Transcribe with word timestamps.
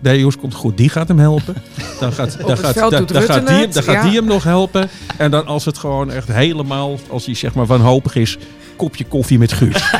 Nee, 0.00 0.18
Jos 0.18 0.36
komt 0.36 0.54
goed. 0.54 0.76
Die 0.76 0.88
gaat 0.88 1.08
hem 1.08 1.18
helpen. 1.18 1.54
Dan 2.00 2.12
gaat, 2.12 2.38
dan 2.46 2.56
gaat, 2.58 2.74
dan, 2.74 3.22
gaat, 3.22 3.46
die, 3.46 3.56
hem- 3.56 3.70
dan 3.72 3.82
gaat 3.82 3.94
ja. 3.94 4.02
die 4.02 4.12
hem 4.12 4.24
nog 4.24 4.44
helpen. 4.44 4.88
En 5.16 5.30
dan 5.30 5.46
als 5.46 5.64
het 5.64 5.78
gewoon 5.78 6.10
echt 6.10 6.28
helemaal, 6.28 6.98
als 7.08 7.26
hij 7.26 7.34
zeg 7.34 7.54
maar 7.54 7.66
wanhopig 7.66 8.14
is, 8.14 8.38
kopje 8.76 9.04
koffie 9.04 9.38
met 9.38 9.52
Guus. 9.52 9.82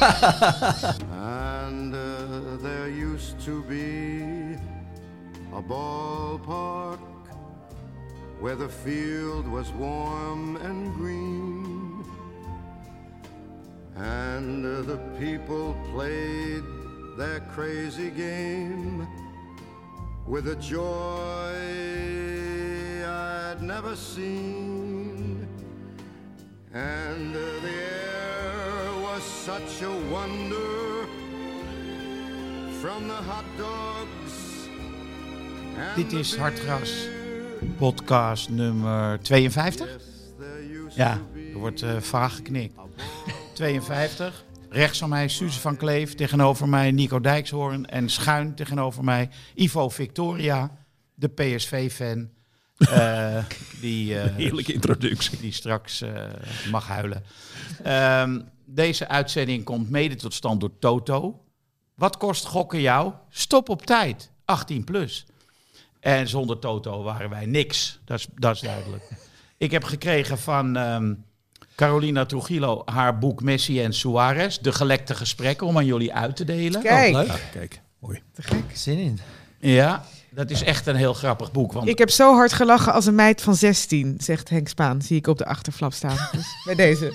And 0.00 1.94
uh, 1.94 2.00
there 2.62 2.90
used 3.14 3.44
to 3.44 3.64
be 3.68 4.56
a 5.56 5.60
ballpark 5.68 6.98
where 8.40 8.56
the 8.56 8.68
field 8.84 9.46
was 9.46 9.66
warm 9.78 10.56
and 10.56 10.94
green. 11.00 12.04
And 13.96 14.64
uh, 14.64 14.82
the 14.86 14.98
people 15.18 15.74
played 15.94 16.62
their 17.16 17.40
crazy 17.54 18.10
game 18.10 19.08
with 20.26 20.48
a 20.48 20.56
joy 20.56 21.54
I'd 23.06 23.62
never 23.62 23.96
seen. 23.96 25.48
And 26.74 27.34
uh, 27.34 27.38
the 27.62 27.68
air 27.68 28.90
was 29.00 29.22
such 29.22 29.82
a 29.82 29.90
wonder 30.10 31.06
from 32.82 33.08
the 33.08 33.14
hot 33.14 33.44
dogs. 33.56 34.68
Dit 35.94 36.12
is 36.12 36.36
Hartgras, 36.36 37.08
podcast 37.78 38.50
nummer 38.50 39.18
52. 39.22 39.84
Yes, 39.84 40.02
there 40.38 40.82
used 40.84 40.96
Ja, 40.96 41.20
er 41.52 41.58
wordt 41.58 41.82
eh, 41.82 41.96
vaag 41.96 42.34
geknikt. 42.34 42.74
52. 43.54 44.32
Rechts 44.76 44.98
van 44.98 45.08
mij 45.08 45.28
Suze 45.28 45.60
van 45.60 45.76
Kleef, 45.76 46.14
tegenover 46.14 46.68
mij 46.68 46.90
Nico 46.90 47.20
Dijkshoorn 47.20 47.86
en 47.86 48.08
schuin 48.08 48.54
tegenover 48.54 49.04
mij 49.04 49.30
Ivo 49.54 49.88
Victoria, 49.88 50.76
de 51.14 51.28
PSV-fan. 51.28 52.28
eh, 52.76 53.44
die, 53.80 54.20
eh, 54.20 54.34
Heerlijke 54.34 54.72
introductie. 54.72 55.38
die 55.40 55.52
straks 55.52 56.00
eh, 56.00 56.24
mag 56.70 56.86
huilen. 56.86 57.24
Ehm, 57.82 58.40
deze 58.64 59.08
uitzending 59.08 59.64
komt 59.64 59.90
mede 59.90 60.14
tot 60.14 60.34
stand 60.34 60.60
door 60.60 60.78
Toto. 60.78 61.44
Wat 61.94 62.16
kost 62.16 62.46
gokken 62.46 62.80
jou? 62.80 63.12
Stop 63.28 63.68
op 63.68 63.86
tijd. 63.86 64.30
18 64.44 64.84
plus. 64.84 65.26
En 66.00 66.28
zonder 66.28 66.58
Toto 66.58 67.02
waren 67.02 67.30
wij 67.30 67.46
niks. 67.46 68.00
Dat 68.04 68.18
is, 68.18 68.26
dat 68.34 68.54
is 68.54 68.60
duidelijk. 68.60 69.10
Ik 69.56 69.70
heb 69.70 69.84
gekregen 69.84 70.38
van 70.38 70.76
ehm, 70.76 71.14
Carolina 71.76 72.26
Trujillo 72.26 72.82
haar 72.84 73.18
boek 73.18 73.42
Messi 73.42 73.82
en 73.82 73.92
Suarez. 73.92 74.58
De 74.58 74.72
gelekte 74.72 75.14
gesprekken 75.14 75.66
om 75.66 75.76
aan 75.76 75.84
jullie 75.86 76.12
uit 76.14 76.36
te 76.36 76.44
delen. 76.44 76.82
Kijk, 76.82 77.12
Ja, 77.26 77.36
kijk, 77.52 77.80
mooi. 77.98 78.22
te 78.32 78.42
gek. 78.42 78.62
Zin 78.72 78.98
in. 78.98 79.18
Ja, 79.58 80.04
dat 80.36 80.50
is 80.50 80.62
echt 80.62 80.86
een 80.86 80.96
heel 80.96 81.14
grappig 81.14 81.52
boek. 81.52 81.72
Want 81.72 81.88
Ik 81.88 81.98
heb 81.98 82.10
zo 82.10 82.34
hard 82.34 82.52
gelachen 82.52 82.92
als 82.92 83.06
een 83.06 83.14
meid 83.14 83.42
van 83.42 83.54
16, 83.54 84.16
zegt 84.20 84.48
Henk 84.48 84.68
Spaan. 84.68 85.02
Zie 85.02 85.16
ik 85.16 85.26
op 85.26 85.38
de 85.38 85.46
achterflap 85.46 85.92
staan. 85.92 86.16
Dus 86.32 86.46
bij 86.64 86.74
deze. 86.74 87.12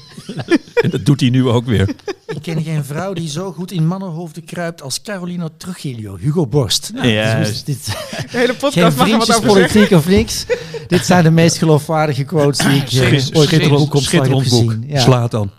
En 0.82 0.90
dat 0.96 1.06
doet 1.06 1.20
hij 1.20 1.30
nu 1.30 1.48
ook 1.48 1.66
weer. 1.66 1.90
Ik 2.28 2.42
ken 2.42 2.64
geen 2.64 2.84
vrouw 2.86 3.14
die 3.14 3.30
zo 3.30 3.52
goed 3.52 3.72
in 3.72 3.88
mannenhoofden 3.88 4.46
kruipt 4.46 4.82
als 4.82 5.02
Carolina 5.02 5.50
Trujillo, 5.58 6.18
Hugo 6.18 6.48
Borst. 6.48 6.92
Nou, 6.94 7.08
Juist. 7.08 7.52
dus 7.52 7.64
dit, 7.64 7.86
De 7.86 8.38
hele 8.38 8.48
geen 8.48 8.58
podcast 8.58 8.98
mag 8.98 9.10
er 9.10 9.18
wat 9.18 9.30
over 9.36 9.42
vriendjespolitiek 9.42 9.92
of 9.98 10.08
niks. 10.08 10.46
dit 10.88 11.06
zijn 11.06 11.24
de 11.24 11.32
meest 11.32 11.58
geloofwaardige 11.58 12.24
quotes 12.24 12.58
die 12.58 12.76
ik 12.82 12.92
eh, 12.92 13.38
ooit 13.40 13.52
in 13.52 13.72
een 13.72 13.90
schitterend- 14.02 14.50
boek. 14.50 14.76
Ja. 14.88 15.00
Slaat 15.00 15.32
dan. 15.32 15.52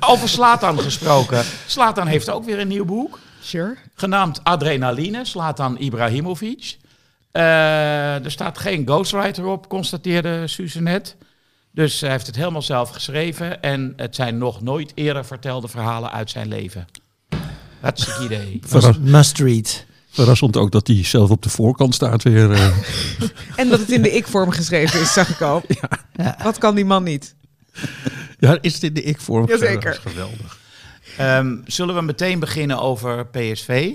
over 0.00 0.28
Slatan 0.28 0.78
gesproken. 0.80 1.44
Slatan 1.66 2.06
heeft 2.06 2.30
ook 2.30 2.44
weer 2.44 2.58
een 2.58 2.68
nieuw 2.68 2.84
boek. 2.84 3.18
Sure. 3.44 3.76
Genaamd 3.94 4.44
Adrenaline, 4.44 5.24
Slatan 5.24 5.78
Ibrahimovic. 5.78 6.76
Eh, 7.32 8.24
er 8.24 8.30
staat 8.30 8.58
geen 8.58 8.86
ghostwriter 8.86 9.44
op, 9.46 9.68
constateerde 9.68 10.46
Suze 10.46 10.80
net. 10.80 11.16
Dus 11.70 12.00
hij 12.00 12.10
heeft 12.10 12.26
het 12.26 12.36
helemaal 12.36 12.62
zelf 12.62 12.90
geschreven. 12.90 13.62
En 13.62 13.92
het 13.96 14.14
zijn 14.14 14.38
nog 14.38 14.60
nooit 14.62 14.92
eerder 14.94 15.24
vertelde 15.24 15.68
verhalen 15.68 16.12
uit 16.12 16.30
zijn 16.30 16.48
leven. 16.48 16.86
Hartstikke 17.80 18.24
idee. 18.24 18.60
Verras- 18.66 18.98
Must 18.98 19.38
read. 19.38 19.84
verrassend 20.10 20.56
ook 20.56 20.72
dat 20.72 20.86
hij 20.86 21.04
zelf 21.04 21.30
op 21.30 21.42
de 21.42 21.48
voorkant 21.48 21.94
staat 21.94 22.22
weer. 22.22 22.52
eh. 22.52 22.76
En 23.56 23.68
dat 23.68 23.78
het 23.80 23.90
in 23.90 24.02
de 24.02 24.10
ik-vorm 24.10 24.50
geschreven 24.50 25.00
is, 25.00 25.12
zag 25.12 25.28
ik 25.28 25.40
al. 25.40 25.62
Ja. 26.16 26.36
Wat 26.42 26.58
kan 26.58 26.74
die 26.74 26.84
man 26.84 27.02
niet? 27.02 27.34
ja, 28.38 28.58
is 28.60 28.74
het 28.74 28.82
in 28.82 28.94
de 28.94 29.02
ik-vorm? 29.02 29.46
Jazeker. 29.48 29.80
Dat 29.84 30.04
is 30.04 30.12
geweldig. 30.12 30.58
Ehm, 31.18 31.56
zullen 31.64 31.94
we 31.94 32.00
meteen 32.02 32.38
beginnen 32.38 32.80
over 32.80 33.26
PSV? 33.26 33.94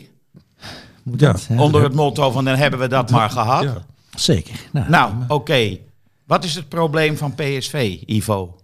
Moet 1.04 1.20
Ja. 1.20 1.32
dat, 1.32 1.48
hè? 1.48 1.62
Onder 1.62 1.84
het 1.84 1.94
motto 1.94 2.32
van 2.32 2.46
dan 2.46 2.56
hebben 2.56 2.80
we 2.80 2.88
dat 2.88 3.10
maar 3.12 3.30
gehad. 3.30 3.64
Ja. 3.64 3.86
Zeker. 4.18 4.56
Nou, 4.72 4.90
Nou, 4.90 5.14
oké. 5.28 5.78
Wat 6.26 6.44
is 6.44 6.56
het 6.56 6.70
probleem 6.70 7.18
van 7.18 7.36
PSV, 7.36 7.98
Ivo? 8.06 8.56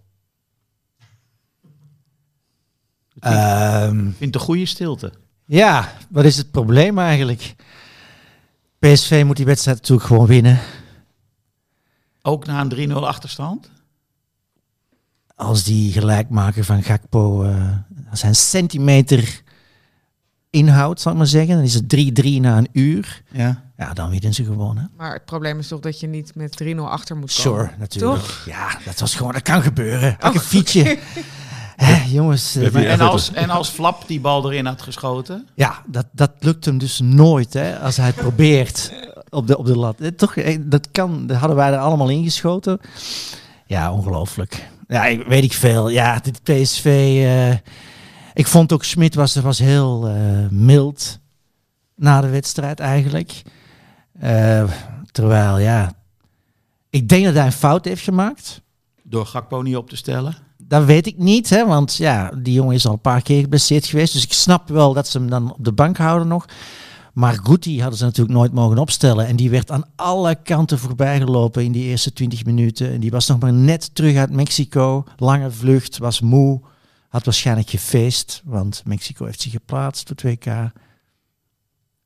ehm, 3.20 4.08
Ik 4.08 4.14
vind 4.16 4.34
een 4.34 4.40
goede 4.40 4.66
stilte. 4.66 5.12
ja, 5.44 5.92
wat 6.08 6.24
is 6.24 6.36
het 6.36 6.50
probleem 6.50 6.98
eigenlijk? 6.98 7.54
PSV 8.78 9.22
moet 9.26 9.36
die 9.36 9.44
wedstrijd 9.46 9.76
natuurlijk 9.76 10.06
gewoon 10.06 10.26
winnen. 10.26 10.58
Ook 12.22 12.46
na 12.46 12.60
een 12.60 12.68
3-0 12.68 12.92
achterstand? 13.08 13.70
Als 15.34 15.64
die 15.64 15.92
gelijkmaker 15.92 16.64
van 16.64 16.82
Gakpo 16.82 17.44
eh 18.16 18.20
zijn 18.22 18.34
centimeter 18.34 19.42
inhoudt, 20.50 21.00
zal 21.00 21.12
ik 21.12 21.18
maar 21.18 21.26
zeggen. 21.26 21.54
Dan 21.54 21.64
is 21.64 21.74
het 21.74 21.96
3-3 22.24 22.40
na 22.40 22.58
een 22.58 22.68
uur. 22.72 23.22
Ja. 23.32 23.64
Ja, 23.76 23.92
dan 23.92 24.10
winnen 24.10 24.34
ze 24.34 24.44
gewoon. 24.44 24.76
Hè? 24.78 24.84
Maar 24.96 25.12
het 25.12 25.24
probleem 25.24 25.58
is 25.58 25.68
toch 25.68 25.80
dat 25.80 26.00
je 26.00 26.06
niet 26.06 26.34
met 26.34 26.62
3-0 26.64 26.66
achter 26.78 27.16
moet 27.16 27.42
komen. 27.42 27.60
Sure, 27.66 27.70
natuurlijk. 27.78 28.20
Toch? 28.20 28.42
Ja, 28.46 28.78
dat 28.84 29.00
was 29.00 29.14
gewoon, 29.14 29.32
dat 29.32 29.42
kan 29.42 29.62
gebeuren. 29.62 30.16
Pak 30.16 30.28
Oh, 30.28 30.34
een 30.34 30.40
fietsje. 30.40 30.98
Hè, 31.76 32.02
jongens, 32.08 32.56
eh, 32.56 32.92
En 32.92 33.00
als, 33.00 33.32
en 33.32 33.50
als 33.50 33.68
Flap 33.68 34.02
die 34.06 34.20
bal 34.20 34.50
erin 34.52 34.66
had 34.66 34.82
geschoten? 34.82 35.48
ja, 35.54 35.82
dat, 35.86 36.06
dat 36.12 36.30
lukt 36.40 36.64
hem 36.64 36.78
dus 36.78 37.00
nooit, 37.00 37.52
hè, 37.52 37.78
als 37.78 37.96
hij 37.96 38.06
het 38.06 38.14
probeert 38.14 38.92
op 39.28 39.46
de, 39.46 39.58
op 39.58 39.66
de 39.66 39.76
lat. 39.76 40.00
Eh, 40.00 40.08
Toch, 40.08 40.36
eh, 40.36 40.58
dat 40.60 40.88
kan, 40.90 41.26
dat 41.26 41.36
hadden 41.36 41.56
wij 41.56 41.72
er 41.72 41.78
allemaal 41.78 42.08
ingeschoten. 42.08 42.80
Ja, 43.66 43.92
ongelooflijk. 43.92 44.68
Ja, 44.88 45.06
ik, 45.06 45.26
weet 45.26 45.44
ik 45.44 45.52
veel. 45.52 45.88
Ja, 45.88 46.20
dit 46.22 46.42
PSV... 46.42 46.84
eh, 47.24 47.56
ik 48.36 48.46
vond 48.46 48.72
ook 48.72 48.84
Smit 48.84 49.14
was, 49.14 49.34
was 49.34 49.58
heel 49.58 50.08
eh, 50.08 50.48
mild 50.50 51.18
na 51.94 52.20
de 52.20 52.28
wedstrijd 52.28 52.80
eigenlijk. 52.80 53.42
Eh, 54.20 54.64
terwijl, 55.12 55.58
ja... 55.58 55.92
Ik 56.90 57.08
denk 57.08 57.24
dat 57.24 57.34
hij 57.34 57.46
een 57.46 57.52
fout 57.52 57.84
heeft 57.84 58.02
gemaakt. 58.02 58.62
Door 59.02 59.26
Gakpo 59.26 59.62
niet 59.62 59.76
op 59.76 59.88
te 59.88 59.96
stellen? 59.96 60.36
Dat 60.58 60.84
weet 60.84 61.06
ik 61.06 61.18
niet, 61.18 61.50
hè, 61.50 61.66
want 61.66 61.96
ja, 61.96 62.30
die 62.38 62.54
jongen 62.54 62.74
is 62.74 62.86
al 62.86 62.92
een 62.92 63.00
paar 63.00 63.22
keer 63.22 63.40
geblesseerd 63.40 63.86
geweest. 63.86 64.12
Dus 64.12 64.24
ik 64.24 64.32
snap 64.32 64.68
wel 64.68 64.92
dat 64.92 65.08
ze 65.08 65.18
hem 65.18 65.30
dan 65.30 65.52
op 65.52 65.64
de 65.64 65.72
bank 65.72 65.96
houden 65.96 66.28
nog. 66.28 66.46
Maar 67.12 67.38
Guti 67.42 67.80
hadden 67.80 67.98
ze 67.98 68.04
natuurlijk 68.04 68.36
nooit 68.36 68.52
mogen 68.52 68.78
opstellen. 68.78 69.26
En 69.26 69.36
die 69.36 69.50
werd 69.50 69.70
aan 69.70 69.84
alle 69.96 70.34
kanten 70.42 70.78
voorbijgelopen 70.78 71.64
in 71.64 71.72
die 71.72 71.84
eerste 71.84 72.12
20 72.12 72.44
minuten. 72.44 72.92
En 72.92 73.00
die 73.00 73.10
was 73.10 73.26
nog 73.26 73.38
maar 73.38 73.52
net 73.52 73.94
terug 73.94 74.16
uit 74.16 74.30
Mexico. 74.30 75.04
Lange 75.16 75.50
vlucht, 75.50 75.98
was 75.98 76.20
moe. 76.20 76.60
Had 77.16 77.24
waarschijnlijk 77.24 77.70
gefeest, 77.70 78.42
want 78.44 78.82
Mexico 78.86 79.24
heeft 79.24 79.40
zich 79.40 79.52
geplaatst 79.52 80.08
voor 80.08 80.16
2K. 80.32 80.44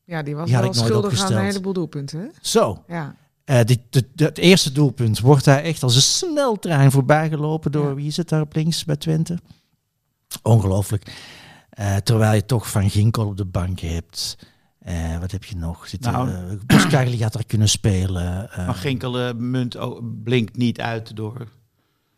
Ja, 0.04 0.22
die 0.22 0.36
was 0.36 0.46
Die 0.46 0.54
had 0.54 0.62
wel 0.64 0.72
ik 0.72 0.76
nooit 0.76 0.76
schuldig 0.76 1.20
aan 1.20 1.32
een 1.32 1.44
heleboel 1.44 1.72
doelpunten. 1.72 2.20
Hè? 2.20 2.26
Zo. 2.40 2.84
Ja. 2.88 3.14
Eh, 3.44 3.56
dit, 3.64 3.80
dit- 3.90 4.06
dit- 4.14 4.28
het 4.28 4.38
eerste 4.38 4.72
doelpunt 4.72 5.20
wordt 5.20 5.44
hij 5.44 5.62
echt 5.62 5.82
als 5.82 5.94
een 5.94 6.00
sneltrein 6.02 6.90
voorbijgelopen 6.90 7.72
door, 7.72 7.88
Ja. 7.88 7.94
wie 7.94 8.06
is 8.06 8.16
het 8.16 8.28
daar 8.28 8.40
op 8.40 8.54
links 8.54 8.84
bij 8.84 8.96
Twente? 8.96 9.38
Ongelooflijk. 10.42 11.12
Eh, 11.70 11.96
terwijl 11.96 12.34
je 12.34 12.44
toch 12.46 12.70
Van 12.70 12.90
Ginkel 12.90 13.26
op 13.26 13.36
de 13.36 13.44
bank 13.44 13.80
hebt. 13.80 14.38
Eh, 14.78 15.18
wat 15.18 15.30
heb 15.30 15.44
je 15.44 15.56
nog? 15.56 15.88
Zit 15.88 16.00
Nou. 16.00 16.58
Boskagli 16.66 17.22
had 17.22 17.34
er 17.34 17.46
kunnen 17.46 17.68
spelen. 17.68 18.50
eh, 18.50 18.66
Maar 18.66 18.74
Ginkel 18.74 19.34
munt 19.34 19.76
blinkt 20.24 20.56
niet 20.56 20.80
uit 20.80 21.16
door 21.16 21.48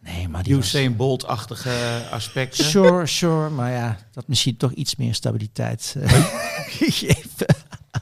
nee, 0.05 0.29
maar 0.29 0.43
die 0.43 0.57
was- 0.57 0.65
Usain 0.65 0.97
Bolt-achtige 0.97 2.03
aspecten. 2.11 2.65
Sure, 2.65 3.07
sure. 3.07 3.49
Maar 3.49 3.71
ja, 3.73 3.99
dat 4.13 4.29
misschien 4.29 4.57
toch 4.57 4.73
iets 4.73 4.97
meer 4.97 5.15
stabiliteit 5.15 5.97
eh, 6.01 6.11
gegeven. 6.79 7.47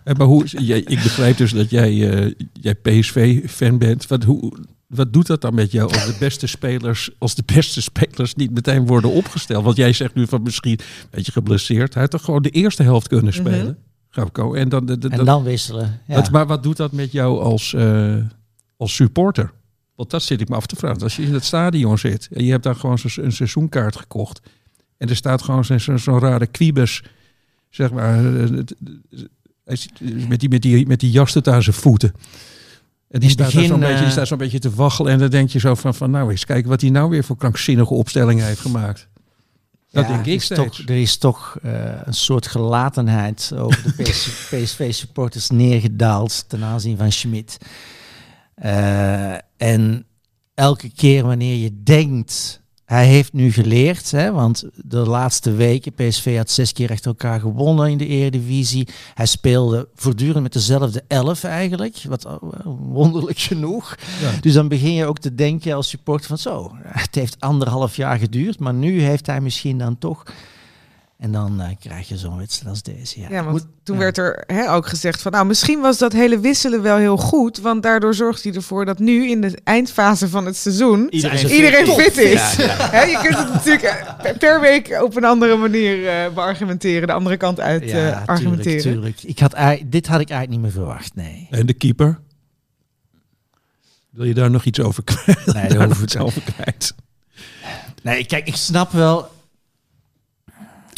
Eh, 0.04 0.14
Maar 0.14 0.26
hoe, 0.26 0.44
jij, 0.46 0.78
ik 0.78 1.02
begrijp 1.02 1.36
dus 1.36 1.52
dat 1.52 1.70
jij, 1.70 2.10
eh, 2.12 2.32
jij 2.52 2.74
PSV-fan 2.74 3.78
bent. 3.78 4.06
Wat, 4.06 4.24
hoe, 4.24 4.52
wat 4.86 5.12
doet 5.12 5.26
dat 5.26 5.40
dan 5.40 5.54
met 5.54 5.72
jou 5.72 5.92
als 5.92 6.06
de 6.06 6.16
beste 6.18 6.46
spelers, 6.46 7.10
als 7.18 7.34
de 7.34 7.42
beste 7.46 7.82
spelers 7.82 8.34
niet 8.34 8.50
meteen 8.50 8.86
worden 8.86 9.10
opgesteld? 9.10 9.64
Want 9.64 9.76
jij 9.76 9.92
zegt 9.92 10.14
nu 10.14 10.26
van 10.26 10.42
misschien 10.42 10.78
een 10.80 11.08
beetje 11.10 11.32
geblesseerd. 11.32 11.92
Hij 11.92 12.02
had 12.02 12.10
toch 12.10 12.24
gewoon 12.24 12.42
de 12.42 12.50
eerste 12.50 12.82
helft 12.82 13.08
kunnen 13.08 13.32
Mhm. 13.34 13.40
spelen? 13.40 13.78
Gauko. 14.12 14.54
En 14.54 14.68
dan, 14.68 14.86
de, 14.86 14.98
de- 14.98 15.08
En 15.08 15.16
dat- 15.16 15.26
dan 15.26 15.42
wisselen. 15.42 16.00
Ja. 16.06 16.14
dat- 16.14 16.30
maar 16.30 16.46
wat 16.46 16.62
doet 16.62 16.76
dat 16.76 16.92
met 16.92 17.12
jou 17.12 17.40
als, 17.42 17.74
eh, 17.74 18.14
als 18.76 18.94
supporter? 18.94 19.52
Want 20.00 20.12
dat 20.12 20.22
zit 20.22 20.40
ik 20.40 20.48
me 20.48 20.54
af 20.56 20.66
te 20.66 20.76
vragen. 20.76 21.02
Als 21.02 21.16
je 21.16 21.22
in 21.22 21.34
het 21.34 21.44
stadion 21.44 21.98
zit 21.98 22.28
en 22.32 22.44
je 22.44 22.50
hebt 22.50 22.62
daar 22.62 22.74
gewoon 22.74 22.98
een 23.14 23.32
seizoenkaart 23.32 23.96
gekocht. 23.96 24.40
En 24.96 25.08
er 25.08 25.16
staat 25.16 25.42
gewoon 25.42 25.64
zo'n 25.64 25.80
zo, 25.80 25.96
zo'n 25.96 26.18
rare 26.18 26.46
kwiebus, 26.46 27.02
zeg 27.70 27.90
maar, 27.92 28.18
eh, 28.24 28.48
hij 29.64 29.76
zit- 29.76 30.28
met 30.28 30.40
die, 30.40 30.48
met, 30.48 30.62
die, 30.62 30.86
met 30.86 31.00
die 31.00 31.10
jas 31.10 31.32
tot 31.32 31.48
aan 31.48 31.62
zijn 31.62 31.76
voeten. 31.76 32.12
En 33.08 33.20
die 33.20 33.28
In 33.28 33.30
staat, 33.34 33.46
begin, 33.52 33.66
zo'n 33.68 33.80
beetje, 33.80 33.94
die 33.96 34.04
eh, 34.04 34.10
staat 34.10 34.26
zo'n 34.26 34.38
beetje 34.38 34.58
te 34.58 34.70
waggelen. 34.74 35.12
En 35.12 35.18
dan 35.18 35.30
denk 35.30 35.50
je 35.50 35.58
zo 35.58 35.74
van, 35.74 35.94
van 35.94 36.10
nou 36.10 36.30
eens 36.30 36.44
kijken 36.44 36.70
wat 36.70 36.80
hij 36.80 36.90
nou 36.90 37.10
weer 37.10 37.24
voor 37.24 37.36
krankzinnige 37.36 37.94
opstellingen 37.94 38.44
heeft 38.46 38.60
gemaakt. 38.60 39.08
Dat 39.90 40.04
Ja, 40.04 40.12
denk 40.12 40.26
ik 40.26 40.34
is 40.34 40.46
toch, 40.48 40.78
er 40.78 41.00
is 41.00 41.16
toch 41.16 41.58
eh, 41.62 42.00
een 42.04 42.14
soort 42.14 42.46
gelatenheid 42.46 43.52
over 43.56 43.82
de 43.96 44.02
PSV-supporters 44.50 45.50
neergedaald 45.50 46.48
ten 46.48 46.64
aanzien 46.64 46.96
van 46.96 47.12
Schmid. 47.12 47.58
Eh, 48.54 49.34
en 49.60 50.06
elke 50.54 50.90
keer 50.90 51.26
wanneer 51.26 51.56
je 51.56 51.82
denkt, 51.82 52.60
hij 52.84 53.06
heeft 53.06 53.32
nu 53.32 53.52
geleerd, 53.52 54.10
hè, 54.10 54.32
want 54.32 54.64
de 54.74 54.98
laatste 54.98 55.52
weken, 55.52 55.92
PSV 55.92 56.36
had 56.36 56.50
zes 56.50 56.72
keer 56.72 56.90
achter 56.90 57.06
elkaar 57.06 57.40
gewonnen 57.40 57.90
in 57.90 57.98
de 57.98 58.06
Eredivisie. 58.06 58.88
Hij 59.14 59.26
speelde 59.26 59.88
voortdurend 59.94 60.42
met 60.42 60.52
dezelfde 60.52 61.04
elf 61.08 61.44
eigenlijk, 61.44 62.02
wat 62.08 62.38
wonderlijk 62.64 63.38
genoeg. 63.38 63.96
Ja. 64.20 64.40
Dus 64.40 64.52
dan 64.52 64.68
begin 64.68 64.92
je 64.92 65.06
ook 65.06 65.18
te 65.18 65.34
denken 65.34 65.74
als 65.74 65.88
supporter 65.88 66.26
van 66.26 66.38
zo, 66.38 66.70
het 66.82 67.14
heeft 67.14 67.40
anderhalf 67.40 67.96
jaar 67.96 68.18
geduurd, 68.18 68.58
maar 68.58 68.74
nu 68.74 69.02
heeft 69.02 69.26
hij 69.26 69.40
misschien 69.40 69.78
dan 69.78 69.98
toch... 69.98 70.22
En 71.20 71.32
dan 71.32 71.60
eh, 71.60 71.68
krijg 71.80 72.08
je 72.08 72.16
zo'n 72.18 72.36
wedstrijd 72.38 72.70
als 72.70 72.82
deze. 72.82 73.20
Ja, 73.20 73.26
Ja, 73.30 73.40
want 73.44 73.50
Moet- 73.50 73.66
toen 73.82 73.96
ja. 73.96 74.02
werd 74.02 74.18
er 74.18 74.42
hè, 74.46 74.72
ook 74.72 74.86
gezegd 74.86 75.22
van, 75.22 75.32
nou, 75.32 75.46
misschien 75.46 75.80
was 75.80 75.98
dat 75.98 76.12
hele 76.12 76.38
wisselen 76.40 76.82
wel 76.82 76.96
heel 76.96 77.16
goed, 77.16 77.58
want 77.58 77.82
daardoor 77.82 78.14
zorgt 78.14 78.42
hij 78.44 78.52
ervoor 78.52 78.84
dat 78.84 78.98
nu 78.98 79.30
in 79.30 79.40
de 79.40 79.58
eindfase 79.64 80.28
van 80.28 80.46
het 80.46 80.56
seizoen 80.56 81.06
Iedereen 81.10 81.48
iedereen 81.48 81.86
fit 81.86 82.12
fit 82.12 82.16
is. 82.16 82.32
is. 82.32 82.56
Ja, 82.56 82.64
ja. 82.64 82.90
Hè, 82.96 83.02
je 83.02 83.18
kunt 83.22 83.36
het 83.38 83.48
natuurlijk 83.52 83.82
eh, 83.82 84.36
per- 84.38 84.60
week 84.60 84.98
op 85.02 85.16
een 85.16 85.24
andere 85.24 85.56
manier 85.56 86.08
eh, 86.08 86.32
beargumenteren, 86.34 87.06
de 87.06 87.12
andere 87.14 87.36
kant 87.36 87.60
uit 87.60 87.82
eh, 87.82 87.88
tuurlijk, 87.88 88.28
argumenteren. 88.28 88.80
tuurlijk. 88.82 89.22
Ik 89.22 89.38
had, 89.38 89.54
dit 89.86 90.06
had 90.06 90.20
ik 90.20 90.30
eigenlijk 90.30 90.50
niet 90.50 90.60
meer 90.60 90.70
verwacht, 90.84 91.14
nee. 91.14 91.46
En 91.50 91.66
de 91.66 91.72
keeper? 91.74 92.18
Wil 94.10 94.24
je 94.24 94.34
daar 94.34 94.50
nog 94.50 94.64
iets 94.64 94.80
over 94.80 95.04
kwijt? 95.04 95.46
Nee, 95.54 95.68
Daar 95.68 95.86
hoef 95.86 96.02
ik 96.02 96.20
over 96.22 96.42
kwijt? 96.42 96.94
Nee, 98.02 98.24
kijk, 98.26 98.46
ik 98.46 98.56
snap 98.56 98.92
wel 98.92 99.28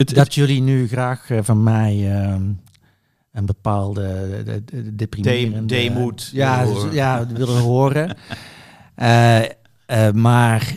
Het, 0.09 0.17
dat 0.17 0.35
jullie 0.35 0.61
nu 0.61 0.89
graag 0.89 1.31
eh, 1.31 1.39
van 1.43 1.63
mij 1.63 2.13
ehm, 2.15 2.51
een 3.33 3.47
bepaalde 3.47 4.29
de, 4.45 4.65
de, 4.65 4.83
de 4.83 4.95
deprimerende... 4.95 5.61
De- 5.61 5.67
deemoed 5.67 6.31
ja, 6.33 6.59
willen 6.59 6.75
dus- 6.75 6.83
horen. 6.83 6.95
ja, 6.95 7.27
willen 7.27 7.61
horen. 7.61 8.17
Eh, 8.95 9.43
eh, 9.87 10.13
maar 10.15 10.77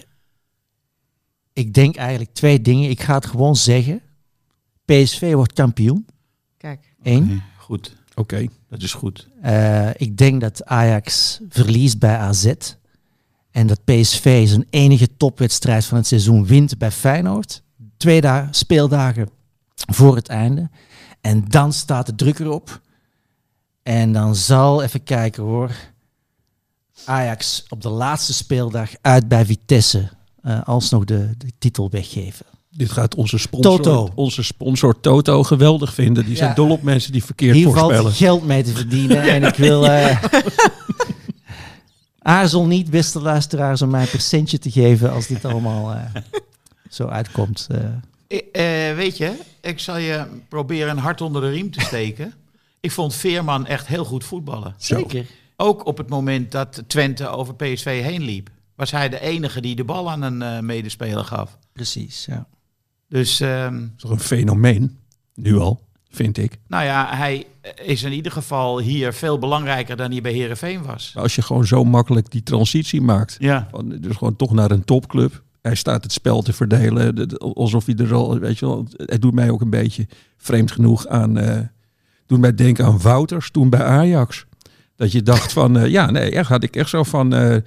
ik 1.54 1.74
denk 1.74 1.96
eigenlijk 1.96 2.34
twee 2.34 2.62
dingen. 2.62 2.90
Ik 2.90 3.02
ga 3.02 3.14
het 3.16 3.26
gewoon 3.26 3.56
zeggen. 3.56 4.02
PSV 4.86 5.34
wordt 5.34 5.54
kampioen. 5.54 6.06
Kijk, 6.58 6.96
Eén. 7.04 7.42
Goed, 7.58 7.96
Oké. 8.16 8.48
dat 8.70 8.82
is 8.82 8.94
goed. 8.94 9.28
Eh, 9.42 9.90
ik 9.96 10.18
denk 10.18 10.42
dat 10.42 10.66
Ajax 10.66 11.40
verliest 11.50 12.00
bij 12.00 12.18
AZ. 12.18 12.54
En 13.52 13.68
dat 13.68 13.84
PSV 13.84 14.48
zijn 14.48 14.66
enige 14.70 15.18
topwedstrijd 15.18 15.86
van 15.86 15.98
het 15.98 16.08
seizoen 16.08 16.46
wint 16.46 16.78
bij 16.78 16.92
Feyenoord. 16.92 17.64
Twee 18.06 18.22
dagen, 18.22 18.54
speeldagen 18.54 19.30
voor 19.76 20.16
het 20.16 20.28
einde. 20.28 20.70
En 21.22 21.46
dan 21.48 21.74
staat 21.74 22.06
de 22.06 22.16
druk 22.16 22.40
erop. 22.40 22.82
En 23.84 24.14
dan 24.14 24.36
zal, 24.36 24.84
even 24.84 25.04
kijken 25.04 25.44
hoor, 25.44 25.72
Ajax 27.06 27.66
op 27.70 27.82
de 27.82 27.90
laatste 27.90 28.34
speeldag 28.34 28.90
uit 29.02 29.28
bij 29.28 29.46
Vitesse 29.46 30.10
eh, 30.42 30.64
alsnog 30.64 31.06
de, 31.06 31.32
de 31.38 31.52
titel 31.60 31.90
weggeven. 31.90 32.46
Dit 32.70 32.92
gaat 32.92 33.16
onze 33.16 33.38
sponsor, 33.38 33.82
Toto. 33.82 34.12
onze 34.16 34.44
sponsor 34.44 35.00
Toto 35.00 35.44
geweldig 35.44 35.94
vinden. 35.94 36.26
Die 36.26 36.36
zijn 36.36 36.56
dol 36.56 36.70
op 36.70 36.82
mensen 36.82 37.12
die 37.12 37.24
verkeerd 37.24 37.56
Hier 37.56 37.66
voorspellen. 37.66 38.02
valt 38.02 38.16
geld 38.16 38.46
mee 38.46 38.64
te 38.64 38.72
verdienen. 38.72 39.22
En 39.22 39.44
ik 39.44 39.56
wil. 39.56 39.88
eh, 39.90 40.24
aarzel 42.20 42.66
niet, 42.66 42.90
beste 42.90 43.22
luisteraars, 43.22 43.82
om 43.82 43.90
mij 43.90 44.02
een 44.02 44.10
percentje 44.10 44.60
te 44.60 44.72
geven 44.72 45.12
als 45.12 45.28
dit 45.28 45.46
allemaal 45.46 45.94
eh, 45.94 46.22
zo 46.96 47.08
uitkomt. 47.08 47.68
eh. 47.72 47.80
Eh, 48.28 48.90
eh, 48.90 48.96
weet 48.96 49.18
je, 49.18 49.40
ik 49.62 49.80
zal 49.80 49.98
je 49.98 50.26
proberen 50.50 50.90
een 50.90 50.98
hart 50.98 51.22
onder 51.22 51.42
de 51.42 51.50
riem 51.50 51.72
te 51.72 51.80
steken. 51.90 52.34
ik 52.80 52.92
vond 52.92 53.16
Veerman 53.16 53.66
echt 53.66 53.88
heel 53.88 54.06
goed 54.06 54.24
voetballen. 54.24 54.74
Zeker. 54.78 55.26
Ook 55.58 55.86
op 55.86 55.98
het 55.98 56.10
moment 56.10 56.52
dat 56.52 56.84
Twente 56.88 57.28
over 57.28 57.56
PSV 57.56 58.02
heen 58.04 58.22
liep. 58.24 58.50
Was 58.76 58.92
hij 58.92 59.10
de 59.10 59.20
enige 59.22 59.62
die 59.62 59.76
de 59.76 59.84
bal 59.84 60.12
aan 60.12 60.22
een 60.22 60.42
eh, 60.42 60.60
medespeler 60.60 61.24
gaf. 61.26 61.58
Precies. 61.74 62.26
Ja. 62.26 62.48
Dus 63.10 63.40
ehm, 63.40 63.74
Dat 63.80 63.90
is 63.96 64.02
toch 64.02 64.12
een 64.12 64.20
fenomeen, 64.20 64.98
nu 65.36 65.58
al, 65.58 65.82
vind 66.10 66.38
ik. 66.38 66.58
nou 66.68 66.84
ja, 66.84 67.16
hij 67.16 67.46
is 67.84 68.04
in 68.04 68.12
ieder 68.12 68.32
geval 68.32 68.80
hier 68.80 69.14
veel 69.14 69.40
belangrijker 69.40 69.96
dan 69.96 70.12
hij 70.12 70.22
bij 70.22 70.32
Herenveen 70.34 70.84
was. 70.84 71.12
Maar 71.14 71.24
als 71.24 71.36
je 71.36 71.42
gewoon 71.42 71.66
zo 71.68 71.84
makkelijk 71.84 72.32
die 72.32 72.44
transitie 72.44 73.02
maakt, 73.02 73.36
Ja, 73.40 73.68
van, 73.72 73.90
dus 73.90 74.16
gewoon 74.16 74.36
toch 74.36 74.52
naar 74.52 74.72
een 74.72 74.86
topclub. 74.86 75.44
Hij 75.66 75.76
staat 75.76 76.04
het 76.04 76.12
spel 76.12 76.42
te 76.42 76.54
verdelen, 76.54 77.16
de- 77.16 77.26
de- 77.26 77.38
alsof 77.38 77.86
hij 77.86 77.96
er 77.96 78.14
al, 78.14 78.40
weet 78.40 78.60
je 78.60 78.66
wel, 78.66 78.88
het 78.98 79.22
doet 79.22 79.34
mij 79.34 79.50
ook 79.50 79.62
een 79.62 79.70
beetje 79.70 80.08
vreemd 80.38 80.72
genoeg 80.72 81.08
aan, 81.08 81.38
eh 81.38 81.60
doet 82.26 82.40
mij 82.40 82.56
denken 82.56 82.86
aan 82.86 83.00
Wouters 83.02 83.52
toen 83.52 83.70
bij 83.70 83.84
Ajax. 83.84 84.46
Dat 84.96 85.12
je 85.12 85.22
dacht 85.24 85.54
van, 85.54 85.78
eh, 85.78 85.88
ja, 85.88 86.12
nee, 86.12 86.32
echt 86.32 86.50
had 86.50 86.64
ik 86.64 86.76
echt 86.76 86.90
zo 86.90 87.04
van, 87.04 87.34
eh, 87.34 87.58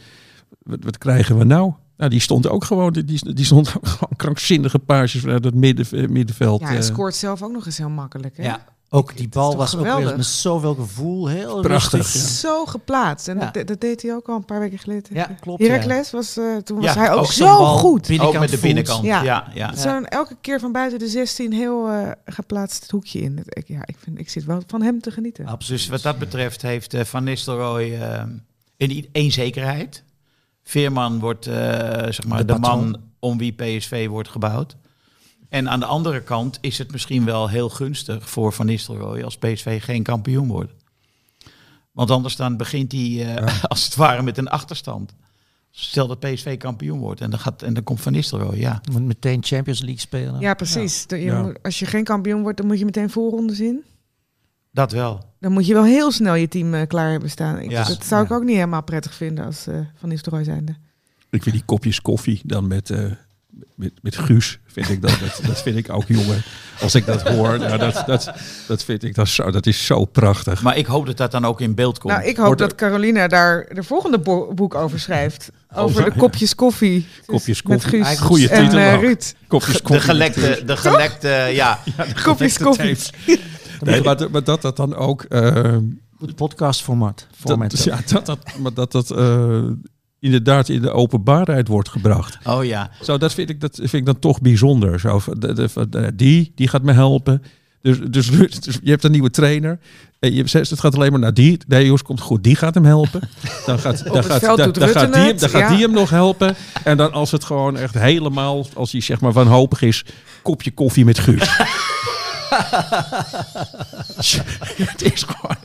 wat, 0.62 0.78
wat 0.84 0.98
krijgen 0.98 1.38
we 1.38 1.44
nou? 1.44 1.72
Nou, 1.96 2.10
die 2.10 2.20
stond 2.20 2.48
ook 2.48 2.64
gewoon, 2.64 2.92
die, 2.92 3.34
die 3.34 3.44
stond 3.44 3.68
ook 3.76 3.86
gewoon 3.88 4.16
krankzinnige 4.16 4.78
paasjes 4.78 5.20
vanuit 5.20 5.44
het 5.44 5.54
midden, 5.54 6.12
middenveld. 6.12 6.60
ja, 6.60 6.66
hij 6.66 6.82
scoort 6.82 7.14
zelf 7.14 7.42
ook 7.42 7.52
nog 7.52 7.66
eens 7.66 7.78
heel 7.78 7.88
makkelijk. 7.90 8.36
Hè? 8.36 8.42
ja. 8.42 8.64
Ook 8.90 9.16
die 9.16 9.28
bal 9.28 9.56
was 9.56 9.76
ook 9.76 9.96
weer 9.96 10.16
met 10.16 10.26
zoveel 10.26 10.74
gevoel. 10.74 11.26
Heel 11.28 11.60
Prachtig, 11.60 12.12
ja. 12.12 12.20
Zo 12.20 12.64
geplaatst. 12.66 13.28
En 13.28 13.38
Ja. 13.38 13.50
dat, 13.50 13.66
dat 13.66 13.80
deed 13.80 14.02
hij 14.02 14.14
ook 14.14 14.28
al 14.28 14.36
een 14.36 14.44
paar 14.44 14.60
weken 14.60 14.78
geleden. 14.78 15.14
Ja, 15.14 15.24
klopt. 15.40 15.62
ja. 15.62 15.68
Heracles 15.68 16.10
was, 16.10 16.36
eh, 16.36 16.56
toen 16.56 16.80
was 16.80 16.94
hij 16.94 17.12
ook, 17.12 17.32
zo 17.32 17.64
goed. 17.64 18.00
binnenkant 18.06 18.34
ook 18.34 18.40
met 18.40 18.50
de 18.50 18.58
binnenkant. 18.58 19.04
Ja. 19.04 19.22
Ja, 19.22 19.50
ja. 19.54 19.74
Zo'n 19.76 20.06
elke 20.06 20.36
keer 20.40 20.60
van 20.60 20.72
buiten 20.72 20.98
de 20.98 21.08
16 21.08 21.52
heel 21.52 21.88
eh, 21.88 22.10
geplaatst 22.24 22.82
het 22.82 22.90
hoekje 22.90 23.20
in. 23.20 23.42
Ik, 23.44 23.68
ja, 23.68 23.80
ik, 23.84 23.96
vind, 23.98 24.18
ik 24.18 24.28
zit 24.30 24.44
wel 24.44 24.62
van 24.66 24.82
hem 24.82 25.00
te 25.00 25.10
genieten. 25.10 25.46
Absoluut. 25.46 25.80
Dus 25.80 25.88
wat 25.90 26.02
dat 26.02 26.18
betreft 26.18 26.62
heeft 26.62 26.94
eh, 26.94 27.04
Van 27.04 27.24
Nistelrooy 27.24 27.94
eh, 27.94 28.22
in 28.76 29.08
één 29.12 29.30
zekerheid. 29.30 30.04
Veerman 30.62 31.18
wordt 31.18 31.46
eh, 31.46 31.54
zeg 32.02 32.26
maar 32.26 32.46
De 32.46 32.58
man 32.58 33.00
om 33.18 33.38
wie 33.38 33.52
PSV 33.52 34.06
wordt 34.08 34.28
gebouwd. 34.28 34.76
En 35.48 35.68
aan 35.68 35.80
de 35.80 35.86
andere 35.86 36.22
kant 36.22 36.58
is 36.60 36.78
het 36.78 36.92
misschien 36.92 37.24
wel 37.24 37.48
heel 37.48 37.68
gunstig 37.68 38.30
voor 38.30 38.52
Van 38.52 38.66
Nistelrooy 38.66 39.22
als 39.22 39.38
PSV 39.38 39.82
geen 39.84 40.02
kampioen 40.02 40.48
wordt. 40.48 40.72
Want 41.92 42.10
anders 42.10 42.36
dan 42.36 42.56
begint 42.56 42.92
hij 42.92 43.34
eh, 43.36 43.64
als 43.72 43.84
het 43.84 43.94
ware 43.96 44.22
met 44.22 44.38
een 44.38 44.48
achterstand. 44.48 45.14
Stel 45.70 46.06
dat 46.06 46.20
PSV 46.20 46.56
kampioen 46.56 46.98
wordt 46.98 47.20
en 47.20 47.30
dan, 47.30 47.38
gaat, 47.38 47.62
en 47.62 47.74
dan 47.74 47.82
komt 47.82 48.00
Van 48.00 48.12
Nistelrooy, 48.12 48.58
ja. 48.58 48.80
Moet 48.92 49.02
meteen 49.02 49.44
Champions 49.44 49.80
League 49.80 49.98
spelen. 50.00 50.40
Ja, 50.40 50.54
precies. 50.54 51.06
De- 51.06 51.16
je 51.16 51.24
Ja. 51.24 51.42
moet- 51.42 51.62
als 51.62 51.78
je 51.78 51.86
geen 51.86 52.04
kampioen 52.04 52.42
wordt, 52.42 52.56
dan 52.58 52.66
moet 52.66 52.78
je 52.78 52.84
meteen 52.84 53.10
voorrondes 53.10 53.60
in. 53.60 53.84
Dat 54.72 54.92
wel. 54.92 55.24
Dan 55.40 55.52
moet 55.52 55.66
je 55.66 55.72
wel 55.74 55.84
heel 55.84 56.10
snel 56.12 56.34
je 56.34 56.48
team 56.48 56.74
eh, 56.74 56.86
klaar 56.86 57.10
hebben 57.10 57.30
staan. 57.30 57.58
Ik, 57.58 57.70
Ja. 57.70 57.84
Dat 57.84 58.04
zou 58.04 58.24
ik 58.24 58.30
ook 58.30 58.44
niet 58.44 58.54
helemaal 58.54 58.82
prettig 58.82 59.14
vinden 59.14 59.44
als 59.44 59.66
eh 59.66 59.78
Van 59.94 60.08
Nistelrooy 60.08 60.44
zijnde. 60.44 60.74
Ik 61.30 61.42
vind 61.42 61.54
die 61.54 61.64
kopjes 61.64 62.00
koffie 62.00 62.40
dan 62.44 62.66
met, 62.66 62.90
eh, 62.90 63.10
met, 63.74 63.92
met 64.02 64.16
Guus 64.16 64.58
vind 64.66 64.88
ik 64.88 65.02
dat, 65.02 65.10
dat, 65.20 65.40
dat 65.46 65.62
vind 65.62 65.76
ik 65.76 65.90
ook 65.92 66.04
jongen. 66.06 66.42
Als 66.80 66.94
ik 66.94 67.06
dat 67.06 67.22
hoor, 67.28 67.58
nou, 67.58 67.78
dat, 67.78 68.02
dat, 68.06 68.32
dat 68.66 68.84
vind 68.84 69.02
ik 69.04 69.14
dat 69.14 69.28
zo, 69.28 69.50
dat 69.50 69.66
is 69.66 69.86
zo 69.86 70.04
prachtig. 70.04 70.62
Maar 70.62 70.76
ik 70.76 70.86
hoop 70.86 71.06
dat 71.06 71.16
dat 71.16 71.30
dan 71.30 71.44
ook 71.44 71.60
in 71.60 71.74
beeld 71.74 71.98
komt. 71.98 72.12
Nou, 72.14 72.26
ik 72.26 72.36
hoop 72.36 72.46
Wordt 72.46 72.60
er- 72.60 72.68
dat 72.68 72.76
Carolina 72.76 73.28
daar 73.28 73.66
de 73.74 73.82
volgende 73.82 74.18
bo- 74.18 74.54
boek 74.54 74.74
over 74.74 75.00
schrijft. 75.00 75.50
Over 75.74 76.04
de 76.04 76.12
kopjes 76.16 76.54
koffie. 76.54 77.06
Dus 77.16 77.26
Kopjes 77.26 77.62
Met 77.62 77.80
koffie. 77.82 78.04
Guus 78.04 78.18
Goeie 78.18 78.48
en 78.48 78.62
titel 78.64 78.78
eh, 78.78 78.94
ook. 78.94 79.00
Ruud. 79.00 79.34
Kopjes 79.46 79.76
de 79.76 79.82
koffie 79.82 80.00
gelekte, 80.04 80.40
met 80.40 80.48
Guus. 80.56 80.66
de 80.66 80.76
gelekte, 80.76 81.28
ja. 81.52 81.78
Kopjes 82.24 82.56
Gelekte 82.56 82.62
koffie. 82.64 82.96
Nee, 83.80 84.02
maar, 84.02 84.16
dat- 84.16 84.30
maar 84.30 84.44
dat 84.44 84.62
dat 84.62 84.76
dan 84.76 84.94
ook... 84.94 85.22
eh, 85.22 85.76
Goed 86.18 86.34
podcastformat. 86.34 87.26
Format. 87.40 87.70
dat, 87.70 87.84
ja, 87.84 87.98
dat 88.06 88.26
dat, 88.26 88.38
maar 88.58 88.74
dat, 88.74 88.92
dat 88.92 89.10
eh, 89.10 89.62
inderdaad 90.20 90.68
in 90.68 90.82
de 90.82 90.90
openbaarheid 90.90 91.68
wordt 91.68 91.88
gebracht. 91.88 92.38
Oh 92.46 92.64
ja. 92.64 92.90
Zo, 93.02 93.18
dat 93.18 93.34
vind 93.34 93.50
ik, 93.50 93.60
dat 93.60 93.74
vind 93.74 93.92
ik 93.92 94.06
dan 94.06 94.18
toch 94.18 94.40
bijzonder. 94.40 95.00
Zo, 95.00 95.20
die, 96.14 96.52
die 96.54 96.68
gaat 96.68 96.82
me 96.82 96.92
helpen. 96.92 97.42
Dus, 97.82 97.98
dus, 98.00 98.30
dus 98.60 98.78
je 98.82 98.90
hebt 98.90 99.04
een 99.04 99.10
nieuwe 99.10 99.30
trainer. 99.30 99.78
En 100.18 100.34
je 100.34 100.46
zegt, 100.46 100.70
het 100.70 100.80
gaat 100.80 100.94
alleen 100.94 101.10
maar 101.10 101.20
naar 101.20 101.34
die. 101.34 101.58
Nee, 101.66 101.84
jongens, 101.84 102.02
komt 102.02 102.20
goed. 102.20 102.44
Die 102.44 102.56
gaat 102.56 102.74
hem 102.74 102.84
helpen. 102.84 103.20
Dan 103.66 103.78
gaat, 103.78 104.04
dan 104.04 104.24
gaat, 104.24 104.40
dan, 104.40 104.88
gaat, 104.88 105.12
die, 105.12 105.22
hem- 105.22 105.38
dan 105.38 105.48
gaat 105.48 105.60
ja. 105.60 105.68
die 105.68 105.78
hem 105.78 105.92
nog 105.92 106.10
helpen. 106.10 106.56
En 106.84 106.96
dan 106.96 107.12
als 107.12 107.30
het 107.30 107.44
gewoon 107.44 107.76
echt 107.76 107.94
helemaal, 107.94 108.66
als 108.74 108.92
hij 108.92 109.00
zeg 109.00 109.20
maar 109.20 109.32
wanhopig 109.32 109.82
is, 109.82 110.04
kopje 110.42 110.70
koffie 110.70 111.04
met 111.04 111.18
Guus. 111.18 111.56
het 114.92 115.12
is 115.12 115.22
gewoon, 115.22 115.56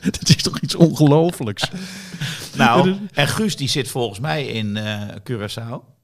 het 0.18 0.28
is 0.28 0.42
toch 0.42 0.60
iets 0.60 0.74
ongelooflijks. 0.74 1.70
Nou, 2.56 2.96
en 3.12 3.28
Guus 3.28 3.56
die 3.56 3.68
zit 3.68 3.88
volgens 3.88 4.20
mij 4.20 4.46
in 4.46 4.76
eh 4.76 5.08
Curaçao. 5.30 5.98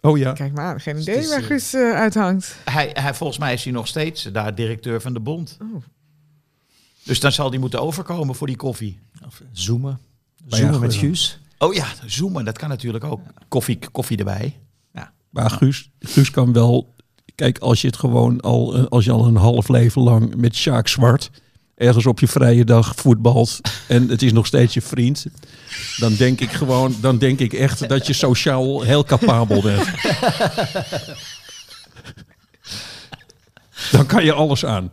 Oh 0.00 0.18
ja. 0.18 0.32
Kijk 0.32 0.52
maar 0.52 0.64
aan, 0.64 0.80
geen 0.80 0.94
het 0.94 1.02
idee 1.02 1.18
is, 1.18 1.28
waar 1.28 1.38
eh, 1.38 1.46
Guus 1.46 1.74
eh, 1.74 1.92
uithangt. 1.92 2.56
Hij, 2.64 2.90
hij, 2.92 3.14
volgens 3.14 3.38
mij 3.38 3.52
is 3.52 3.64
hij 3.64 3.72
nog 3.72 3.86
steeds 3.86 4.22
daar 4.22 4.54
directeur 4.54 5.00
van 5.00 5.12
de 5.12 5.20
bond. 5.20 5.56
Oh. 5.60 5.82
Dus 7.02 7.20
dan 7.20 7.32
zal 7.32 7.50
hij 7.50 7.58
moeten 7.58 7.80
overkomen 7.80 8.34
voor 8.34 8.46
die 8.46 8.56
koffie. 8.56 8.98
Of 9.26 9.42
zoomen. 9.52 9.98
Zoomen 10.46 10.72
ja, 10.72 10.78
met 10.78 10.94
Guus. 10.94 11.38
Oh 11.58 11.74
ja, 11.74 11.86
zoomen, 12.06 12.44
dat 12.44 12.58
kan 12.58 12.68
natuurlijk 12.68 13.04
ook. 13.04 13.20
Koffie, 13.48 13.78
koffie 13.92 14.16
erbij. 14.16 14.58
Maar 15.30 15.50
Guus, 15.50 15.90
Guus 15.98 16.30
kan 16.30 16.52
wel. 16.52 16.94
Kijk, 17.34 17.58
als 17.58 17.80
je 17.80 17.86
het 17.86 17.96
gewoon 17.96 18.40
al, 18.40 18.88
als 18.88 19.04
je 19.04 19.10
al 19.10 19.26
een 19.26 19.36
half 19.36 19.68
leven 19.68 20.02
lang 20.02 20.34
met 20.36 20.54
Sjaak 20.54 20.88
Zwart 20.88 21.30
ergens 21.76 22.06
op 22.06 22.20
je 22.20 22.28
vrije 22.28 22.64
dag 22.64 22.92
voetbalt 22.96 23.60
en 23.88 24.08
het 24.08 24.22
is 24.22 24.32
nog 24.32 24.46
steeds 24.46 24.74
je 24.74 24.82
vriend, 24.82 25.26
dan 25.96 26.14
denk 26.14 26.40
ik 26.40 26.50
gewoon, 26.50 26.96
dan 27.00 27.18
denk 27.18 27.38
ik 27.38 27.52
echt 27.52 27.88
dat 27.88 28.06
je 28.06 28.12
sociaal 28.12 28.82
heel 28.82 29.04
capabel 29.04 29.62
bent. 29.62 29.86
Dan 33.90 34.06
kan 34.06 34.24
je 34.24 34.32
alles 34.32 34.64
aan. 34.64 34.88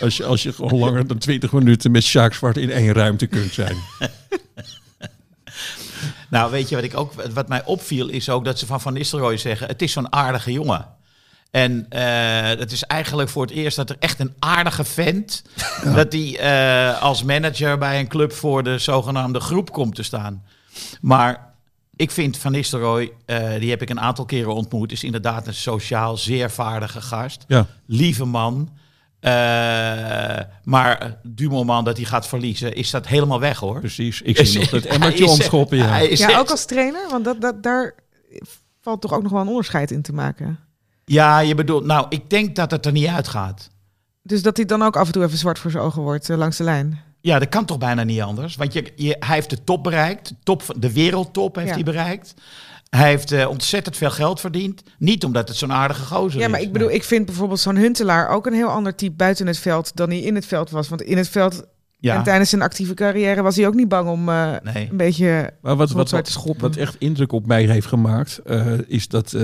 Als 0.00 0.16
je, 0.16 0.24
als 0.24 0.42
je 0.42 0.52
gewoon 0.52 0.78
langer 0.78 1.06
dan 1.06 1.18
20 1.18 1.52
minuten 1.52 1.90
met 1.90 2.02
Sjaak 2.02 2.34
Zwart 2.34 2.56
in 2.56 2.70
één 2.70 2.92
ruimte 2.92 3.26
kunt 3.26 3.52
zijn. 3.52 3.76
Nou, 6.28 6.50
weet 6.50 6.68
je 6.68 6.74
wat 6.74 6.84
ik 6.84 6.96
ook, 6.96 7.12
wat 7.32 7.48
mij 7.48 7.64
opviel, 7.64 8.08
is 8.08 8.28
ook 8.28 8.44
dat 8.44 8.58
ze 8.58 8.66
van 8.66 8.80
Van 8.80 8.92
Nistelrooy 8.92 9.36
zeggen: 9.36 9.66
het 9.66 9.82
is 9.82 9.92
zo'n 9.92 10.12
aardige 10.12 10.52
jongen. 10.52 10.86
En 11.50 11.86
eh 11.88 12.58
het 12.58 12.72
is 12.72 12.82
eigenlijk 12.82 13.28
voor 13.28 13.42
het 13.42 13.50
eerst 13.50 13.76
dat 13.76 13.90
er 13.90 13.96
echt 13.98 14.20
een 14.20 14.34
aardige 14.38 14.84
vent, 14.84 15.42
dat 15.94 16.10
die 16.10 16.38
eh, 16.38 17.02
als 17.02 17.22
manager 17.22 17.78
bij 17.78 17.98
een 17.98 18.08
club 18.08 18.32
voor 18.32 18.62
de 18.62 18.78
zogenaamde 18.78 19.40
groep 19.40 19.72
komt 19.72 19.94
te 19.94 20.02
staan. 20.02 20.42
Maar 21.00 21.54
ik 21.96 22.10
vind 22.10 22.38
Van 22.38 22.52
Nistelrooy, 22.52 23.12
eh, 23.24 23.58
die 23.58 23.70
heb 23.70 23.82
ik 23.82 23.90
een 23.90 24.00
aantal 24.00 24.24
keren 24.24 24.54
ontmoet, 24.54 24.92
is 24.92 25.04
inderdaad 25.04 25.46
een 25.46 25.54
sociaal 25.54 26.16
zeer 26.16 26.50
vaardige 26.50 27.00
gast. 27.00 27.44
Ja. 27.46 27.66
Lieve 27.86 28.24
man. 28.24 28.70
Eh, 29.20 29.32
maar 30.64 31.18
du 31.22 31.48
moment 31.48 31.84
dat 31.84 31.96
hij 31.96 32.06
gaat 32.06 32.26
verliezen, 32.26 32.74
is 32.74 32.90
dat 32.90 33.06
helemaal 33.06 33.40
weg 33.40 33.58
hoor. 33.58 33.80
Precies. 33.80 34.22
Ik 34.22 34.36
zie 34.36 34.58
nog 34.60 34.68
dat 34.68 34.82
Hij 34.82 34.92
emmertje 34.92 35.26
omschoppen. 35.26 35.76
Ja. 35.76 35.86
hij 35.86 36.08
is 36.08 36.18
Ja, 36.18 36.38
ook 36.38 36.50
als 36.50 36.64
trainer, 36.64 37.08
want 37.10 37.24
dat, 37.24 37.40
dat, 37.40 37.62
daar 37.62 37.94
valt 38.80 39.00
toch 39.00 39.12
ook 39.12 39.22
nog 39.22 39.32
wel 39.32 39.40
een 39.40 39.48
onderscheid 39.48 39.90
in 39.90 40.02
te 40.02 40.12
maken. 40.12 40.58
Ja, 41.08 41.38
je 41.38 41.54
bedoelt, 41.54 41.84
nou, 41.84 42.06
ik 42.08 42.30
denk 42.30 42.56
dat 42.56 42.70
het 42.70 42.86
er 42.86 42.92
niet 42.92 43.06
uitgaat. 43.06 43.70
Dus 44.22 44.42
dat 44.42 44.56
hij 44.56 44.66
dan 44.66 44.82
ook 44.82 44.96
af 44.96 45.06
en 45.06 45.12
toe 45.12 45.24
even 45.24 45.38
zwart 45.38 45.58
voor 45.58 45.70
zijn 45.70 45.82
ogen 45.82 46.02
wordt 46.02 46.30
eh, 46.30 46.36
langs 46.36 46.56
de 46.56 46.64
lijn. 46.64 47.00
Ja, 47.20 47.38
dat 47.38 47.48
kan 47.48 47.64
toch 47.64 47.78
bijna 47.78 48.02
niet 48.04 48.20
anders. 48.20 48.56
Want 48.56 48.72
je, 48.72 48.92
je, 48.96 49.16
hij 49.18 49.34
heeft 49.34 49.50
de 49.50 49.64
top 49.64 49.82
bereikt. 49.82 50.32
Top, 50.42 50.62
van- 50.62 50.76
de 50.78 50.92
wereldtop 50.92 51.54
heeft 51.54 51.68
Ja. 51.68 51.74
hij 51.74 51.82
bereikt. 51.82 52.34
Hij 52.90 53.08
heeft 53.08 53.32
eh, 53.32 53.48
ontzettend 53.48 53.96
veel 53.96 54.10
geld 54.10 54.40
verdiend. 54.40 54.82
Niet 54.98 55.24
omdat 55.24 55.48
het 55.48 55.56
zo'n 55.56 55.72
aardige 55.72 56.04
gozer 56.04 56.38
Ja, 56.40 56.46
is. 56.46 56.52
maar 56.52 56.60
ik 56.60 56.72
bedoel, 56.72 56.90
ik 56.90 57.04
vind 57.04 57.26
bijvoorbeeld 57.26 57.60
zo'n 57.60 57.76
Huntelaar 57.76 58.28
ook 58.28 58.46
een 58.46 58.52
heel 58.52 58.68
ander 58.68 58.94
type 58.94 59.16
buiten 59.16 59.46
het 59.46 59.58
veld 59.58 59.96
dan 59.96 60.08
hij 60.08 60.18
in 60.20 60.34
het 60.34 60.46
veld 60.46 60.70
was. 60.70 60.88
Want 60.88 61.02
in 61.02 61.16
het 61.16 61.28
veld 61.28 61.64
Ja, 61.98 62.14
en 62.16 62.22
tijdens 62.22 62.50
zijn 62.50 62.62
actieve 62.62 62.94
carrière 62.94 63.42
was 63.42 63.56
hij 63.56 63.66
ook 63.66 63.74
niet 63.74 63.88
bang 63.88 64.08
om 64.08 64.28
eh, 64.28 64.52
nee. 64.74 64.88
een 64.90 64.96
beetje 64.96 65.50
Maar 65.62 65.76
wat, 65.76 65.90
wat, 65.90 66.08
te 66.08 66.16
wat, 66.16 66.28
schoppen. 66.28 66.60
wat 66.68 66.76
echt 66.76 66.96
indruk 66.98 67.32
op 67.32 67.46
mij 67.46 67.64
heeft 67.64 67.86
gemaakt, 67.86 68.38
eh, 68.38 68.72
is 68.86 69.08
dat 69.08 69.36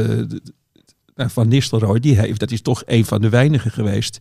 Van 1.16 1.48
Nistelrooy, 1.48 2.00
die 2.00 2.18
heeft, 2.18 2.40
dat 2.40 2.50
is 2.50 2.62
toch 2.62 2.82
een 2.86 3.04
van 3.04 3.20
de 3.20 3.28
weinigen 3.28 3.70
geweest, 3.70 4.20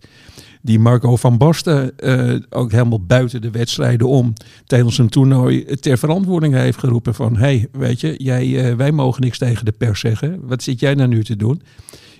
die 0.62 0.80
Marco 0.80 1.16
van 1.16 1.38
Basten 1.38 1.98
eh, 1.98 2.36
ook 2.50 2.72
helemaal 2.72 3.06
buiten 3.06 3.42
de 3.42 3.52
wedstrijden 3.52 4.08
om 4.08 4.34
tijdens 4.66 4.98
een 4.98 5.10
toernooi 5.10 5.66
ter 5.66 5.98
verantwoording 5.98 6.54
heeft 6.54 6.80
geroepen 6.80 7.16
van, 7.16 7.38
hey, 7.38 7.68
weet 7.72 8.02
je, 8.02 8.16
jij, 8.18 8.70
eh, 8.70 8.76
wij 8.76 8.92
mogen 8.92 9.22
niks 9.22 9.38
tegen 9.38 9.66
de 9.66 9.72
pers 9.72 10.00
zeggen. 10.00 10.40
Wat 10.48 10.64
zit 10.64 10.80
jij 10.80 10.94
nou 10.94 11.10
nu 11.10 11.24
te 11.24 11.36
doen? 11.36 11.62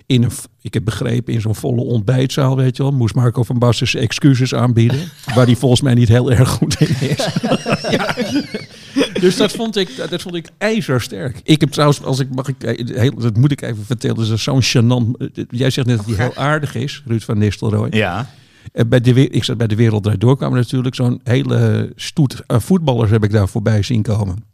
In 0.06 0.22
een, 0.22 0.30
ik 0.60 0.74
heb 0.74 0.84
begrepen, 0.84 1.34
in 1.34 1.40
zo'n 1.40 1.54
volle 1.54 1.82
ontbijtzaal, 1.82 2.56
weet 2.56 2.76
je 2.76 2.82
wel, 2.82 2.92
moest 2.92 3.14
Marco 3.14 3.42
van 3.42 3.58
Basten 3.58 3.88
zijn 3.88 4.02
excuses 4.02 4.54
aanbieden, 4.54 5.00
waar 5.34 5.46
hij 5.46 5.56
volgens 5.56 5.80
mij 5.80 5.94
niet 5.94 6.08
heel 6.08 6.32
erg 6.32 6.48
goed 6.48 6.80
in 6.80 7.08
is. 7.08 7.28
Dus 9.20 9.36
dat 9.36 9.52
vond 9.52 9.76
ik, 9.76 9.96
dat 10.10 10.22
vond 10.22 10.34
ik 10.34 10.48
ijzersterk. 10.58 11.40
Ik 11.42 11.60
heb 11.60 11.70
trouwens, 11.70 12.02
als 12.02 12.18
ik 12.20 12.34
mag 12.34 12.48
ik, 12.48 12.62
eh, 12.62 12.96
heel, 13.00 13.14
dat 13.14 13.36
moet 13.36 13.52
ik 13.52 13.62
even 13.62 13.84
vertellen, 13.84 14.16
dat 14.16 14.28
is 14.28 14.42
zo'n 14.42 14.62
gênant. 14.62 15.10
eh, 15.34 15.44
Jij 15.50 15.70
zegt 15.70 15.86
net 15.86 15.96
dat 15.96 16.06
hij 16.06 16.14
heel 16.16 16.34
aardig 16.36 16.74
is, 16.74 17.02
Ruud 17.06 17.22
van 17.22 17.38
Nistelrooy. 17.38 17.88
Ja. 17.90 18.30
En 18.72 18.88
bij 18.88 19.00
de, 19.00 19.28
ik 19.28 19.44
zat 19.44 19.56
bij 19.56 19.66
de 19.66 19.74
Wereld 19.76 20.02
Draait 20.02 20.20
Door, 20.20 20.36
kwamen 20.36 20.58
natuurlijk 20.58 20.94
zo'n 20.94 21.20
hele 21.24 21.92
stoet 21.96 22.42
voetballers 22.46 23.10
heb 23.10 23.24
ik 23.24 23.30
daar 23.30 23.48
voorbij 23.48 23.82
zien 23.82 24.02
komen. 24.02 24.44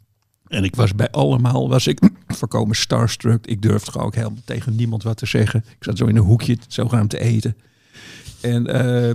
En 0.47 0.63
ik 0.63 0.75
was 0.75 0.95
bij 0.95 1.09
allemaal, 1.09 1.69
was 1.69 1.87
ik 1.87 1.99
voorkomen 2.27 2.75
starstruck. 2.75 3.45
Ik 3.47 3.61
durfde 3.61 3.91
gewoon 3.91 4.07
ook 4.07 4.15
helemaal 4.15 4.41
tegen 4.45 4.75
niemand 4.75 5.03
wat 5.03 5.17
te 5.17 5.25
zeggen. 5.25 5.63
Ik 5.67 5.83
zat 5.83 5.97
zo 5.97 6.05
in 6.05 6.15
een 6.15 6.23
hoekje 6.23 6.57
zogenaamd 6.67 7.09
te 7.09 7.19
eten. 7.19 7.55
En, 8.41 8.67
eh, 8.67 9.13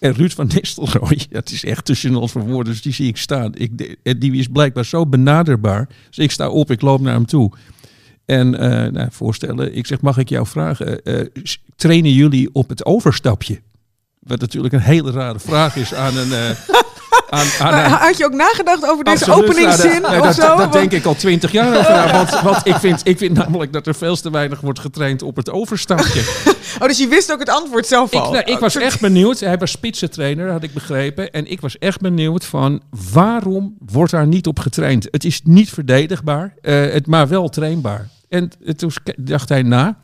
en 0.00 0.12
Ruud 0.12 0.32
van 0.32 0.50
Nistelrooy, 0.54 1.20
het 1.30 1.50
is 1.50 1.64
echt 1.64 1.84
tussen 1.84 2.28
voor 2.28 2.42
woorden, 2.42 2.72
dus 2.72 2.82
die 2.82 2.92
zie 2.92 3.08
ik 3.08 3.16
staan. 3.16 3.52
Ik, 3.54 3.96
die 4.20 4.32
is 4.32 4.46
blijkbaar 4.46 4.84
zo 4.84 5.06
benaderbaar. 5.06 5.88
Dus 6.08 6.18
ik 6.18 6.30
sta 6.30 6.48
op, 6.48 6.70
ik 6.70 6.80
loop 6.80 7.00
naar 7.00 7.14
hem 7.14 7.26
toe. 7.26 7.52
En 8.24 8.54
eh, 8.58 8.92
nou, 8.92 9.08
voorstellen, 9.10 9.76
ik 9.76 9.86
zeg, 9.86 10.00
mag 10.00 10.18
ik 10.18 10.28
jou 10.28 10.46
vragen, 10.46 11.02
eh, 11.02 11.26
s- 11.42 11.62
trainen 11.76 12.12
jullie 12.12 12.48
op 12.52 12.68
het 12.68 12.84
overstapje? 12.84 13.60
Wat 14.20 14.40
natuurlijk 14.40 14.74
een 14.74 14.80
hele 14.80 15.10
rare 15.10 15.38
vraag 15.38 15.76
is 15.76 15.94
aan 15.94 16.16
een... 16.16 16.32
eh, 16.32 16.48
aan, 17.30 17.46
aan 17.58 17.84
een 17.84 17.90
had 17.90 18.16
je 18.16 18.24
ook 18.24 18.34
nagedacht 18.34 18.88
over 18.88 19.04
deze 19.04 19.32
openingszin 19.32 19.90
ja, 19.90 20.00
dat, 20.00 20.20
of 20.20 20.26
dat, 20.26 20.34
zo? 20.34 20.40
dat, 20.40 20.56
Want- 20.58 20.72
denk 20.72 20.92
ik 20.92 21.04
al 21.04 21.14
twintig 21.14 21.52
jaar 21.52 21.78
over. 21.78 21.92
na, 21.92 22.12
Want, 22.16 22.40
want 22.40 22.66
ik, 22.66 22.74
vind, 22.74 23.00
ik 23.04 23.18
vind 23.18 23.36
namelijk 23.36 23.72
dat 23.72 23.86
er 23.86 23.94
veel 23.94 24.16
te 24.16 24.30
weinig 24.30 24.60
wordt 24.60 24.78
getraind 24.78 25.22
op 25.22 25.36
het 25.36 25.50
overstapje. 25.50 26.22
Oh, 26.80 26.86
dus 26.86 26.98
je 26.98 27.08
wist 27.08 27.32
ook 27.32 27.38
het 27.38 27.48
antwoord 27.48 27.86
zelf 27.86 28.12
ik, 28.12 28.20
al? 28.20 28.32
nou, 28.32 28.44
ik 28.44 28.58
was 28.58 28.76
echt 28.76 29.00
benieuwd. 29.00 29.40
Hij 29.40 29.58
was 29.58 29.70
spitsentrainer, 29.70 30.50
had 30.50 30.62
ik 30.62 30.74
begrepen. 30.74 31.30
En 31.30 31.50
ik 31.50 31.60
was 31.60 31.78
echt 31.78 32.00
benieuwd 32.00 32.44
van 32.44 32.82
waarom 33.12 33.76
wordt 33.86 34.12
daar 34.12 34.26
niet 34.26 34.46
op 34.46 34.58
getraind? 34.58 35.08
Het 35.10 35.24
is 35.24 35.40
niet 35.44 35.70
verdedigbaar, 35.70 36.54
eh, 36.60 36.74
het, 36.92 37.06
maar 37.06 37.28
wel 37.28 37.48
trainbaar. 37.48 38.08
En 38.28 38.50
eh, 38.64 38.74
toen 38.74 38.90
dacht 39.16 39.48
hij 39.48 39.62
na. 39.62 39.98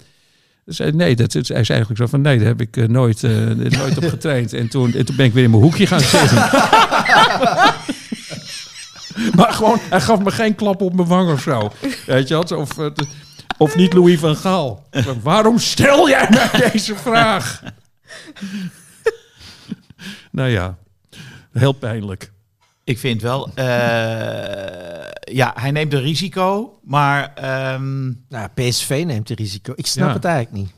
Zei, 0.66 0.92
nee, 0.92 1.16
dat, 1.16 1.32
zei 1.32 1.54
eigenlijk 1.54 1.96
zo 1.96 2.06
van 2.06 2.20
nee, 2.20 2.38
daar 2.38 2.46
heb 2.46 2.60
ik 2.60 2.76
eh, 2.76 2.84
nooit, 2.84 3.24
eh, 3.24 3.30
nooit 3.80 3.96
op 3.96 4.04
getraind. 4.08 4.52
En 4.52 4.68
toen, 4.68 4.94
en 4.94 5.04
toen 5.04 5.16
ben 5.16 5.26
ik 5.26 5.32
weer 5.32 5.44
in 5.44 5.50
mijn 5.50 5.62
hoekje 5.62 5.86
gaan 5.86 6.00
zitten. 6.00 6.36
maar 9.38 9.52
gewoon, 9.52 9.78
hij 9.80 10.00
gaf 10.00 10.18
me 10.18 10.30
geen 10.30 10.54
klap 10.54 10.80
op 10.80 10.94
mijn 10.94 11.08
wang 11.08 11.32
of 11.32 11.40
zo. 11.40 11.72
Weet 12.06 12.28
je 12.28 12.34
wat? 12.34 12.52
Of, 12.52 12.78
eh, 12.78 12.86
of 13.58 13.76
niet 13.76 13.92
Louis 13.92 14.18
van 14.18 14.36
Gaal. 14.36 14.86
Waarom 15.22 15.58
stel 15.58 16.08
jij 16.08 16.28
mij 16.30 16.70
deze 16.70 16.94
vraag? 16.94 17.62
nou 20.30 20.48
ja, 20.50 20.76
heel 21.52 21.72
pijnlijk. 21.72 22.32
Ik 22.86 22.98
vind 22.98 23.22
wel, 23.22 23.48
eh, 23.54 23.64
ja, 25.20 25.52
hij 25.54 25.70
neemt 25.70 25.92
een 25.92 26.00
risico, 26.00 26.78
maar 26.84 27.32
ehm, 27.34 28.04
Nou, 28.28 28.48
PSV 28.54 29.02
neemt 29.06 29.28
het 29.28 29.38
risico. 29.38 29.72
Ik 29.76 29.86
snap 29.86 30.08
Ja. 30.08 30.12
het 30.14 30.24
eigenlijk 30.24 30.56
niet. 30.56 30.70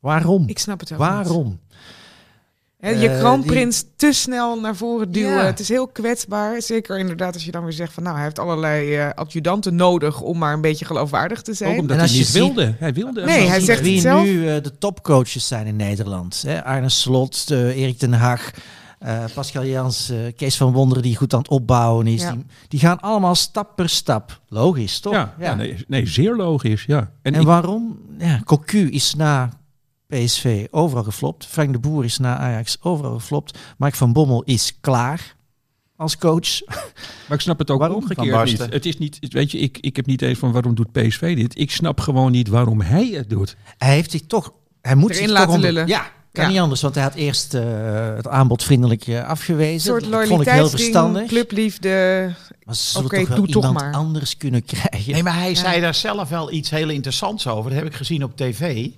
Waarom? 0.00 0.44
Ik 0.48 0.58
snap 0.58 0.80
het 0.80 0.88
wel 0.88 0.98
niet. 0.98 1.08
Waarom? 1.08 1.58
Hè, 2.80 2.90
je 2.90 3.08
Eh, 3.08 3.18
kroonprins 3.18 3.84
te 3.96 4.12
snel 4.12 4.60
naar 4.60 4.76
voren 4.76 5.12
duwen. 5.12 5.30
Ja. 5.36 5.44
Het 5.44 5.60
is 5.60 5.68
heel 5.68 5.86
kwetsbaar. 5.88 6.62
Zeker 6.62 6.98
inderdaad 6.98 7.34
als 7.34 7.44
je 7.44 7.50
dan 7.50 7.62
weer 7.62 7.72
zegt 7.72 7.92
van... 7.92 8.02
nou, 8.02 8.14
hij 8.14 8.24
heeft 8.24 8.38
allerlei 8.38 8.96
eh, 8.96 9.10
adjudanten 9.14 9.74
nodig... 9.74 10.20
om 10.20 10.38
maar 10.38 10.52
een 10.52 10.60
beetje 10.60 10.84
geloofwaardig 10.84 11.42
te 11.42 11.50
Ook 11.50 11.56
zijn. 11.56 11.78
omdat 11.78 11.96
En 11.96 12.02
hij 12.04 12.12
niet 12.12 12.26
ziet- 12.26 12.34
wilde. 12.34 12.74
Hij 12.78 12.92
wilde 12.92 13.24
Nee, 13.24 13.48
hij 13.48 13.60
zegt 13.60 13.78
het 13.78 13.88
wie 13.88 14.00
zelf. 14.00 14.24
nu 14.24 14.48
eh, 14.48 14.62
de 14.62 14.78
topcoaches 14.78 15.46
zijn 15.48 15.66
in 15.66 15.76
Nederland. 15.76 16.42
Hè? 16.46 16.64
Arne 16.64 16.88
Slot, 16.88 17.50
Erik 17.50 17.98
ten 17.98 18.12
Hag, 18.12 18.50
eh, 19.04 19.24
Pascal 19.34 19.64
Jans, 19.64 20.08
eh, 20.10 20.18
Kees 20.36 20.56
van 20.56 20.72
Wonderen 20.72 21.02
die 21.02 21.16
goed 21.16 21.32
aan 21.32 21.38
het 21.38 21.48
opbouwen 21.48 22.06
is. 22.06 22.22
Ja. 22.22 22.32
Die, 22.32 22.44
die 22.68 22.80
gaan 22.80 23.00
allemaal 23.00 23.34
stap 23.34 23.76
per 23.76 23.88
stap. 23.88 24.40
Logisch, 24.48 24.98
toch? 25.00 25.12
Ja, 25.12 25.34
ja. 25.38 25.54
nee, 25.54 25.84
nee, 25.88 26.06
zeer 26.06 26.36
logisch. 26.36 26.84
Ja. 26.86 26.98
En, 27.22 27.34
En 27.34 27.40
ik- 27.40 27.46
waarom? 27.46 27.98
Ja, 28.18 28.40
Cocu 28.44 28.90
is 28.90 29.14
na 29.14 29.48
PSV 30.06 30.66
overal 30.70 31.04
geflopt. 31.04 31.46
Frank 31.46 31.72
de 31.72 31.78
Boer 31.78 32.04
is 32.04 32.18
na 32.18 32.36
Ajax 32.38 32.76
overal 32.82 33.14
geflopt. 33.14 33.58
Mark 33.78 33.94
van 33.94 34.12
Bommel 34.12 34.42
is 34.42 34.78
klaar 34.80 35.36
als 35.96 36.18
coach. 36.18 36.60
maar 37.28 37.36
ik 37.36 37.40
snap 37.40 37.58
het 37.58 37.70
ook 37.70 37.78
Waarom? 37.78 38.00
Van 38.06 38.16
omgekeerd 38.16 38.44
niet. 38.60 38.72
Het 38.72 38.86
is 38.86 38.98
niet, 38.98 39.18
weet 39.32 39.50
je, 39.50 39.58
ik, 39.58 39.78
ik 39.78 39.96
heb 39.96 40.06
niet 40.06 40.22
eens 40.22 40.38
van 40.38 40.52
waarom 40.52 40.74
doet 40.74 40.92
PSV 40.92 41.36
dit. 41.36 41.58
Ik 41.58 41.70
snap 41.70 42.00
gewoon 42.00 42.32
niet 42.32 42.48
waarom 42.48 42.80
hij 42.80 43.06
het 43.06 43.30
doet. 43.30 43.56
Hij 43.78 43.94
heeft 43.94 44.10
zich 44.10 44.22
toch... 44.26 44.52
Hij 44.80 44.94
moet 44.94 45.10
Erin 45.10 45.22
zich 45.22 45.30
laten 45.32 45.46
toch 45.46 45.54
onder- 45.56 45.72
lullen. 45.72 45.88
Ja, 45.88 46.06
kan 46.34 46.44
Ja. 46.44 46.50
niet 46.50 46.60
anders. 46.60 46.80
Want 46.82 46.94
hij 46.94 47.04
had 47.04 47.14
eerst 47.14 47.54
eh, 47.54 47.62
het 48.16 48.28
aanbod 48.28 48.62
vriendelijk 48.62 49.06
eh, 49.06 49.14
Een 49.14 49.24
afgewezen. 49.24 49.80
soort 49.80 50.10
dat 50.10 50.10
vond 50.10 50.22
ik 50.22 50.28
heel 50.28 50.36
loyaliteitsding, 50.36 50.80
verstandig. 50.80 51.26
clubliefde. 51.28 52.30
Maar 52.64 52.74
ze 52.74 52.82
zullen 52.90 53.06
Oké, 53.06 53.18
toch 53.18 53.28
wel 53.28 53.36
doe 53.36 53.46
toch 53.48 53.64
iemand 53.64 53.84
maar. 53.84 53.94
anders 53.94 54.36
kunnen 54.36 54.64
krijgen. 54.64 55.12
Nee, 55.12 55.22
maar 55.22 55.34
hij 55.38 55.48
Ja. 55.48 55.54
zei 55.54 55.80
daar 55.80 55.94
zelf 55.94 56.28
wel 56.28 56.52
iets 56.52 56.70
heel 56.70 56.88
interessants 56.88 57.46
over. 57.46 57.70
Dat 57.70 57.78
heb 57.78 57.88
ik 57.88 57.94
gezien 57.94 58.24
op 58.24 58.36
tv. 58.36 58.88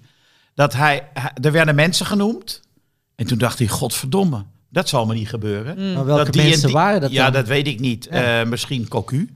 Dat 0.55 0.73
hij, 0.73 1.09
er 1.43 1.53
werden 1.53 1.75
mensen 1.75 2.07
genoemd. 2.07 2.61
En 3.17 3.27
toen 3.27 3.39
dacht 3.39 3.59
hij, 3.59 3.69
godverdomme, 3.69 4.45
dat 4.71 4.89
zal 4.89 5.07
me 5.07 5.15
niet 5.15 5.29
gebeuren. 5.29 5.79
Mm. 5.79 5.93
Maar 5.93 6.05
welke 6.05 6.25
dat 6.25 6.33
die 6.33 6.43
en 6.43 6.49
mensen 6.49 6.67
die- 6.67 6.77
waren 6.77 7.01
dat 7.01 7.11
Ja, 7.11 7.25
dan? 7.25 7.33
dat 7.33 7.47
weet 7.47 7.67
ik 7.67 7.81
niet. 7.81 8.07
Ja. 8.11 8.41
Eh, 8.41 8.47
misschien 8.49 8.89
Cocu. 8.89 9.35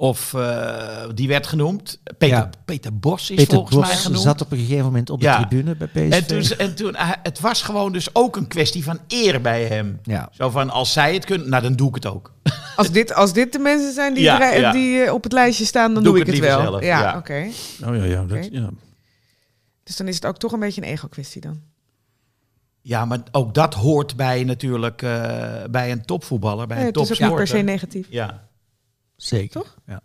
Of 0.00 0.34
eh, 0.34 1.04
die 1.14 1.28
werd 1.28 1.46
genoemd. 1.46 2.00
Peter, 2.18 2.36
Ja. 2.36 2.50
Peter 2.64 2.98
Bos 2.98 3.30
is 3.30 3.36
Peter 3.36 3.54
volgens 3.54 3.76
mij 3.76 3.96
genoemd. 3.96 4.22
zat 4.22 4.40
op 4.40 4.52
een 4.52 4.58
gegeven 4.58 4.84
moment 4.84 5.10
op 5.10 5.20
de 5.20 5.26
Ja. 5.26 5.36
tribune 5.46 5.76
bij 5.76 5.86
PSV. 5.86 6.10
en 6.12 6.26
toen, 6.26 6.58
en 6.58 6.74
toen, 6.74 6.94
het 7.22 7.40
was 7.40 7.62
gewoon 7.62 7.92
dus 7.92 8.14
ook 8.14 8.36
een 8.36 8.46
kwestie 8.46 8.84
van 8.84 8.98
eer 9.08 9.40
bij 9.40 9.64
hem. 9.64 9.98
ja. 10.02 10.28
Zo 10.32 10.50
van, 10.50 10.70
als 10.70 10.92
zij 10.92 11.14
het 11.14 11.24
kunnen, 11.24 11.48
nou 11.48 11.62
dan 11.62 11.72
doe 11.76 11.88
ik 11.88 11.94
het 11.94 12.06
ook. 12.06 12.32
Als 12.76 12.90
dit, 12.90 13.14
als 13.14 13.32
dit 13.32 13.52
de 13.52 13.58
mensen 13.58 13.92
zijn 13.92 14.14
die, 14.14 14.22
Ja, 14.22 14.52
er- 14.54 14.60
ja. 14.60 14.72
die 14.72 15.02
eh, 15.02 15.12
op 15.12 15.22
het 15.22 15.32
lijstje 15.32 15.64
staan... 15.64 15.94
dan 15.94 16.02
Doe 16.02 16.12
doe, 16.12 16.22
ik 16.22 16.28
ik 16.28 16.34
het 16.34 16.44
het 16.44 16.54
wel. 16.54 16.70
zelf, 16.70 16.82
ja, 16.84 17.00
ja. 17.00 17.16
oké. 17.16 17.46
Oh 17.84 17.96
ja, 17.96 18.04
ja, 18.04 18.24
dat, 18.24 18.36
Oké. 18.38 18.48
ja. 18.50 18.70
Dus 19.84 19.96
dan 19.96 20.08
is 20.08 20.14
het 20.14 20.26
ook 20.26 20.38
toch 20.38 20.52
een 20.52 20.60
beetje 20.60 20.82
een 20.82 20.88
ego-kwestie 20.88 21.40
dan. 21.40 21.60
Ja, 22.80 23.04
maar 23.04 23.18
ook 23.32 23.54
dat 23.54 23.74
hoort 23.74 24.16
bij 24.16 24.44
natuurlijk 24.44 25.02
eh, 25.02 25.40
bij 25.70 25.90
een 25.92 26.04
topvoetballer, 26.04 26.66
bij 26.66 26.76
Nee, 26.76 26.86
een 26.86 26.92
het 27.00 27.10
is 27.10 27.12
ook 27.12 27.28
niet 27.28 27.36
per 27.36 27.46
se 27.46 27.52
topsporter. 27.52 27.64
negatief. 27.64 28.06
Ja, 28.10 28.47
Zeker. 29.18 29.60
Toch? 29.60 29.76
Ja. 29.86 30.00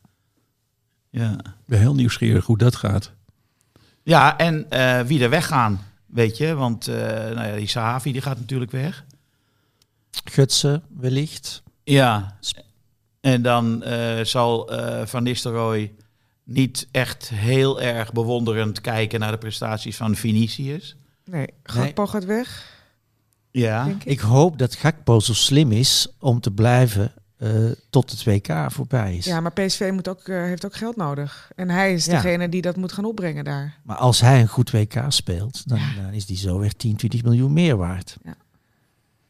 ja. 1.09 1.31
Ik 1.31 1.65
ben 1.65 1.79
heel 1.79 1.95
nieuwsgierig 1.95 2.45
hoe 2.45 2.57
dat 2.57 2.75
gaat. 2.75 3.11
ja, 4.03 4.37
en 4.37 4.69
eh, 4.69 5.01
wie 5.01 5.23
er 5.23 5.29
weggaan, 5.29 5.79
weet 6.05 6.37
je. 6.37 6.53
Want 6.53 6.87
eh, 6.87 6.95
nou 6.95 7.47
ja, 7.47 7.55
die 7.55 7.67
Sahavi 7.67 8.11
die 8.11 8.21
gaat 8.21 8.39
natuurlijk 8.39 8.71
weg. 8.71 9.05
Gutsen, 10.23 10.83
wellicht. 10.97 11.63
Ja, 11.83 12.37
en 13.21 13.41
dan 13.41 13.83
eh, 13.83 14.23
zal 14.23 14.71
eh, 14.71 15.05
Van 15.05 15.23
Nistelrooy 15.23 15.93
niet 16.43 16.87
echt 16.91 17.29
heel 17.29 17.81
erg 17.81 18.11
bewonderend 18.11 18.81
kijken 18.81 19.19
naar 19.19 19.31
de 19.31 19.37
prestaties 19.37 19.95
van 19.95 20.15
Vinicius. 20.15 20.95
Nee, 21.25 21.47
Gakpo 21.63 22.07
gaat 22.07 22.25
weg, 22.25 22.71
Ja. 23.51 23.97
Ik 24.03 24.19
hoop 24.19 24.57
dat 24.57 24.75
Gakpo 24.75 25.19
zo 25.19 25.33
slim 25.33 25.71
is 25.71 26.07
om 26.19 26.39
te 26.39 26.51
blijven 26.51 27.13
eh, 27.43 27.71
tot 27.89 28.11
het 28.11 28.23
WK 28.23 28.65
voorbij 28.67 29.15
is. 29.15 29.25
Ja, 29.25 29.39
maar 29.39 29.51
PSV 29.53 29.89
moet 29.93 30.07
ook, 30.07 30.21
eh, 30.27 30.41
heeft 30.43 30.65
ook 30.65 30.75
geld 30.75 30.95
nodig. 30.95 31.51
En 31.55 31.69
hij 31.69 31.93
is 31.93 32.05
Ja. 32.05 32.11
degene 32.11 32.49
die 32.49 32.61
dat 32.61 32.75
moet 32.75 32.91
gaan 32.91 33.05
opbrengen 33.05 33.43
daar. 33.43 33.77
Maar 33.83 33.97
als 33.97 34.21
hij 34.21 34.41
een 34.41 34.47
goed 34.47 34.71
WK 34.71 34.95
speelt, 35.07 35.67
dan, 35.69 35.79
dan 36.03 36.13
is 36.13 36.25
die 36.25 36.37
zo 36.37 36.59
weer 36.59 36.75
10, 36.75 36.95
20 36.95 37.23
miljoen 37.23 37.53
meer 37.53 37.77
waard. 37.77 38.17
Ja. 38.23 38.35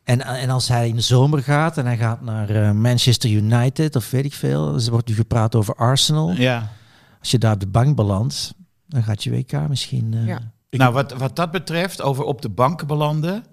En, 0.03 0.21
en 0.21 0.49
als 0.49 0.67
hij 0.67 0.87
in 0.87 0.95
de 0.95 1.01
zomer 1.01 1.43
gaat 1.43 1.77
en 1.77 1.85
hij 1.85 1.97
gaat 1.97 2.21
naar 2.21 2.49
eh, 2.49 2.71
Manchester 2.71 3.29
United 3.29 3.95
of 3.95 4.09
weet 4.11 4.25
ik 4.25 4.33
veel, 4.33 4.75
er 4.75 4.89
wordt 4.91 5.07
nu 5.07 5.15
gepraat 5.15 5.55
over 5.55 5.75
Arsenal. 5.75 6.31
ja. 6.31 6.71
Als 7.19 7.31
je 7.31 7.37
daar 7.37 7.53
op 7.53 7.59
de 7.59 7.67
bank 7.67 7.95
belandt, 7.95 8.53
dan 8.87 9.03
gaat 9.03 9.23
je 9.23 9.29
WK 9.31 9.67
misschien... 9.69 10.13
eh, 10.13 10.27
Ja. 10.27 10.39
Nou, 10.69 10.93
wat, 10.93 11.13
wat 11.13 11.35
dat 11.35 11.51
betreft, 11.51 12.01
over 12.01 12.23
op 12.23 12.41
de 12.41 12.49
banken 12.49 12.87
belanden, 12.87 13.43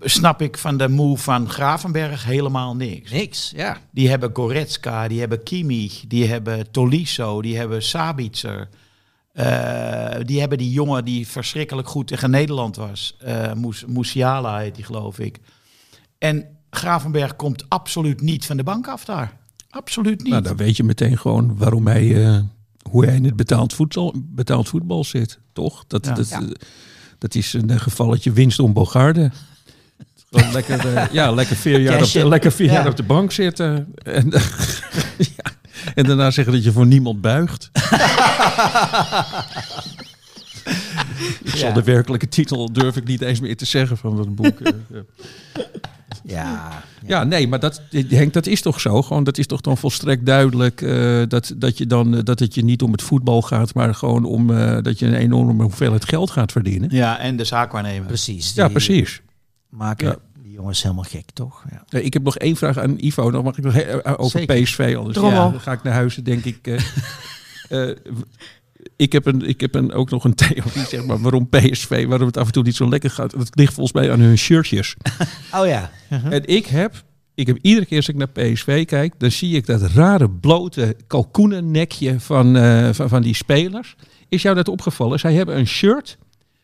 snap 0.00 0.42
ik 0.42 0.58
van 0.58 0.76
de 0.76 0.88
move 0.88 1.22
van 1.22 1.48
Gravenberg 1.48 2.24
helemaal 2.24 2.76
niks. 2.76 3.10
Niks, 3.10 3.52
ja. 3.56 3.78
Die 3.90 4.08
hebben 4.08 4.30
Goretzka, 4.32 5.08
die 5.08 5.20
hebben 5.20 5.42
Kimmich, 5.42 6.04
die 6.08 6.26
hebben 6.26 6.70
Tolisso, 6.70 7.42
die 7.42 7.56
hebben 7.56 7.82
Sabitzer. 7.82 8.68
Eh, 9.32 10.16
die 10.22 10.40
hebben 10.40 10.58
die 10.58 10.70
jongen 10.70 11.04
die 11.04 11.28
verschrikkelijk 11.28 11.88
goed 11.88 12.06
tegen 12.06 12.30
Nederland 12.30 12.76
was. 12.76 13.16
Eh 13.18 13.52
Moes, 13.52 13.84
Musiala 13.86 14.58
heet 14.58 14.74
die, 14.74 14.84
geloof 14.84 15.18
ik. 15.18 15.38
En 16.18 16.46
Gravenberg 16.70 17.36
komt 17.36 17.64
absoluut 17.68 18.20
niet 18.20 18.46
van 18.46 18.56
de 18.56 18.62
bank 18.62 18.88
af 18.88 19.04
daar. 19.04 19.36
Absoluut 19.70 20.22
niet. 20.22 20.30
Nou, 20.32 20.42
dan 20.42 20.56
weet 20.56 20.76
je 20.76 20.84
meteen 20.84 21.18
gewoon 21.18 21.56
waarom 21.56 21.86
hij, 21.86 22.24
eh, 22.26 22.38
hoe 22.90 23.04
hij 23.04 23.14
in 23.14 23.24
het 23.24 23.36
betaald 23.36 23.72
voedsel, 23.74 24.14
betaald 24.16 24.68
voetbal 24.68 25.04
zit. 25.04 25.38
Toch? 25.52 25.84
Dat, 25.86 26.06
Ja. 26.06 26.14
dat, 26.14 26.28
Ja. 26.28 26.42
dat 27.18 27.34
is 27.34 27.52
een 27.52 27.80
gevalletje 27.80 28.32
winst 28.32 28.58
om 28.58 28.72
Bogarde. 28.72 29.30
Lekker, 30.52 30.94
eh, 30.96 31.04
ja, 31.12 31.30
lekker 31.30 31.56
vier, 31.56 31.80
jaar 31.80 32.02
op, 32.02 32.12
de- 32.12 32.28
lekker 32.28 32.52
vier 32.52 32.66
Ja. 32.66 32.72
jaar 32.72 32.86
op 32.88 32.96
de 32.96 33.02
bank 33.02 33.32
zitten. 33.32 33.94
En, 34.02 34.30
ja, 35.36 35.52
en 35.94 36.04
daarna 36.04 36.30
zeggen 36.30 36.52
dat 36.54 36.64
je 36.64 36.72
voor 36.72 36.86
niemand 36.86 37.20
buigt. 37.20 37.70
ik 41.44 41.50
zal 41.54 41.68
Ja. 41.68 41.74
de 41.74 41.82
werkelijke 41.82 42.28
titel 42.28 42.72
durf 42.72 42.96
ik 42.96 43.04
niet 43.06 43.20
eens 43.20 43.40
meer 43.40 43.56
te 43.56 43.64
zeggen 43.64 43.96
van 43.96 44.16
dat 44.16 44.34
boek. 44.34 44.60
eh, 44.60 44.72
eh. 44.92 45.00
Ja, 46.26 46.82
Ja, 47.06 47.24
nee, 47.24 47.48
maar 47.48 47.60
dat, 47.60 47.80
Henk, 48.08 48.32
dat 48.32 48.46
is 48.46 48.60
toch 48.60 48.80
zo? 48.80 49.02
Gewoon, 49.02 49.24
dat 49.24 49.38
is 49.38 49.46
toch 49.46 49.60
dan 49.60 49.76
volstrekt 49.76 50.26
duidelijk 50.26 50.82
eh, 50.82 51.22
dat, 51.28 51.52
dat, 51.56 51.78
je 51.78 51.86
dan, 51.86 52.20
dat 52.20 52.38
het 52.38 52.54
je 52.54 52.64
niet 52.64 52.82
om 52.82 52.92
het 52.92 53.02
voetbal 53.02 53.42
gaat, 53.42 53.74
maar 53.74 53.94
gewoon 53.94 54.24
om 54.24 54.50
eh, 54.50 54.78
dat 54.82 54.98
je 54.98 55.06
een 55.06 55.14
enorme 55.14 55.62
hoeveelheid 55.62 56.04
geld 56.08 56.30
gaat 56.30 56.52
verdienen. 56.52 56.88
Ja, 56.92 57.18
en 57.18 57.36
de 57.36 57.44
zaakwaarnemer. 57.44 58.06
precies. 58.06 58.52
Ja, 58.54 58.68
precies. 58.68 59.20
Maken 59.76 60.06
Ja. 60.08 60.16
die 60.42 60.52
jongens 60.52 60.82
helemaal 60.82 61.04
gek, 61.04 61.30
toch? 61.32 61.64
Ja. 61.70 61.98
Ik 61.98 62.12
heb 62.12 62.22
nog 62.22 62.36
één 62.36 62.56
vraag 62.56 62.78
aan 62.78 62.96
Ivo. 62.98 63.30
Dan 63.30 63.44
mag 63.44 63.58
ik 63.58 63.64
nog 63.64 63.74
eh, 63.76 64.14
over 64.16 64.38
Zeker. 64.38 64.62
PSV. 64.62 64.94
Anders 64.98 65.16
ja, 65.20 65.50
dan 65.50 65.60
ga 65.60 65.72
ik 65.72 65.82
naar 65.82 65.92
huis, 65.92 66.14
denk 66.14 66.44
ik. 66.44 66.66
eh, 66.66 66.80
eh, 67.88 67.96
ik 68.96 69.12
heb, 69.12 69.26
een, 69.26 69.42
ik 69.48 69.60
heb 69.60 69.74
een, 69.74 69.92
ook 69.92 70.10
nog 70.10 70.24
een 70.24 70.34
theorie, 70.44 70.84
zeg 70.88 71.04
maar, 71.06 71.18
waarom 71.20 71.48
PSV, 71.48 72.06
waarom 72.06 72.26
het 72.26 72.36
af 72.36 72.46
en 72.46 72.52
toe 72.52 72.62
niet 72.62 72.76
zo 72.76 72.88
lekker 72.88 73.10
gaat. 73.10 73.30
Dat 73.30 73.48
ligt 73.56 73.74
volgens 73.74 73.96
mij 74.00 74.12
aan 74.12 74.20
hun 74.20 74.38
shirtjes. 74.38 74.94
Oh 75.54 75.66
ja. 75.66 75.90
En 76.08 76.46
ik 76.46 76.66
heb, 76.66 77.02
ik 77.34 77.46
heb 77.46 77.58
iedere 77.62 77.86
keer 77.86 77.96
als 77.96 78.08
ik 78.08 78.16
naar 78.16 78.28
PSV 78.28 78.84
kijk, 78.84 79.14
dan 79.18 79.30
zie 79.30 79.56
ik 79.56 79.66
dat 79.66 79.82
rare 79.82 80.30
blote 80.30 80.96
kalkoenennekje 81.06 82.20
van, 82.20 82.56
van, 82.94 83.08
van 83.08 83.22
die 83.22 83.34
spelers. 83.34 83.96
Is 84.28 84.42
jou 84.42 84.54
dat 84.54 84.68
opgevallen? 84.68 85.18
Zij 85.18 85.34
hebben 85.34 85.56
een 85.58 85.66
shirt 85.66 86.18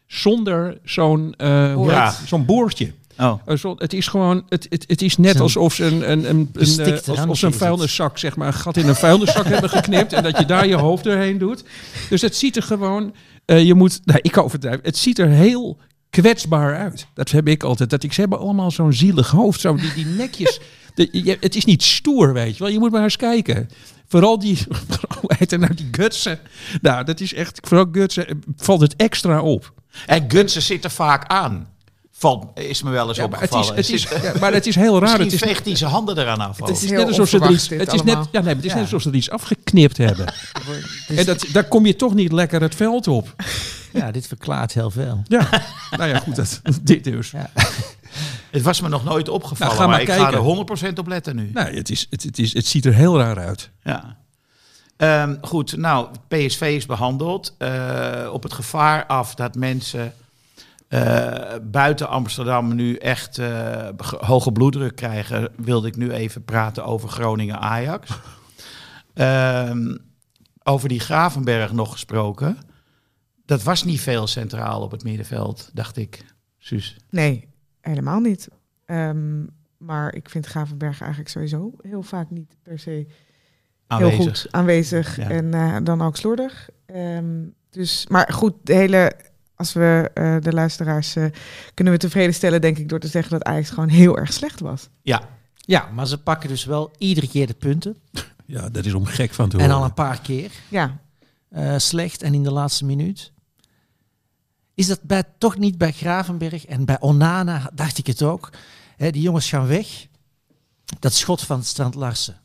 zonder 0.07 0.79
zo'n 0.85 1.35
Ja. 1.39 2.15
zo'n 2.27 2.45
boordje. 2.45 2.93
Oh. 3.21 3.41
Eh, 3.47 3.73
Het 3.77 3.93
is 3.93 4.07
gewoon, 4.07 4.45
het, 4.49 4.67
het, 4.69 4.85
het 4.87 5.03
is 5.03 5.17
net 5.17 5.41
alsof 5.41 5.75
ze 5.75 5.85
een, 5.85 6.11
een, 6.11 6.29
een, 6.31 6.51
een, 6.53 6.79
eh, 6.79 7.09
alsof 7.09 7.39
ze 7.39 7.47
een 7.47 7.53
vuilniszak, 7.53 8.19
zeg 8.19 8.37
maar, 8.37 8.47
een 8.47 8.55
gat 8.55 8.77
in 8.77 8.89
een 8.89 8.95
vuilniszak 8.95 9.47
hebben 9.55 9.71
geknipt 9.71 10.13
en 10.13 10.23
dat 10.23 10.39
je 10.39 10.45
daar 10.45 10.67
je 10.67 10.75
hoofd 10.75 11.05
doorheen 11.05 11.39
doet. 11.39 11.65
Dus 12.09 12.21
het 12.21 12.37
ziet 12.37 12.57
er 12.57 12.63
gewoon, 12.63 13.15
eh, 13.45 13.65
je 13.65 13.75
moet, 13.75 14.01
nou, 14.05 14.19
ik 14.23 14.39
overdrijf, 14.39 14.79
het 14.83 14.97
ziet 14.97 15.19
er 15.19 15.29
heel 15.29 15.79
kwetsbaar 16.11 16.77
uit. 16.77 17.07
Dat 17.15 17.31
heb 17.31 17.49
ik 17.49 17.63
altijd. 17.63 17.91
Dat 17.91 18.03
ik, 18.03 18.13
ze 18.13 18.21
hebben 18.21 18.39
allemaal 18.39 18.71
zo'n 18.71 18.93
zielig 18.93 19.31
hoofd, 19.31 19.61
zo 19.61 19.75
die, 19.75 19.95
die 19.95 20.07
nekjes. 20.07 20.61
De, 20.95 21.09
je, 21.13 21.37
het 21.41 21.57
is 21.57 21.65
niet 21.65 21.83
stoer, 21.83 22.33
weet 22.33 22.57
je 22.57 22.63
wel. 22.65 22.73
Je 22.73 22.79
moet 22.79 22.91
maar 22.91 23.03
eens 23.03 23.17
kijken. 23.17 23.69
Vooral 24.07 24.39
die, 24.39 24.59
het 25.39 25.51
nou, 25.51 25.75
die 25.75 25.89
gutsen. 25.91 26.39
Nou, 26.83 27.05
dat 27.05 27.21
is 27.21 27.35
echt, 27.35 27.61
vooral 27.63 27.87
gutsen, 27.93 28.43
valt 28.57 28.81
het 28.81 28.97
extra 28.97 29.43
op. 29.43 29.73
En 30.07 30.25
Gunsen 30.31 30.63
zit 30.63 30.85
er 30.85 30.91
vaak 30.91 31.27
aan. 31.27 31.69
Valt, 32.21 32.47
is 32.55 32.83
me 32.83 32.91
wel 32.91 33.09
eens 33.09 33.17
Ja, 33.17 33.27
maar, 33.27 33.41
het 33.41 33.51
is, 33.51 33.57
opgevallen. 33.57 33.77
het 33.83 33.91
is, 33.91 34.03
ja, 34.33 34.41
maar 34.41 34.53
het 34.53 34.67
is 34.67 34.75
heel 34.75 34.93
raar. 34.93 35.01
Misschien 35.01 35.25
Het 35.25 35.33
is, 35.33 35.41
veegt 35.41 35.65
hij 35.65 35.77
zijn 35.77 35.91
handen 35.91 36.19
eraan 36.19 36.41
af. 36.41 36.59
Het 36.59 36.83
is 36.83 36.91
net 36.91 37.07
alsof 37.07 37.29
ze 37.29 37.39
er 37.39 37.51
iets, 37.51 37.69
dit 37.69 37.81
het 37.81 37.93
is 37.93 38.03
net, 38.03 38.17
ja, 38.17 38.25
nee, 38.33 38.43
maar 38.43 38.55
het 38.55 38.65
is 38.65 38.71
Ja. 38.71 38.75
net 38.75 38.85
alsof 38.85 39.03
ze 39.03 39.09
er 39.09 39.15
iets 39.15 39.31
afgeknipt 39.31 39.97
hebben. 39.97 40.27
En 41.09 41.25
dat, 41.25 41.45
daar 41.53 41.65
kom 41.65 41.87
je 41.87 41.97
toch 41.97 42.15
niet 42.15 42.33
lekker 42.33 42.61
het 42.61 42.75
veld 42.75 43.09
op. 43.09 43.35
ja, 43.93 44.11
dit 44.11 44.27
verklaart 44.27 44.73
heel 44.75 44.91
veel. 44.91 45.23
Ja, 45.25 45.49
nou 45.97 46.11
ja, 46.11 46.19
goed, 46.19 46.37
dat, 46.37 46.61
dit 46.83 47.05
dus. 47.05 47.31
Ja. 47.31 47.51
Het 48.51 48.63
was 48.63 48.81
me 48.81 48.89
nog 48.89 49.05
nooit 49.05 49.29
opgevallen, 49.29 49.77
Nou, 49.77 49.85
ga 49.85 49.89
maar, 49.89 50.07
maar 50.07 50.17
ik 50.17 50.21
ga 50.23 50.31
kijken. 50.31 50.79
er 50.79 50.91
100% 50.93 50.99
op 50.99 51.07
letten 51.07 51.37
nu. 51.37 51.51
Nee, 51.55 51.75
het, 51.75 51.91
is, 51.91 52.07
het, 52.11 52.23
het, 52.23 52.39
is, 52.39 52.53
het 52.55 52.67
ziet 52.67 52.85
er 52.87 52.95
heel 52.95 53.19
raar 53.19 53.39
uit. 53.39 53.71
Ja. 53.83 54.17
Ehm, 54.97 55.37
goed, 55.41 55.77
nou, 55.77 56.07
PSV 56.29 56.73
is 56.77 56.87
behandeld. 56.87 57.55
Eh, 57.59 58.31
op 58.33 58.43
het 58.43 58.53
gevaar 58.53 59.07
af 59.07 59.35
dat 59.35 59.55
mensen 59.55 60.13
eh, 60.91 61.55
buiten 61.63 62.09
Amsterdam 62.09 62.75
nu 62.75 62.95
echt 62.95 63.39
eh, 63.39 63.89
ge- 63.97 64.25
hoge 64.25 64.53
bloeddruk 64.53 64.97
krijgen, 64.97 65.53
wilde 65.57 65.89
ik 65.89 65.97
nu 65.97 66.11
even 66.13 66.45
praten 66.45 66.85
over 66.85 67.09
Groningen-Ajax. 67.09 68.11
Ehm, 69.15 69.97
over 70.63 70.89
die 70.89 71.01
Gravenberg 71.01 71.73
nog 71.73 71.93
gesproken. 71.93 72.59
Dat 73.45 73.63
was 73.63 73.85
niet 73.85 74.01
veel 74.01 74.27
centraal 74.27 74.83
op 74.83 74.91
het 74.91 75.05
middenveld, 75.05 75.71
dacht 75.73 75.97
ik. 75.97 76.25
Suus. 76.59 76.97
Nee, 77.11 77.49
helemaal 77.81 78.21
niet. 78.21 78.49
Ehm, 78.87 79.45
maar 79.77 80.15
ik 80.15 80.29
vind 80.31 80.47
Gravenberg 80.47 81.01
eigenlijk 81.01 81.31
sowieso 81.31 81.73
heel 81.83 82.03
vaak 82.03 82.31
niet 82.31 82.57
per 82.63 82.79
se 82.79 83.07
Aanwezig. 83.87 84.17
heel 84.19 84.27
goed 84.27 84.47
aanwezig. 84.51 85.17
Ja. 85.17 85.31
En 85.31 85.55
eh, 85.55 85.77
dan 85.83 86.03
ook 86.03 86.17
slordig. 86.17 86.69
Ehm, 86.87 87.45
dus, 87.71 88.07
maar 88.07 88.33
goed, 88.33 88.55
de 88.63 88.75
hele, 88.75 89.13
als 89.61 89.73
we 89.73 90.11
eh, 90.15 90.37
de 90.41 90.53
luisteraars 90.53 91.17
eh, 91.17 91.25
kunnen 91.75 91.93
we 91.93 91.99
tevreden 91.99 92.35
stellen, 92.35 92.61
denk 92.61 92.79
ik, 92.79 92.89
door 92.89 92.99
te 93.01 93.09
zeggen 93.09 93.31
dat 93.31 93.43
Ajax 93.43 93.71
gewoon 93.71 93.89
heel 93.89 94.19
erg 94.19 94.33
slecht 94.33 94.61
was. 94.61 94.89
Ja, 95.03 95.29
Ja, 95.55 95.89
maar 95.95 96.07
ze 96.07 96.19
pakken 96.19 96.49
dus 96.49 96.65
wel 96.65 96.91
iedere 96.99 97.29
keer 97.29 97.47
de 97.47 97.55
punten. 97.55 97.97
Ja, 98.47 98.69
dat 98.69 98.85
is 98.85 98.95
om 98.95 99.05
gek 99.05 99.33
van 99.35 99.49
te 99.49 99.57
En 99.57 99.63
horen. 99.63 99.79
al 99.79 99.85
een 99.85 99.95
paar 99.95 100.21
keer 100.21 100.51
Ja, 100.69 100.99
eh, 101.49 101.75
slecht 101.79 102.23
en 102.23 102.35
in 102.35 102.43
de 102.43 102.53
laatste 102.53 102.85
minuut. 102.85 103.33
Is 104.75 104.87
dat 104.87 105.03
bij, 105.03 105.23
toch 105.39 105.59
niet 105.59 105.79
bij 105.79 105.93
Gravenberg 105.93 106.67
en 106.67 106.85
bij 106.85 107.01
Onana, 107.01 107.71
dacht 107.75 107.99
ik 107.99 108.07
het 108.07 108.23
ook. 108.23 108.51
Hè, 108.97 109.11
die 109.11 109.23
jongens 109.23 109.49
gaan 109.49 109.67
weg. 109.67 110.07
Dat 110.99 111.13
schot 111.13 111.41
van 111.43 111.65
Strand 111.65 111.95
Larsen. 111.95 112.41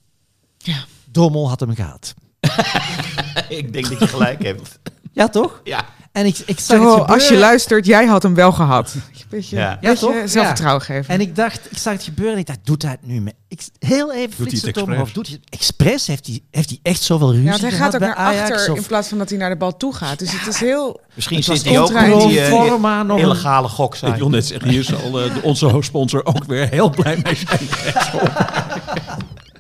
Ja. 0.58 0.86
Dommel 1.06 1.50
had 1.50 1.60
hem 1.60 1.76
gehad. 1.76 2.14
ik 3.60 3.74
denk 3.74 3.90
dat 3.90 4.00
je 4.00 4.08
gelijk 4.08 4.44
hebt. 4.44 4.80
Ja, 5.12 5.28
toch? 5.30 5.62
Ja, 5.64 5.86
En 6.16 6.26
ik, 6.26 6.38
ik 6.46 6.60
zag 6.60 6.66
Zo, 6.66 6.74
het 6.74 6.82
gebeuren. 6.90 7.08
als 7.14 7.28
je 7.28 7.38
luistert, 7.38 7.86
jij 7.86 8.06
had 8.06 8.24
hem 8.24 8.34
wel 8.36 8.52
gehad. 8.52 8.96
Beetje, 9.30 9.56
Ja. 9.56 9.78
Ja, 9.82 9.90
beetje 9.90 10.06
toch? 10.06 10.16
zelfvertrouwen 10.30 10.82
geven. 10.84 11.14
En 11.14 11.22
ik 11.22 11.36
dacht, 11.36 11.72
ik 11.72 11.78
zag 11.78 11.94
het 11.94 12.04
gebeuren 12.04 12.34
en 12.34 12.40
ik 12.40 12.46
dacht, 12.48 12.60
doet 12.64 12.82
hij 12.82 12.92
het 12.92 13.00
nu? 13.08 13.22
Met, 13.22 13.34
ik, 13.48 13.62
heel 13.80 14.14
even 14.14 14.30
hij 14.30 14.36
flitsen 14.36 14.68
het 14.68 14.76
het 14.76 14.86
om 14.86 14.90
expres? 14.92 15.08
of 15.08 15.14
doet 15.14 15.28
hij 15.28 15.38
het 15.42 15.54
expres? 15.60 16.08
Heeft 16.08 16.26
hij, 16.28 16.40
heeft 16.52 16.70
hij 16.70 16.80
echt 16.84 17.02
zoveel 17.02 17.28
ruzie 17.30 17.44
ja, 17.46 17.50
want 17.50 17.62
hij 17.62 17.72
gaat 17.72 17.94
ook 17.96 18.00
naar 18.02 18.16
Ajax? 18.16 18.52
achter 18.52 18.72
Of- 18.72 18.78
in 18.78 18.86
plaats 18.86 19.08
van 19.08 19.18
dat 19.18 19.30
hij 19.30 19.38
naar 19.38 19.50
de 19.50 19.56
bal 19.58 19.78
toe 19.78 19.94
gaat. 19.96 20.20
Dus 20.20 20.32
het 20.32 20.48
is 20.48 20.60
heel... 20.60 21.00
misschien 21.14 21.44
zit 21.44 21.66
hij 21.66 21.80
ook 21.80 21.92
in 21.92 22.28
die 22.28 22.40
eh, 22.42 22.50
Forma 22.50 23.04
nog 23.04 23.18
een- 23.18 23.24
illegale 23.24 23.68
Ik 23.68 23.74
goksite. 23.74 24.18
wil 24.18 24.30
net 24.30 24.46
zeggen, 24.46 24.70
hier 24.70 24.84
zal 24.84 25.22
eh, 25.22 25.32
onze 25.44 25.66
hoofdsponsor 25.66 26.26
ook 26.26 26.44
weer 26.44 26.70
heel 26.70 26.90
blij 26.90 27.20
mee 27.24 27.38
zijn. 27.48 27.60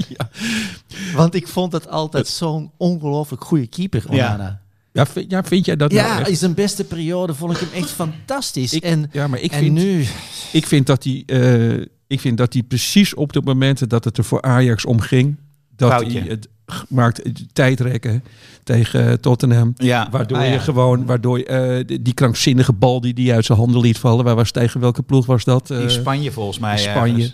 Want 1.15 1.35
ik 1.35 1.49
vond 1.49 1.73
het 1.73 1.89
altijd 1.89 2.29
zo'n 2.29 2.71
ongelooflijk 2.77 3.45
goede 3.45 3.67
keeper, 3.67 4.03
Ja. 4.11 4.35
Onana. 4.35 4.61
Ja, 4.93 5.07
vind, 5.07 5.31
ja, 5.31 5.43
vind 5.45 5.65
jij 5.67 5.77
dat 5.77 5.93
Ja, 5.93 6.07
nou 6.07 6.21
echt? 6.21 6.29
in 6.29 6.37
zijn 6.37 6.55
beste 6.55 6.85
periode 6.85 7.35
vond 7.35 7.53
ik 7.53 7.59
hem 7.59 7.69
echt 7.83 7.91
fantastisch. 7.91 8.73
Ik- 8.73 8.83
en 8.83 9.09
ja, 9.13 9.27
maar 9.27 9.41
ik 9.41 9.53
en 9.53 9.59
vind, 9.59 9.73
nu... 9.75 10.05
ik 10.53 10.67
vind 10.67 10.87
dat 10.87 11.05
hij, 11.05 11.23
eh, 11.27 11.81
ik 12.07 12.21
vind 12.21 12.39
dat 12.39 12.53
hij 12.53 12.63
precies 12.63 13.15
op 13.15 13.33
de 13.33 13.41
momenten 13.45 13.89
dat 13.89 14.05
het 14.05 14.19
er 14.19 14.25
voor 14.25 14.43
Ajax 14.43 14.85
om 14.85 15.01
ging, 15.01 15.37
dat 15.77 15.91
Foutje. 15.91 16.19
hij 16.19 16.29
het 16.29 16.49
maakt 16.89 17.17
het 17.23 17.43
tijdrekken 17.53 18.25
tegen 18.65 19.21
Tottenham. 19.21 19.73
Ja, 19.77 20.09
Waardoor 20.11 20.39
Ah, 20.39 20.47
ja. 20.47 20.53
je 20.53 20.59
gewoon, 20.59 21.07
waardoor 21.07 21.39
je, 21.39 21.45
eh, 21.47 21.99
die, 22.03 22.15
krankzinnige 22.15 22.73
bal 22.73 23.01
die 23.01 23.13
hij 23.27 23.35
uit 23.35 23.45
zijn 23.45 23.59
handen 23.59 23.81
liet 23.81 23.99
vallen. 23.99 24.25
Waar 24.25 24.35
was 24.35 24.51
tegen 24.51 24.81
welke 24.81 25.03
ploeg 25.03 25.27
was 25.27 25.45
dat? 25.45 25.71
in 25.71 25.77
Eh, 25.81 25.89
Spanje 25.89 26.33
volgens 26.33 26.59
mij. 26.59 26.79
Spanje. 26.79 27.33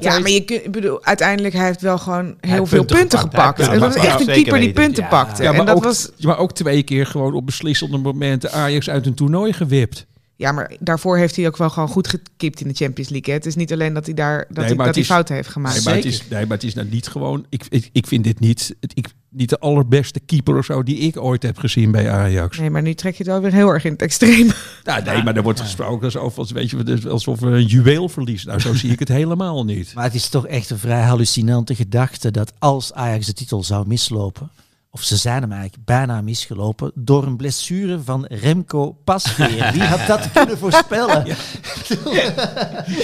Ja, 0.00 0.18
maar 0.18 0.30
je 0.30 0.44
kunt, 0.44 0.64
ik 0.64 0.72
bedoel, 0.72 1.04
uiteindelijk 1.04 1.54
hij 1.54 1.64
heeft 1.66 1.80
wel 1.80 1.98
gewoon 1.98 2.36
heel 2.40 2.66
veel 2.66 2.78
punten 2.78 2.96
punten, 2.96 3.18
gepakt. 3.18 3.58
gepakt. 3.60 3.74
En 3.74 3.80
dat 3.80 3.96
is 3.96 4.04
echt 4.04 4.20
een 4.20 4.26
keeper 4.26 4.58
die 4.60 4.72
punten. 4.72 5.02
Ja. 5.02 5.08
pakte. 5.08 5.42
Ja, 5.42 5.50
en 5.50 5.56
maar 5.56 5.66
dat 5.66 5.76
ook, 5.76 5.84
was, 5.84 6.10
maar 6.20 6.38
ook 6.38 6.52
twee 6.52 6.82
keer 6.82 7.06
gewoon 7.06 7.34
op 7.34 7.46
beslissende 7.46 7.98
momenten 7.98 8.52
Ajax 8.52 8.88
uit 8.90 9.06
een 9.06 9.14
toernooi 9.14 9.52
gewipt. 9.52 10.06
ja, 10.36 10.52
maar 10.52 10.72
daarvoor 10.80 11.16
heeft 11.18 11.36
hij 11.36 11.46
ook 11.46 11.56
wel 11.56 11.70
gewoon 11.70 11.88
goed 11.88 12.08
gekipt 12.08 12.60
in 12.60 12.68
de 12.68 12.74
Champions 12.74 13.10
League. 13.10 13.32
Hè. 13.32 13.38
Het 13.38 13.46
is 13.46 13.54
niet 13.54 13.72
alleen 13.72 13.92
dat 13.94 14.04
hij 14.06 14.14
daar 14.14 14.38
dat 14.48 14.56
Nee, 14.56 14.64
hij, 14.66 14.74
maar 14.74 14.86
dat 14.86 14.94
hij 14.94 14.94
het 14.94 14.96
is- 14.96 15.06
fouten 15.06 15.34
heeft 15.34 15.48
gemaakt. 15.48 15.74
Nee, 15.74 15.84
maar, 15.84 15.94
het 15.94 16.04
is, 16.04 16.28
nee, 16.28 16.46
maar 16.46 16.56
het 16.56 16.66
is 16.66 16.74
nou 16.74 16.88
niet 16.90 17.06
gewoon. 17.06 17.46
Ik, 17.48 17.62
ik, 17.68 17.88
ik 17.92 18.06
vind 18.06 18.24
dit 18.24 18.40
niet, 18.40 18.74
het, 18.80 18.92
ik, 18.94 19.06
niet 19.36 19.48
de 19.48 19.58
allerbeste 19.58 20.20
keeper 20.20 20.58
of 20.58 20.64
zo 20.64 20.82
die 20.82 20.98
ik 20.98 21.20
ooit 21.20 21.42
heb 21.42 21.58
gezien 21.58 21.90
bij 21.90 22.10
Ajax. 22.10 22.58
Nee, 22.58 22.70
maar 22.70 22.82
nu 22.82 22.94
trek 22.94 23.12
je 23.12 23.22
het 23.22 23.32
wel 23.32 23.40
weer 23.40 23.52
heel 23.52 23.68
erg 23.68 23.84
in 23.84 23.92
het 23.92 24.02
extreem. 24.02 24.50
Nou, 24.84 25.02
nee, 25.02 25.22
maar 25.22 25.36
er 25.36 25.42
wordt 25.42 25.60
gesproken 25.60 26.04
alsof, 26.04 26.38
als, 26.38 26.50
weet 26.50 26.70
je, 26.70 26.82
dus 26.82 27.06
alsof 27.06 27.40
we 27.40 27.46
een 27.46 27.66
juweel 27.66 28.08
verliezen. 28.08 28.48
Nou, 28.48 28.60
zo 28.60 28.74
zie 28.74 28.90
ik 28.90 28.98
het 28.98 29.08
helemaal 29.08 29.64
niet. 29.64 29.94
Maar 29.94 30.04
het 30.04 30.14
is 30.14 30.28
toch 30.28 30.46
echt 30.46 30.70
een 30.70 30.78
vrij 30.78 31.02
hallucinante 31.02 31.74
gedachte 31.74 32.30
dat 32.30 32.52
als 32.58 32.92
Ajax 32.92 33.26
de 33.26 33.32
titel 33.32 33.64
zou 33.64 33.86
mislopen, 33.86 34.50
of 34.90 35.02
ze 35.02 35.16
zijn 35.16 35.42
hem 35.42 35.52
eigenlijk 35.52 35.84
bijna 35.84 36.20
misgelopen, 36.20 36.92
door 36.94 37.24
een 37.24 37.36
blessure 37.36 38.00
van 38.04 38.24
Remco 38.24 38.96
Pasveer. 39.04 39.72
Wie 39.72 39.82
had 39.82 40.06
dat 40.06 40.32
kunnen 40.32 40.58
voorspellen? 40.58 41.26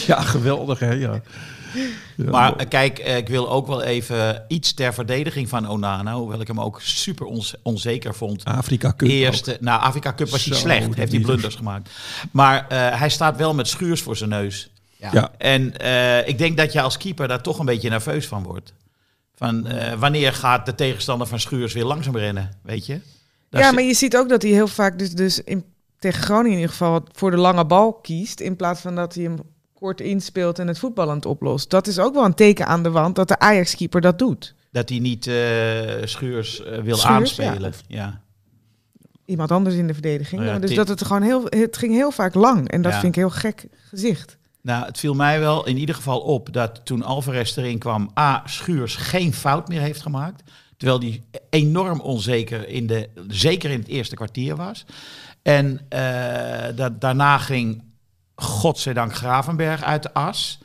Ja, 0.07 0.21
geweldig 0.21 0.79
hè. 0.79 0.93
Ja. 0.93 1.21
Ja, 2.17 2.31
Maar 2.31 2.57
eh, 2.57 2.69
kijk, 2.69 2.99
eh, 2.99 3.17
ik 3.17 3.29
wil 3.29 3.51
ook 3.51 3.67
wel 3.67 3.83
even 3.83 4.45
iets 4.49 4.75
ter 4.75 4.95
verdediging 4.95 5.49
van 5.49 5.69
Onana. 5.69 6.15
Hoewel 6.15 6.41
ik 6.41 6.47
hem 6.47 6.61
ook 6.61 6.81
super 6.81 7.27
onzeker 7.63 8.15
vond. 8.15 8.45
Afrika 8.45 8.89
Cup. 8.97 9.09
ook. 9.09 9.15
Eerste, 9.15 9.57
nou, 9.61 9.81
Afrika 9.81 10.15
Cup 10.15 10.29
was 10.29 10.45
hij 10.45 10.57
slecht. 10.57 10.95
Heeft 10.95 10.97
hij 10.97 11.07
niet. 11.07 11.27
blunders 11.27 11.55
gemaakt. 11.55 11.91
Maar 12.31 12.67
eh, 12.69 12.99
hij 12.99 13.09
staat 13.09 13.37
wel 13.37 13.55
met 13.55 13.69
schuurs 13.69 14.03
voor 14.03 14.17
zijn 14.17 14.31
neus. 14.31 14.71
Ja. 15.11 15.33
En 15.39 15.79
eh, 15.79 16.29
ik 16.29 16.39
denk 16.39 16.57
dat 16.57 16.73
je 16.73 16.81
als 16.81 16.97
keeper 16.97 17.29
daar 17.29 17.43
toch 17.43 17.59
een 17.59 17.67
beetje 17.67 17.89
nerveus 17.89 18.27
van 18.27 18.43
wordt. 18.43 18.75
Van 19.35 19.67
eh, 19.67 19.99
wanneer 19.99 20.33
gaat 20.33 20.67
de 20.67 20.75
tegenstander 20.75 21.27
van 21.27 21.41
Schuurs 21.41 21.73
weer 21.73 21.85
langzaam 21.85 22.17
rennen, 22.17 22.59
weet 22.63 22.87
je? 22.87 23.01
Daar 23.51 23.63
ja, 23.63 23.73
maar 23.73 23.83
je 23.83 23.95
ziet 23.95 24.17
ook 24.17 24.29
dat 24.29 24.43
hij 24.43 24.51
heel 24.51 24.69
vaak 24.69 24.99
dus, 24.99 25.11
dus 25.11 25.43
in, 25.43 25.65
tegen 25.99 26.23
Groningen 26.23 26.53
in 26.53 26.59
ieder 26.59 26.71
geval 26.71 27.05
voor 27.13 27.31
de 27.31 27.37
lange 27.37 27.67
bal 27.67 27.93
kiest. 27.93 28.41
In 28.41 28.57
plaats 28.57 28.81
van 28.81 28.95
dat 28.95 29.15
hij 29.15 29.25
hem 29.25 29.39
kort 29.83 30.01
inspeelt 30.01 30.59
en 30.59 30.69
het 30.69 30.79
voetballend 30.79 31.27
oplost. 31.27 31.71
Dat 31.71 31.87
is 31.87 31.99
ook 31.99 32.15
wel 32.15 32.25
een 32.25 32.35
teken 32.35 32.67
aan 32.67 32.83
de 32.83 32.91
wand 32.91 33.17
dat 33.17 33.29
de 33.29 33.39
Ajax-keeper 33.39 34.01
dat 34.01 34.19
doet. 34.19 34.55
Dat 34.71 34.89
hij 34.89 34.99
niet 34.99 35.27
eh, 35.27 35.35
Schuurs 36.05 36.63
eh, 36.65 36.79
wil 36.79 36.97
Schuurs, 36.97 37.41
aanspelen. 37.41 37.73
Ja. 37.87 38.21
Iemand 39.25 39.51
anders 39.51 39.75
in 39.75 39.87
de 39.87 39.93
verdediging. 39.93 40.41
Nou 40.41 40.53
ja, 40.55 40.61
dus 40.61 40.75
dat 40.75 40.89
het 40.89 41.05
gewoon 41.05 41.23
heel, 41.23 41.45
het 41.49 41.77
ging 41.77 41.93
heel 41.93 42.11
vaak 42.11 42.35
lang. 42.35 42.69
En 42.69 42.83
dat 42.83 42.93
Ja. 42.93 43.01
vind 43.01 43.17
ik 43.17 43.21
heel 43.21 43.31
gek 43.31 43.67
gezicht. 43.89 44.37
Nou, 44.61 44.85
het 44.87 44.99
viel 44.99 45.15
mij 45.15 45.41
wel 45.41 45.67
in 45.67 45.77
ieder 45.77 45.95
geval 45.95 46.21
op 46.21 46.53
dat 46.53 46.81
toen 46.85 47.03
Alvarez 47.03 47.57
erin 47.57 47.79
kwam, 47.79 48.11
A. 48.19 48.43
Schuurs 48.47 48.97
geen 48.97 49.33
fout 49.35 49.69
meer 49.69 49.81
heeft 49.81 50.03
gemaakt. 50.03 50.43
Terwijl 50.77 51.01
die 51.01 51.23
enorm 51.51 52.01
onzeker, 52.01 52.69
in 52.69 52.87
de, 52.87 53.09
zeker 53.29 53.71
in 53.71 53.79
het 53.79 53.89
eerste 53.89 54.15
kwartier 54.15 54.57
was. 54.57 54.85
En 55.43 55.81
eh, 55.89 56.77
dat, 56.77 57.01
daarna 57.01 57.39
ging, 57.39 57.83
godzijdank, 58.37 59.15
Gravenberg 59.15 59.83
uit 59.83 60.03
de 60.03 60.15
as. 60.15 60.59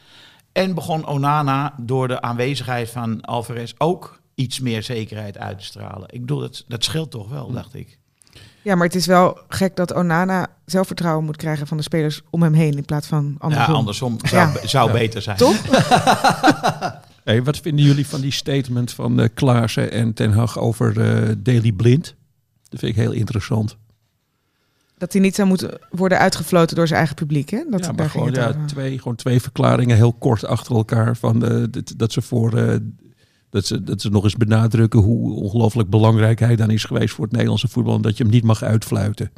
En 0.51 0.73
begon 0.73 1.07
Onana 1.07 1.73
door 1.77 2.07
de 2.07 2.21
aanwezigheid 2.21 2.89
van 2.89 3.21
Alvarez 3.21 3.73
ook 3.77 4.19
iets 4.35 4.59
meer 4.59 4.83
zekerheid 4.83 5.37
uit 5.37 5.57
te 5.57 5.63
stralen. 5.65 6.07
Ik 6.09 6.19
bedoel, 6.19 6.39
dat, 6.39 6.63
dat 6.67 6.83
scheelt 6.83 7.11
toch 7.11 7.29
wel, 7.29 7.51
dacht 7.51 7.73
ik. 7.75 7.97
Ja, 8.61 8.75
maar 8.75 8.85
het 8.85 8.95
is 8.95 9.05
wel 9.05 9.39
gek 9.47 9.75
dat 9.75 9.93
Onana 9.93 10.47
zelfvertrouwen 10.65 11.25
moet 11.25 11.35
krijgen 11.37 11.67
van 11.67 11.77
de 11.77 11.83
spelers 11.83 12.21
om 12.29 12.41
hem 12.43 12.53
heen 12.53 12.77
in 12.77 12.85
plaats 12.85 13.07
van 13.07 13.35
andersom. 13.39 13.71
Ja, 13.73 13.77
andersom 13.79 14.17
zou, 14.23 14.51
Ja. 14.61 14.67
zou 14.67 14.87
Ja. 14.87 14.93
beter 14.93 15.21
zijn. 15.21 15.37
Toch? 15.37 15.55
Hey, 17.23 17.43
wat 17.43 17.57
vinden 17.57 17.85
jullie 17.85 18.07
van 18.07 18.21
die 18.21 18.31
statement 18.31 18.91
van 18.91 19.19
eh 19.19 19.27
Klaassen 19.33 19.91
en 19.91 20.13
Ten 20.13 20.31
Hag 20.31 20.57
over 20.59 21.01
eh 21.01 21.35
Daily 21.37 21.71
Blind? 21.71 22.15
Dat 22.69 22.79
vind 22.79 22.91
ik 22.91 22.97
heel 22.97 23.11
interessant. 23.11 23.77
Dat 24.97 25.13
hij 25.13 25.21
niet 25.21 25.35
zou 25.35 25.47
moeten 25.47 25.79
worden 25.89 26.19
uitgefloten 26.19 26.75
door 26.75 26.87
zijn 26.87 26.99
eigen 26.99 27.15
publiek. 27.15 27.49
Hè? 27.49 27.63
Dat, 27.69 27.85
ja, 27.85 27.91
maar 27.91 28.09
gewoon, 28.09 28.31
ja, 28.31 28.47
over. 28.47 28.65
twee, 28.65 28.97
gewoon 28.97 29.15
twee 29.15 29.41
verklaringen 29.41 29.95
heel 29.95 30.13
kort 30.13 30.45
achter 30.45 30.75
elkaar. 30.75 31.17
Van, 31.17 31.45
eh, 31.45 31.63
dat, 31.69 31.93
dat 31.97 32.11
ze 32.11 32.21
voor 32.21 32.57
eh, 32.57 32.75
dat, 33.49 33.65
ze, 33.65 33.83
dat 33.83 34.01
ze 34.01 34.09
nog 34.09 34.23
eens 34.23 34.35
benadrukken 34.35 34.99
hoe 34.99 35.33
ongelooflijk 35.33 35.89
belangrijk 35.89 36.39
hij 36.39 36.55
dan 36.55 36.69
is 36.69 36.83
geweest 36.83 37.13
voor 37.13 37.23
het 37.23 37.33
Nederlandse 37.33 37.67
voetbal. 37.67 37.95
En 37.95 38.01
dat 38.01 38.17
je 38.17 38.23
hem 38.23 38.31
niet 38.31 38.43
mag 38.43 38.63
uitfluiten. 38.63 39.31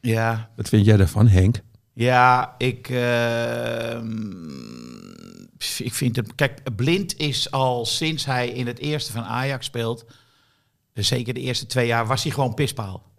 Ja, 0.00 0.50
Wat 0.56 0.68
vind 0.68 0.86
jij 0.86 0.96
daarvan, 0.96 1.28
Henk? 1.28 1.60
Ja, 1.92 2.54
ik, 2.58 2.88
ehm, 2.88 4.20
ik 5.78 5.92
vind 5.92 6.16
het. 6.16 6.34
Kijk, 6.34 6.76
Blind 6.76 7.16
is 7.16 7.50
al 7.50 7.86
sinds 7.86 8.24
hij 8.24 8.48
in 8.48 8.66
het 8.66 8.78
eerste 8.78 9.12
van 9.12 9.22
Ajax 9.22 9.66
speelt. 9.66 10.04
dus 10.92 11.06
Zeker 11.06 11.34
de 11.34 11.40
eerste 11.40 11.66
twee 11.66 11.86
jaar 11.86 12.06
was 12.06 12.22
hij 12.22 12.32
gewoon 12.32 12.54
pispaal. 12.54 13.11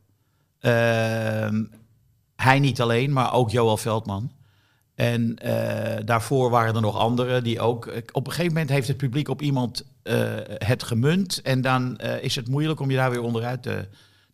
Ehm, 0.63 1.63
hij 2.36 2.60
niet 2.60 2.82
alleen, 2.82 3.13
maar 3.13 3.34
ook 3.34 3.52
Joel 3.52 3.78
Veldman. 3.78 4.32
En 4.95 5.36
eh, 5.36 6.06
daarvoor 6.06 6.49
waren 6.49 6.76
er 6.76 6.82
nog 6.82 6.97
anderen 6.97 7.43
die 7.43 7.60
ook. 7.60 7.86
Op 8.12 8.26
een 8.28 8.32
gegeven 8.32 8.54
moment 8.54 8.69
heeft 8.71 8.88
het 8.88 8.97
publiek 8.97 9.28
op 9.30 9.41
iemand 9.41 9.86
eh, 10.04 10.23
het 10.58 10.84
gemunt. 10.84 11.41
En 11.41 11.62
dan 11.62 11.97
eh, 11.97 12.23
is 12.23 12.36
het 12.36 12.47
moeilijk 12.47 12.80
om 12.80 12.89
je 12.89 12.95
daar 12.97 13.10
weer 13.12 13.21
onderuit 13.21 13.63
te, 13.63 13.88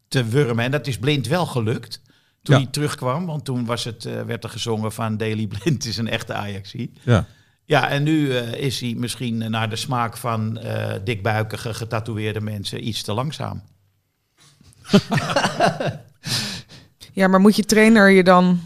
te 0.08 0.26
wurmen. 0.26 0.66
En 0.66 0.72
dat 0.72 0.88
is 0.88 0.98
blind 0.98 1.28
wel 1.28 1.46
gelukt. 1.46 2.02
Toen 2.42 2.56
Ja. 2.56 2.62
hij 2.62 2.72
terugkwam, 2.72 3.26
want 3.26 3.46
toen 3.46 3.66
was 3.66 3.84
het, 3.84 4.04
werd 4.04 4.44
er 4.44 4.50
gezongen 4.50 4.92
van 4.92 5.18
Daily 5.18 5.48
Blind 5.48 5.86
is 5.86 5.98
een 5.98 6.10
echte 6.10 6.34
Ajaxie. 6.34 6.92
Ja. 7.04 7.26
Ja, 7.66 7.90
en 7.90 8.04
nu 8.04 8.34
is 8.38 8.80
hij 8.80 8.94
misschien 8.98 9.52
naar 9.52 9.70
de 9.70 9.76
smaak 9.76 10.18
van 10.18 10.60
dikbuikige, 11.04 11.74
getatoeëerde 11.74 12.42
mensen 12.42 12.88
iets 12.88 13.02
te 13.02 13.14
langzaam. 13.14 13.62
Ja, 17.14 17.28
maar 17.28 17.40
moet 17.40 17.56
je 17.56 17.66
trainer 17.66 18.10
je 18.10 18.24
dan 18.24 18.60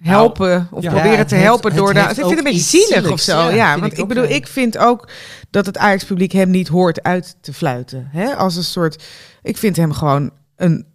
helpen 0.00 0.68
of 0.70 0.82
ja. 0.82 0.90
proberen 0.90 1.18
Ja, 1.18 1.24
te 1.24 1.34
helpen 1.34 1.76
door 1.76 1.94
de... 1.94 2.00
heeft 2.00 2.10
Ik 2.10 2.16
vind 2.16 2.28
het 2.28 2.38
een 2.38 2.44
beetje 2.44 2.78
zielig 2.78 3.10
of 3.10 3.20
zo. 3.20 3.50
ja, 3.50 3.78
want 3.78 3.98
ik 3.98 4.08
bedoel, 4.08 4.24
ik 4.24 4.46
vind 4.46 4.78
ook 4.78 5.08
dat 5.50 5.66
het 5.66 5.78
Ajax-publiek 5.78 6.32
hem 6.32 6.50
niet 6.50 6.68
hoort 6.68 7.02
uit 7.02 7.36
te 7.40 7.52
fluiten. 7.52 8.08
Hè? 8.10 8.34
Als 8.34 8.56
een 8.56 8.64
soort... 8.64 9.04
Ik 9.42 9.56
vind 9.56 9.76
hem 9.76 9.92
gewoon 9.92 10.30
een 10.56 10.86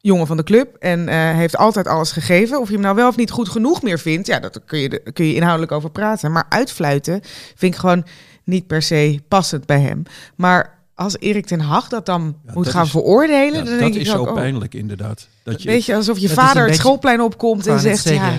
jongen 0.00 0.26
van 0.26 0.36
de 0.36 0.42
club 0.42 0.76
en 0.78 1.08
eh, 1.08 1.16
heeft 1.16 1.56
altijd 1.56 1.88
alles 1.88 2.12
gegeven. 2.12 2.60
Of 2.60 2.66
je 2.66 2.72
hem 2.72 2.82
nou 2.82 2.96
wel 2.96 3.08
of 3.08 3.16
niet 3.16 3.30
goed 3.30 3.48
genoeg 3.48 3.82
meer 3.82 3.98
vindt, 3.98 4.26
ja, 4.26 4.40
dat 4.40 4.60
kun 4.66 4.78
je, 4.78 4.88
daar 4.88 5.12
kun 5.12 5.26
je 5.26 5.34
inhoudelijk 5.34 5.72
over 5.72 5.90
praten. 5.90 6.32
Maar 6.32 6.46
uitfluiten 6.48 7.20
vind 7.54 7.74
ik 7.74 7.80
gewoon 7.80 8.06
niet 8.44 8.66
per 8.66 8.82
se 8.82 9.20
passend 9.28 9.66
bij 9.66 9.80
hem. 9.80 10.02
Maar 10.36 10.78
als 10.94 11.16
Erik 11.18 11.46
ten 11.46 11.60
Hag 11.60 11.88
dat 11.88 12.06
dan 12.06 12.36
Ja, 12.46 12.52
moet 12.54 12.64
dat 12.64 12.72
gaan 12.72 12.84
is- 12.84 12.90
veroordelen, 12.90 13.52
Ja, 13.58 13.62
dan 13.62 13.64
dat 13.70 13.78
denk 13.78 13.94
ik 13.94 14.00
is 14.00 14.08
zo 14.08 14.16
ook, 14.18 14.26
oh, 14.28 14.34
pijnlijk 14.34 14.74
inderdaad. 14.74 15.28
Dat 15.42 15.62
je, 15.62 15.68
Weet 15.68 15.84
je, 15.84 15.94
alsof 15.94 16.18
je 16.18 16.26
Dat 16.28 16.36
vader 16.36 16.56
het 16.56 16.66
beetje- 16.66 16.80
schoolplein 16.80 17.20
opkomt 17.20 17.66
en 17.66 17.80
zegt, 17.80 18.08
ja, 18.08 18.32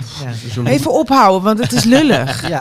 even 0.64 0.92
ophouden, 0.92 1.42
want 1.42 1.58
het 1.58 1.72
is 1.72 1.84
lullig. 1.84 2.48
Ja. 2.48 2.60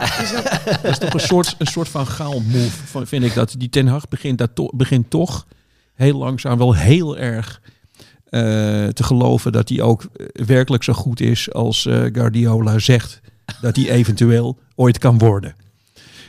Dat 0.81 0.91
is 0.91 0.97
toch 0.97 1.13
een 1.13 1.19
soort, 1.19 1.55
een 1.57 1.67
soort 1.67 1.89
van 1.89 2.07
gaal 2.07 2.41
move, 2.41 3.05
vind 3.05 3.23
ik 3.23 3.33
dat. 3.33 3.55
Die 3.57 3.69
Ten 3.69 3.87
Hag 3.87 4.07
begint, 4.07 4.37
dat 4.37 4.49
to- 4.53 4.69
begint 4.75 5.09
toch 5.09 5.45
heel 5.93 6.17
langzaam 6.17 6.57
wel 6.57 6.73
heel 6.75 7.17
erg 7.17 7.61
eh, 8.25 8.41
te 8.87 9.03
geloven 9.03 9.51
dat 9.51 9.69
hij 9.69 9.81
ook 9.81 10.03
eh, 10.03 10.45
werkelijk 10.45 10.83
zo 10.83 10.93
goed 10.93 11.21
is 11.21 11.53
als 11.53 11.85
eh, 11.85 12.03
Guardiola 12.11 12.79
zegt 12.79 13.21
dat 13.61 13.75
hij 13.75 13.89
eventueel 13.89 14.57
ooit 14.75 14.97
kan 14.97 15.17
worden. 15.17 15.55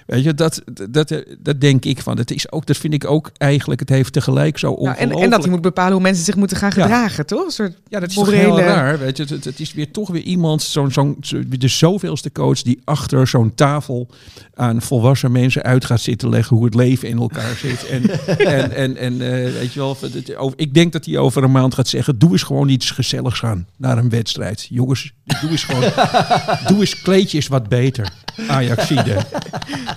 Weet 0.06 0.24
je, 0.24 0.34
dat, 0.34 0.62
dat, 0.90 1.22
dat 1.38 1.60
denk 1.60 1.84
ik 1.84 2.00
van. 2.02 2.18
Het 2.18 2.30
is 2.30 2.52
ook, 2.52 2.66
dat 2.66 2.76
vind 2.76 2.94
ik 2.94 3.04
ook 3.04 3.30
eigenlijk, 3.36 3.80
het 3.80 3.88
heeft 3.88 4.12
tegelijk 4.12 4.58
zo 4.58 4.66
Nou, 4.68 4.78
en, 4.80 4.88
ongelooflijk... 4.90 5.22
en 5.24 5.30
dat 5.30 5.42
hij 5.42 5.50
moet 5.50 5.60
bepalen 5.60 5.92
hoe 5.92 6.02
mensen 6.02 6.24
zich 6.24 6.36
moeten 6.36 6.56
gaan 6.56 6.72
Ja. 6.76 6.82
gedragen, 6.82 7.26
toch? 7.26 7.44
Een 7.44 7.50
soort 7.50 7.74
Ja, 7.88 8.00
dat 8.00 8.10
is 8.10 8.16
morele- 8.16 8.36
heel 8.36 8.60
raar. 8.60 8.98
Weet 8.98 9.16
je, 9.16 9.24
het, 9.42 9.60
is 9.60 9.72
weer 9.72 9.90
toch 9.90 10.08
weer 10.08 10.22
iemand, 10.22 10.62
zo'n, 10.62 10.90
zo'n, 10.92 11.16
zo- 11.20 11.42
de 11.48 11.68
zoveelste 11.68 12.32
coach 12.32 12.62
die 12.62 12.80
achter 12.84 13.26
zo'n 13.26 13.54
tafel 13.54 14.08
aan 14.54 14.82
volwassen 14.82 15.32
mensen 15.32 15.62
uit 15.62 15.84
gaat 15.84 16.00
zitten 16.00 16.28
leggen 16.28 16.56
hoe 16.56 16.64
het 16.64 16.74
leven 16.74 17.08
in 17.08 17.18
elkaar 17.18 17.54
zit. 17.64 17.86
En, 17.86 18.02
en, 18.38 18.72
en, 18.72 18.96
en 18.96 19.12
eh, 19.12 19.52
weet 19.52 19.72
je 19.72 19.80
wel, 19.80 20.52
ik 20.56 20.74
denk 20.74 20.92
dat 20.92 21.04
hij 21.04 21.18
over 21.18 21.42
een 21.42 21.52
maand 21.52 21.74
gaat 21.74 21.88
zeggen, 21.88 22.18
doe 22.18 22.30
eens 22.32 22.42
gewoon 22.42 22.68
iets 22.68 22.90
gezelligs 22.90 23.42
aan 23.44 23.66
naar 23.76 23.98
een 23.98 24.08
wedstrijd. 24.08 24.66
Jongens, 24.70 25.12
doe 25.40 25.50
eens 25.50 25.64
gewoon, 25.64 25.90
doe 26.68 26.80
eens 26.80 27.02
kleedjes 27.02 27.46
wat 27.46 27.68
beter. 27.68 28.12
Ajaxide. 28.48 29.16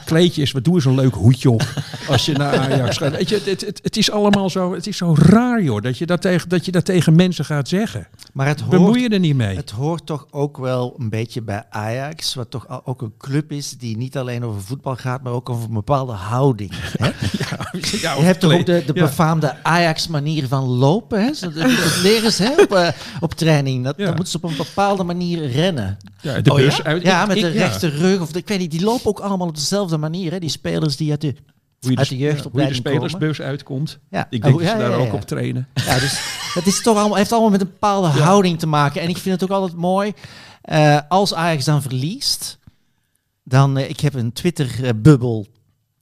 Kleedjes, 0.10 0.52
wat 0.52 0.64
doe 0.64 0.76
eens 0.76 0.86
een 0.86 0.96
leuk 0.96 1.14
hoedje 1.14 1.50
op 1.50 1.74
als 2.10 2.26
je 2.26 2.34
naar 2.34 2.58
Ajax 2.58 2.98
gaat. 2.98 3.12
Weet 3.12 3.30
je, 3.30 3.36
het, 3.36 3.62
het, 3.62 3.80
het, 3.84 3.98
is 3.98 4.12
allemaal 4.12 4.50
zo, 4.50 4.74
het 4.74 4.88
is 4.88 4.98
zo 4.98 5.16
raar 5.18 5.64
joh, 5.64 5.82
dat 5.82 5.98
je 5.98 6.06
dat 6.06 6.22
tegen, 6.22 6.50
dat 6.50 6.66
je 6.66 6.72
dat 6.72 6.86
tegen 6.86 7.16
mensen 7.16 7.46
gaat 7.46 7.68
zeggen. 7.68 8.08
Maar 8.34 8.48
het 8.48 8.60
hoort, 8.60 8.72
Bemoei 8.72 9.02
je 9.02 9.10
er 9.10 9.20
niet 9.20 9.36
mee. 9.36 9.56
het 9.56 9.70
hoort 9.70 10.06
toch 10.06 10.28
ook 10.32 10.58
wel 10.58 10.96
een 10.98 11.10
beetje 11.10 11.42
bij 11.42 11.64
Ajax, 11.70 12.36
wat 12.36 12.50
toch 12.50 12.86
ook 12.86 13.02
een 13.02 13.14
club 13.18 13.52
is 13.52 13.78
die 13.78 13.98
niet 13.98 14.18
alleen 14.18 14.44
over 14.44 14.62
voetbal 14.62 14.96
gaat, 14.96 15.24
maar 15.24 15.34
ook 15.34 15.50
over 15.50 15.68
een 15.68 15.74
bepaalde 15.74 16.14
houding. 16.14 16.72
Hè? 16.74 17.10
Ja, 17.50 17.69
Je 18.02 18.08
hebt 18.08 18.40
toch 18.40 18.54
ook 18.54 18.66
de, 18.66 18.84
de 18.86 18.94
befaamde 18.94 19.56
Ajax-manier 19.64 20.48
van 20.48 20.64
lopen. 20.64 21.24
Hè? 21.24 21.34
Zo, 21.34 21.52
Dat, 21.52 21.72
leren 22.02 22.32
ze 22.32 22.44
hè, 22.44 22.62
op, 22.62 22.74
eh, 22.74 22.88
op 23.20 23.34
training. 23.34 23.84
Dat. 23.84 23.98
Dan 23.98 24.08
moeten 24.08 24.28
ze 24.28 24.38
op 24.38 24.44
een 24.44 24.58
bepaalde 24.58 25.04
manier 25.04 25.48
rennen. 25.52 25.98
Ja, 26.22 26.42
de 26.42 26.52
Oh, 26.52 26.60
ja? 26.60 26.66
bus 26.66 26.84
uit. 26.84 27.02
Ja, 27.04 27.22
ik- 27.22 27.28
met 27.28 27.38
ik- 27.38 27.44
de 27.44 27.52
ja. 27.54 27.66
rechte 27.66 27.88
rug. 27.88 28.22
Of 28.22 28.32
de, 28.32 28.40
ik 28.40 28.48
weet 28.48 28.60
niet, 28.60 28.72
die 28.72 28.84
lopen 28.84 29.06
ook 29.06 29.20
allemaal 29.20 29.48
op 29.48 29.56
dezelfde 29.56 29.98
manier. 29.98 30.32
Hè? 30.32 30.40
Die 30.40 30.50
spelers 30.50 30.98
die 30.98 31.12
uit 31.12 31.22
de... 31.22 31.36
Hoe 31.80 31.92
je 31.92 31.98
uit 31.98 32.10
de 32.10 32.18
ja, 32.18 32.20
hoe 32.20 32.28
je 32.28 32.32
de 32.32 32.34
jeugdopleiding 32.36 32.78
spelersbus 32.80 33.42
uitkomt. 33.42 34.00
Ja, 34.10 34.28
Ik 34.30 34.42
denk 34.42 34.56
Oh, 34.56 34.62
dat 34.62 34.72
ze 34.72 34.78
daar 34.78 34.92
ook 34.98 35.14
op 35.14 35.22
trainen. 35.22 35.68
Ja, 35.74 36.00
dus 36.00 36.20
het 36.54 36.66
is 36.68 36.82
toch 36.82 36.98
allemaal, 36.98 37.18
heeft 37.18 37.32
allemaal 37.32 37.50
met 37.50 37.62
een 37.62 37.68
bepaalde 37.68 38.08
houding 38.08 38.60
te 38.60 38.68
maken. 38.68 39.02
En 39.02 39.10
ik 39.10 39.18
vind 39.18 39.42
het 39.42 39.50
ook 39.52 39.58
altijd 39.58 39.78
mooi. 39.80 40.14
eh, 40.62 41.00
als 41.10 41.34
Ajax 41.34 41.66
dan 41.66 41.82
verliest, 41.82 42.58
dan, 43.44 43.78
eh, 43.78 43.90
ik 43.90 44.00
heb 44.00 44.14
een 44.14 44.34
Twitter-bubbel 44.34 45.48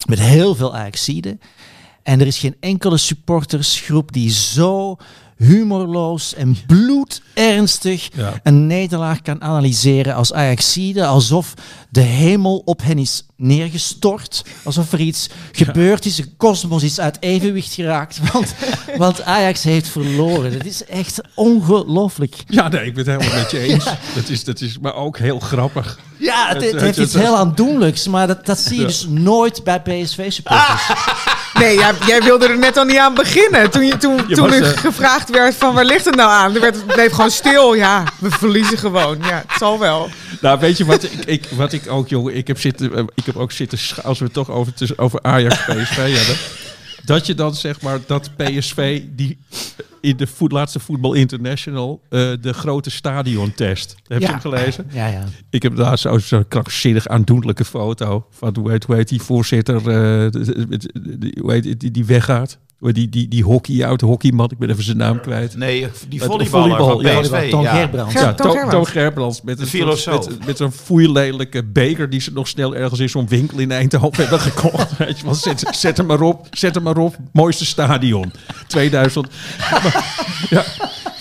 met 0.07 0.19
heel 0.19 0.55
veel 0.55 0.75
Ajaxiden. 0.75 1.39
En 2.03 2.19
er 2.19 2.27
is 2.27 2.37
geen 2.37 2.55
enkele 2.59 2.97
supportersgroep 2.97 4.11
die 4.11 4.31
zo 4.31 4.97
humorloos 5.37 6.33
en 6.33 6.57
bloedernstig 6.67 8.09
Ja. 8.13 8.33
een 8.43 8.67
nederlaag 8.67 9.21
kan 9.21 9.41
analyseren 9.41 10.15
als 10.15 10.33
Ajaxide. 10.33 11.05
Alsof 11.05 11.53
de 11.89 12.01
hemel 12.01 12.61
op 12.65 12.81
hen 12.83 12.97
is 12.97 13.25
neergestort. 13.37 14.43
Alsof 14.63 14.91
er 14.91 14.99
iets 14.99 15.29
gebeurd 15.51 16.05
is, 16.05 16.17
een 16.17 16.33
kosmos 16.37 16.83
is 16.83 16.99
uit 16.99 17.17
evenwicht 17.19 17.73
geraakt. 17.73 18.19
Want, 18.33 18.53
want 18.97 19.21
Ajax 19.23 19.63
heeft 19.63 19.87
verloren. 19.87 20.51
Dat 20.51 20.65
is 20.65 20.85
echt 20.85 21.21
ongelooflijk. 21.35 22.35
Ja, 22.47 22.67
nee, 22.67 22.85
ik 22.85 22.93
ben 22.93 23.05
het 23.09 23.21
helemaal 23.21 23.39
met 23.41 23.51
je 23.51 23.59
eens. 23.69 23.83
Dat, 24.15 24.29
is, 24.29 24.43
dat 24.43 24.61
is 24.61 24.79
maar 24.79 24.95
ook 24.95 25.17
heel 25.17 25.39
grappig. 25.39 25.99
Ja, 26.19 26.47
het, 26.47 26.53
Het- 26.55 26.63
het 26.63 26.71
het- 26.71 26.81
heeft 26.81 26.97
iets 26.97 27.13
heel 27.13 27.37
aandoenlijks. 27.37 28.07
Maar 28.07 28.27
dat, 28.27 28.45
dat 28.45 28.59
zie 28.59 28.75
je 28.75 28.81
Ja. 28.81 28.87
dus 28.87 29.05
nooit 29.09 29.63
bij 29.63 29.81
PSV-supporters. 29.81 30.87
Nee, 31.53 31.75
jij, 31.77 31.93
jij 32.07 32.21
wilde 32.21 32.47
er 32.47 32.57
net 32.57 32.77
al 32.77 32.85
niet 32.85 32.97
aan 32.97 33.13
beginnen. 33.13 33.71
Toen, 33.71 33.85
je, 33.85 33.97
toen, 33.97 34.15
Je 34.27 34.35
toen 34.35 34.49
was, 34.49 34.59
eh, 34.59 34.67
gevraagd 34.77 35.26
werd 35.29 35.55
van 35.55 35.73
waar 35.73 35.85
ligt 35.85 36.05
het 36.05 36.15
nou 36.15 36.31
aan? 36.31 36.55
Er 36.55 36.61
werd, 36.61 36.75
het 36.75 36.85
bleef 36.85 37.11
gewoon 37.11 37.31
stil. 37.31 37.73
Ja, 37.73 38.03
we 38.19 38.29
verliezen 38.29 38.77
gewoon. 38.77 39.17
Ja, 39.21 39.43
het 39.47 39.57
zal 39.57 39.79
wel. 39.79 40.09
Nou, 40.41 40.59
weet 40.59 40.77
je 40.77 40.85
wat 40.85 41.03
ik, 41.03 41.25
ik, 41.25 41.45
wat 41.55 41.73
ik 41.73 41.91
ook, 41.91 42.07
jongen, 42.07 42.35
ik 42.35 42.47
heb, 42.47 42.59
zitten, 42.59 42.95
eh, 42.95 43.03
ik 43.13 43.25
heb 43.25 43.35
ook 43.35 43.51
zitten, 43.51 43.79
als 44.03 44.19
we 44.19 44.25
het 44.25 44.33
toch 44.33 44.49
over, 44.49 44.73
over 44.95 45.19
Ajax 45.21 45.55
PSV 45.55 45.95
hebben, 46.17 46.35
dat 47.05 47.25
je 47.25 47.35
dan 47.35 47.55
zeg 47.55 47.81
maar 47.81 47.99
dat 48.05 48.29
PSV 48.35 49.01
die 49.09 49.37
in 50.01 50.17
de 50.17 50.27
voet, 50.27 50.51
laatste 50.51 50.79
Voetbal 50.79 51.13
International 51.13 52.01
eh, 52.09 52.31
de 52.41 52.53
grote 52.53 52.89
stadiontest. 52.89 53.95
Heb 54.07 54.21
je 54.21 54.27
hem 54.27 54.39
gelezen? 54.39 54.87
Ja, 54.91 55.07
ja. 55.07 55.23
Ik 55.49 55.63
heb 55.63 55.75
daar 55.75 55.97
zo'n 55.97 56.19
zo 56.19 56.43
krankzinnig 56.47 57.07
aandoenlijke 57.07 57.65
foto 57.65 58.27
van 58.31 58.55
hoe 58.59 58.71
heet, 58.71 58.83
hoe 58.83 58.95
heet 58.95 59.07
die 59.07 59.21
voorzitter, 59.21 59.89
eh, 59.89 60.41
heet, 61.51 61.79
die, 61.79 61.91
die 61.91 62.05
weggaat. 62.05 62.57
Heet 62.79 62.95
Die, 62.95 63.09
die, 63.09 63.27
die 63.27 63.43
hockey, 63.43 63.85
oude 63.85 64.05
hockeyman, 64.05 64.49
ik 64.51 64.57
ben 64.57 64.69
even 64.69 64.83
zijn 64.83 64.97
naam 64.97 65.21
kwijt. 65.21 65.55
Nee, 65.57 65.87
die 66.09 66.21
volleyballer 66.23 66.77
volleybal, 66.77 67.01
van 67.01 67.11
ja. 67.11 67.19
PSV. 67.21 67.49
Toon 67.49 67.61
ja. 67.61 67.75
Gerbrands. 67.75 68.13
Ger- 68.13 68.21
Ja, 68.23 68.33
Toon 68.33 68.51
Gerbrands. 68.51 68.73
Toon 68.75 68.87
Gerbrands. 68.87 69.41
Met 69.41 69.59
een. 69.73 69.85
Met, 69.87 70.45
met 70.45 70.57
zo'n 70.57 70.71
foeilelijke 70.71 71.63
beker 71.63 72.09
die 72.09 72.19
ze 72.21 72.31
nog 72.33 72.47
snel 72.47 72.75
ergens 72.75 72.99
in 72.99 73.09
zo'n 73.09 73.27
winkel 73.27 73.57
in 73.59 73.71
Eindhoven 73.71 74.21
hebben 74.21 74.39
gekocht. 74.39 74.97
Weet 74.97 75.17
je 75.19 75.25
wel, 75.25 75.33
zet, 75.35 75.63
zet 75.71 75.97
hem 75.97 76.05
maar 76.05 76.21
op, 76.21 76.47
zet 76.51 76.75
hem 76.75 76.83
maar 76.83 76.97
op. 76.97 77.15
Mooiste 77.33 77.65
stadion. 77.65 78.31
2000. 78.67 79.27
Maar, 79.71 80.15
ja. 80.49 80.63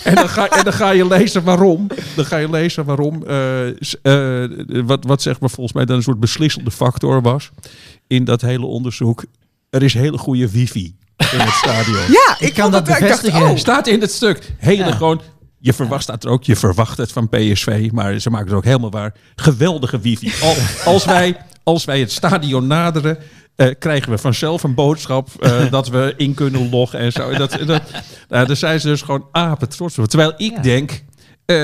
En 0.03 0.15
dan, 0.15 0.29
ga, 0.29 0.47
en 0.49 0.63
dan 0.63 0.73
ga 0.73 0.89
je 0.91 1.07
lezen 1.07 1.43
waarom. 1.43 1.87
Dan 2.15 2.25
ga 2.25 2.37
je 2.37 2.49
lezen 2.49 2.85
waarom. 2.85 3.23
eh, 3.23 3.67
eh, 3.67 4.49
wat, 4.85 5.03
wat 5.05 5.21
zeg 5.21 5.39
maar 5.39 5.49
volgens 5.49 5.75
mij 5.75 5.85
dan 5.85 5.95
een 5.95 6.03
soort 6.03 6.19
beslissende 6.19 6.71
factor 6.71 7.21
was. 7.21 7.49
In 8.07 8.23
dat 8.23 8.41
hele 8.41 8.65
onderzoek. 8.65 9.25
Er 9.69 9.83
is 9.83 9.93
hele 9.93 10.17
goede 10.17 10.51
wifi 10.51 10.95
in 11.17 11.39
het 11.39 11.53
stadion. 11.53 12.11
Ja, 12.11 12.35
ik, 12.39 12.47
Ik 12.47 12.53
kan 12.53 12.71
dat 12.71 12.87
het- 12.87 12.95
ik 12.97 13.07
dacht, 13.07 13.21
bevestigen. 13.21 13.49
oh, 13.51 13.57
Staat 13.57 13.87
in 13.87 14.01
het 14.01 14.11
stuk. 14.11 14.51
Hele 14.57 14.85
Ja. 14.85 14.91
gewoon. 14.91 15.21
Je 15.59 15.73
verwacht, 15.73 16.03
staat 16.03 16.23
er 16.23 16.29
ook, 16.29 16.43
je 16.43 16.55
verwacht 16.55 16.97
het 16.97 17.11
van 17.11 17.29
PSV, 17.29 17.89
maar 17.91 18.19
ze 18.19 18.29
maken 18.29 18.47
het 18.47 18.55
ook 18.55 18.63
helemaal 18.63 18.91
waar. 18.91 19.13
Geweldige 19.35 19.99
wifi. 19.99 20.31
Al, 20.41 20.55
als, 20.93 21.05
wij, 21.05 21.37
als 21.63 21.85
wij 21.85 21.99
het 21.99 22.11
stadion 22.11 22.67
naderen, 22.67 23.17
eh, 23.55 23.67
krijgen 23.79 24.11
we 24.11 24.17
vanzelf 24.17 24.63
een 24.63 24.73
boodschap 24.73 25.29
eh, 25.39 25.71
dat 25.71 25.87
we 25.87 26.13
in 26.17 26.33
kunnen 26.33 26.69
loggen 26.69 26.99
en 26.99 27.11
zo. 27.11 27.31
Dat, 27.33 27.57
dat, 27.65 27.81
nou, 28.29 28.47
daar 28.47 28.55
zijn 28.55 28.79
ze 28.79 28.87
dus 28.87 29.01
gewoon 29.01 29.25
apen 29.31 29.69
trots 29.69 29.97
op. 29.97 30.05
Terwijl 30.07 30.33
ik 30.37 30.51
Ja. 30.55 30.61
denk, 30.61 31.03
eh, 31.47 31.55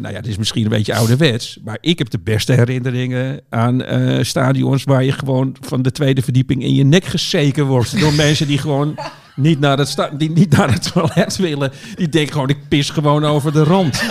nou 0.00 0.08
ja, 0.14 0.20
dit 0.20 0.26
is 0.26 0.36
misschien 0.36 0.62
een 0.64 0.68
beetje 0.70 0.94
ouderwets, 0.94 1.58
maar 1.64 1.78
ik 1.80 1.98
heb 1.98 2.10
de 2.10 2.18
beste 2.24 2.52
herinneringen 2.52 3.40
aan 3.48 3.82
eh, 3.82 4.24
stadions 4.24 4.84
waar 4.84 5.04
je 5.04 5.12
gewoon 5.12 5.56
van 5.60 5.82
de 5.82 5.92
tweede 5.92 6.22
verdieping 6.22 6.62
in 6.62 6.74
je 6.74 6.84
nek 6.84 7.04
gezeken 7.04 7.66
wordt 7.66 8.00
door 8.00 8.12
mensen 8.12 8.46
die 8.46 8.58
gewoon 8.58 8.98
niet 9.36 9.60
naar 9.60 9.78
het, 9.78 9.88
sta- 9.88 10.10
die 10.18 10.30
niet 10.30 10.56
naar 10.56 10.72
het 10.72 10.92
toilet 10.92 11.36
willen. 11.36 11.72
Die 11.94 12.08
denken 12.08 12.32
gewoon, 12.32 12.48
ik 12.48 12.68
pis 12.68 12.90
gewoon 12.90 13.24
over 13.24 13.52
de 13.52 13.62
rand. 13.64 14.02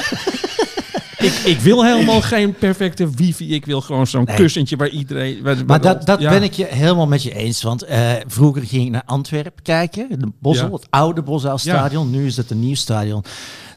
ik, 1.17 1.33
ik 1.45 1.59
wil 1.59 1.85
helemaal 1.85 2.21
geen 2.21 2.53
perfecte 2.53 3.09
wifi. 3.15 3.53
Ik 3.53 3.65
wil 3.65 3.81
gewoon 3.81 4.07
zo'n 4.07 4.23
Nee. 4.23 4.35
kussentje 4.35 4.75
waar 4.75 4.89
iedereen... 4.89 5.41
waar- 5.43 5.55
waar- 5.55 5.65
Maar 5.65 5.81
dat, 5.81 6.05
dat 6.05 6.21
ja. 6.21 6.29
ben 6.29 6.43
ik 6.43 6.53
je 6.53 6.65
helemaal 6.69 7.07
met 7.07 7.23
je 7.23 7.35
eens. 7.35 7.61
Want 7.61 7.83
eh, 7.83 8.11
vroeger 8.27 8.61
ging 8.63 8.85
ik 8.85 8.91
naar 8.91 9.03
Antwerpen 9.05 9.63
kijken. 9.63 10.07
De 10.19 10.31
Bosel, 10.39 10.67
Ja. 10.67 10.73
het 10.73 10.87
oude 10.89 11.21
Bosuilstadion. 11.21 12.09
Nu 12.09 12.25
is 12.25 12.37
het 12.37 12.49
een 12.51 12.59
nieuw 12.59 12.75
stadion. 12.75 13.23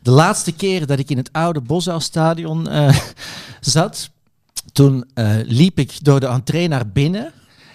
De 0.05 0.11
laatste 0.11 0.53
keer 0.53 0.87
dat 0.87 0.99
ik 0.99 1.11
in 1.11 1.17
het 1.17 1.33
oude 1.33 1.61
Bosuilstadion 1.61 2.69
eh 2.69 2.99
zat... 3.61 4.13
Toen 4.73 5.11
eh, 5.15 5.37
liep 5.45 5.79
ik 5.79 6.05
door 6.05 6.21
de 6.21 6.27
entree 6.27 6.69
naar 6.69 6.89
binnen... 6.89 7.33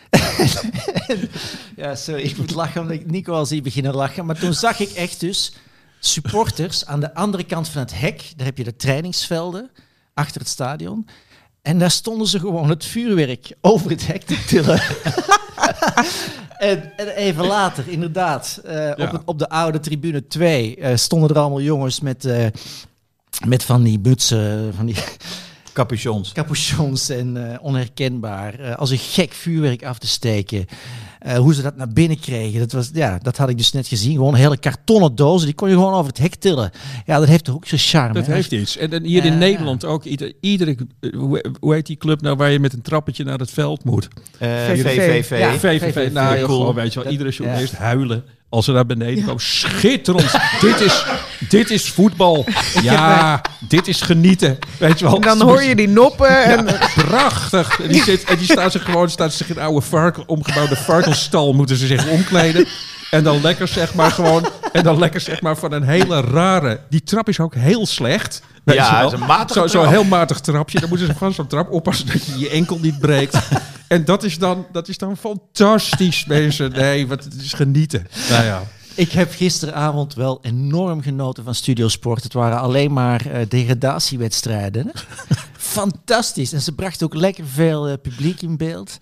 ja, 1.75 1.95
sorry, 1.95 2.21
ik 2.21 2.37
moet 2.37 2.51
lachen 2.51 2.81
omdat 2.81 2.95
ik 2.95 3.11
Nico 3.11 3.33
al 3.33 3.45
zie 3.45 3.61
beginnen 3.61 3.95
lachen. 3.95 4.25
Maar 4.25 4.39
toen 4.39 4.53
zag 4.53 4.79
ik 4.79 4.89
echt 4.89 5.19
dus 5.19 5.53
supporters 5.99 6.85
aan 6.85 6.99
de 6.99 7.13
andere 7.13 7.43
kant 7.43 7.67
van 7.67 7.81
het 7.81 7.99
hek. 7.99 8.31
Daar 8.35 8.45
heb 8.45 8.57
je 8.57 8.63
de 8.63 8.75
trainingsvelden 8.75 9.69
achter 10.13 10.41
het 10.41 10.49
stadion. 10.49 11.07
En 11.61 11.79
daar 11.79 11.91
stonden 11.91 12.27
ze 12.27 12.39
gewoon 12.39 12.69
het 12.69 12.85
vuurwerk 12.85 13.55
over 13.61 13.89
het 13.89 14.07
hek 14.07 14.23
te 14.23 14.45
tillen. 14.45 14.81
en, 16.59 16.97
en 16.97 17.07
even 17.07 17.45
later, 17.57 17.87
inderdaad, 17.87 18.61
eh, 18.65 18.73
Ja. 18.75 18.91
op, 18.97 19.11
het- 19.11 19.21
op 19.25 19.39
de 19.39 19.49
oude 19.49 19.79
tribune 19.79 20.27
2 20.27 20.75
eh, 20.75 20.95
stonden 20.95 21.29
er 21.29 21.37
allemaal 21.39 21.61
jongens 21.61 21.99
met, 21.99 22.25
eh, 22.25 22.45
Met 23.47 23.63
van 23.63 23.83
die 23.83 23.99
butsen, 23.99 24.73
van 24.75 24.85
die 24.85 24.95
Capuchons. 25.73 26.31
capuchons 26.31 27.09
en 27.09 27.59
onherkenbaar. 27.61 28.75
als 28.75 28.89
een 28.89 28.97
gek 28.97 29.33
vuurwerk 29.33 29.83
af 29.85 29.97
te 29.99 30.07
steken. 30.07 30.65
Eh, 31.19 31.37
hoe 31.37 31.53
ze 31.53 31.61
dat 31.61 31.75
naar 31.75 31.87
binnen 31.87 32.19
kregen, 32.19 32.59
dat, 32.59 32.71
was, 32.71 32.89
ja, 32.93 33.17
dat 33.21 33.37
had 33.37 33.49
ik 33.49 33.57
dus 33.57 33.71
net 33.71 33.87
gezien. 33.87 34.13
Gewoon 34.13 34.35
hele 34.35 34.57
kartonnen 34.57 35.15
dozen, 35.15 35.45
die 35.45 35.55
kon 35.55 35.69
je 35.69 35.75
gewoon 35.75 35.93
over 35.93 36.07
het 36.07 36.17
hek 36.17 36.35
tillen. 36.35 36.71
Ja, 37.05 37.19
dat 37.19 37.27
heeft 37.27 37.43
toch 37.43 37.55
ook 37.55 37.65
zijn 37.65 37.81
charme. 37.81 38.13
Dat 38.13 38.25
hè? 38.25 38.33
heeft 38.33 38.51
iets. 38.51 38.77
En, 38.77 38.91
en 38.93 39.03
hier 39.03 39.25
in 39.25 39.31
Ja. 39.31 39.37
Nederland 39.37 39.85
ook. 39.85 40.03
Ieder, 40.03 40.33
iedere, 40.41 40.75
eh, 40.99 41.09
hoe, 41.59 41.73
heet 41.73 41.85
die 41.85 41.97
club 41.97 42.21
nou 42.21 42.35
waar 42.35 42.51
je 42.51 42.59
met 42.59 42.73
een 42.73 42.81
trappetje 42.81 43.23
naar 43.23 43.39
het 43.39 43.51
veld 43.51 43.83
moet? 43.83 44.07
Eh, 44.37 44.49
VVV. 44.65 44.95
VVV. 44.95 45.39
Ja. 45.39 45.51
VVV. 45.53 45.93
VVV. 45.93 46.11
Nou, 46.11 46.41
Cool. 46.45 46.73
weet 46.73 46.87
je 46.87 46.93
wel, 46.95 47.03
Dat- 47.03 47.11
iedere 47.11 47.29
journalist 47.29 47.73
huilen 47.75 48.23
als 48.49 48.65
ze 48.65 48.71
naar 48.71 48.85
beneden 48.85 49.23
komen. 49.25 49.41
Schitterend. 49.41 50.31
dit, 50.61 50.79
is, 50.79 51.05
dit 51.49 51.69
is 51.69 51.89
voetbal. 51.89 52.45
Ja, 52.81 53.41
dit 53.59 53.87
is 53.87 54.01
genieten. 54.01 54.57
Weet 54.77 54.99
je 54.99 55.05
wel. 55.05 55.15
En 55.15 55.21
dan 55.21 55.41
hoor 55.41 55.63
je 55.63 55.75
die 55.75 55.87
noppen 55.89 56.43
en 56.43 56.65
Prachtig. 56.95 57.79
En 57.81 57.87
die, 57.87 58.03
zit, 58.03 58.23
en 58.23 58.37
die 58.37 58.51
staan 58.51 58.71
zich 58.71 58.83
gewoon 58.83 59.09
staan 59.09 59.31
zich 59.31 59.49
in 59.49 59.55
een 59.57 59.61
oude 59.63 59.81
varken, 59.85 60.23
omgebouwde 60.27 60.75
varkensstal 60.75 61.53
moeten 61.53 61.77
ze 61.77 61.87
zich 61.87 62.07
omkleden. 62.07 62.67
En 63.11 63.23
dan 63.23 63.41
lekker 63.41 63.67
zeg 63.67 63.93
maar 63.93 64.11
gewoon. 64.11 64.49
En 64.71 64.83
dan 64.83 64.99
lekker 64.99 65.21
zeg 65.21 65.41
maar 65.41 65.57
van 65.57 65.71
een 65.71 65.83
hele 65.83 66.21
rare. 66.21 66.79
Die 66.89 67.03
trap 67.03 67.29
is 67.29 67.39
ook 67.39 67.55
heel 67.55 67.85
slecht. 67.85 68.41
Weet 68.63 68.75
Ja, 68.75 68.85
je 68.85 68.91
wel. 68.95 69.03
het 69.03 69.13
is 69.13 69.19
een 69.19 69.25
matige 69.27 69.59
Zo- 69.59 69.67
Zo'n 69.67 69.87
heel 69.87 70.03
matig 70.03 70.39
trapje. 70.39 70.79
Dan 70.79 70.89
moeten 70.89 71.07
ze 71.07 71.13
van 71.17 71.33
zo'n 71.33 71.47
trap 71.47 71.71
oppassen 71.71 72.05
dat 72.07 72.25
je 72.25 72.39
je 72.39 72.49
enkel 72.49 72.79
niet 72.81 72.99
breekt. 72.99 73.37
En 73.87 74.05
dat 74.05 74.23
is 74.23 74.37
dan, 74.37 74.65
dat 74.71 74.87
is 74.87 74.97
dan 74.97 75.17
fantastisch, 75.17 76.25
mensen. 76.25 76.71
Nee, 76.71 77.07
wat, 77.07 77.23
het 77.23 77.33
is 77.41 77.53
genieten. 77.53 78.07
Nou 78.29 78.43
ja. 78.43 78.61
Ik 78.99 79.11
heb 79.11 79.31
gisteravond 79.31 80.13
wel 80.13 80.39
enorm 80.41 81.01
genoten 81.01 81.43
van 81.43 81.55
Studio 81.55 81.87
Sport. 81.87 82.23
Het 82.23 82.33
waren 82.33 82.59
alleen 82.59 82.93
maar 82.93 83.25
eh, 83.25 83.41
degradatiewedstrijden. 83.49 84.85
hè. 84.85 85.01
Fantastisch. 85.57 86.53
En 86.53 86.61
ze 86.61 86.71
brachten 86.71 87.05
ook 87.05 87.13
lekker 87.13 87.45
veel 87.47 87.87
eh, 87.87 87.93
publiek 88.01 88.41
in 88.41 88.57
beeld. 88.57 88.97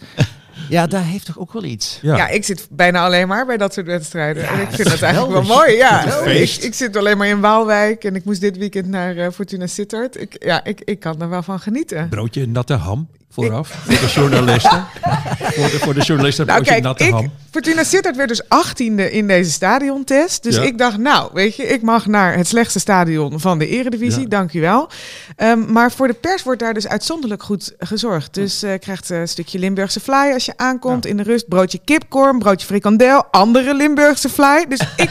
Ja, 0.69 0.87
daar 0.87 1.03
heeft 1.03 1.25
toch 1.25 1.39
ook 1.39 1.53
wel 1.53 1.63
iets. 1.63 1.99
Ja. 2.01 2.15
Ja, 2.17 2.27
ik 2.27 2.43
zit 2.43 2.67
bijna 2.71 3.05
alleen 3.05 3.27
maar 3.27 3.45
bij 3.45 3.57
dat 3.57 3.73
soort 3.73 3.85
wedstrijden. 3.85 4.47
en 4.47 4.61
ik 4.61 4.69
vind 4.69 4.89
dat 4.89 5.01
eigenlijk 5.01 5.33
wel 5.33 5.57
mooi. 5.57 5.75
Ja, 5.75 6.21
ik, 6.25 6.49
ik 6.55 6.73
zit 6.73 6.95
alleen 6.95 7.17
maar 7.17 7.27
in 7.27 7.39
Waalwijk 7.39 8.03
en 8.03 8.15
ik 8.15 8.25
moest 8.25 8.41
dit 8.41 8.57
weekend 8.57 8.87
naar 8.87 9.17
eh, 9.17 9.31
Fortuna 9.31 9.67
Sittard. 9.67 10.21
Ik, 10.21 10.43
ja, 10.43 10.63
ik, 10.63 10.81
ik 10.81 10.99
kan 10.99 11.21
er 11.21 11.29
wel 11.29 11.43
van 11.43 11.59
genieten. 11.59 12.09
Broodje 12.09 12.47
natte 12.47 12.73
ham 12.73 13.07
vooraf. 13.43 13.69
Voor 13.69 13.93
de 13.99 14.07
journalisten. 14.13 14.85
voor, 15.55 15.69
de, 15.69 15.79
voor 15.79 15.93
de 15.93 16.01
journalisten 16.01 16.45
Nou 16.45 16.63
kijk, 16.63 16.83
natte 16.83 17.03
ik, 17.03 17.11
ham. 17.11 17.31
Fortuna 17.51 17.83
Sittard 17.83 18.15
werd 18.15 18.29
dus 18.29 18.43
18e 18.43 19.11
in 19.11 19.27
deze 19.27 19.51
stadiontest. 19.51 20.43
Dus 20.43 20.55
Ja. 20.55 20.61
ik 20.61 20.77
dacht, 20.77 20.97
nou, 20.97 21.29
weet 21.33 21.55
je, 21.55 21.63
ik 21.63 21.81
mag 21.81 22.05
naar 22.05 22.35
het 22.37 22.47
slechtste 22.47 22.79
stadion 22.79 23.39
van 23.39 23.57
de 23.59 23.67
eredivisie. 23.67 24.21
Ja. 24.21 24.27
Dank 24.27 24.53
u 24.53 24.61
wel. 24.61 24.89
Ehm, 25.35 25.71
maar 25.71 25.91
voor 25.91 26.07
de 26.07 26.13
pers 26.13 26.43
wordt 26.43 26.59
daar 26.59 26.73
dus 26.73 26.87
uitzonderlijk 26.87 27.43
goed 27.43 27.73
gezorgd. 27.79 28.33
Dus 28.33 28.63
eh 28.63 28.71
krijgt 28.79 29.11
eh, 29.11 29.19
een 29.19 29.27
stukje 29.27 29.59
Limburgse 29.59 29.99
fly 29.99 30.31
als 30.33 30.45
je 30.45 30.53
aankomt 30.55 31.05
in 31.05 31.17
de 31.17 31.23
rust. 31.23 31.47
Broodje 31.47 31.79
kipkorn, 31.85 32.39
broodje 32.39 32.67
frikandel, 32.67 33.25
andere 33.31 33.73
Limburgse 33.75 34.29
fly. 34.29 34.65
Dus 34.69 34.79
ik, 34.95 35.09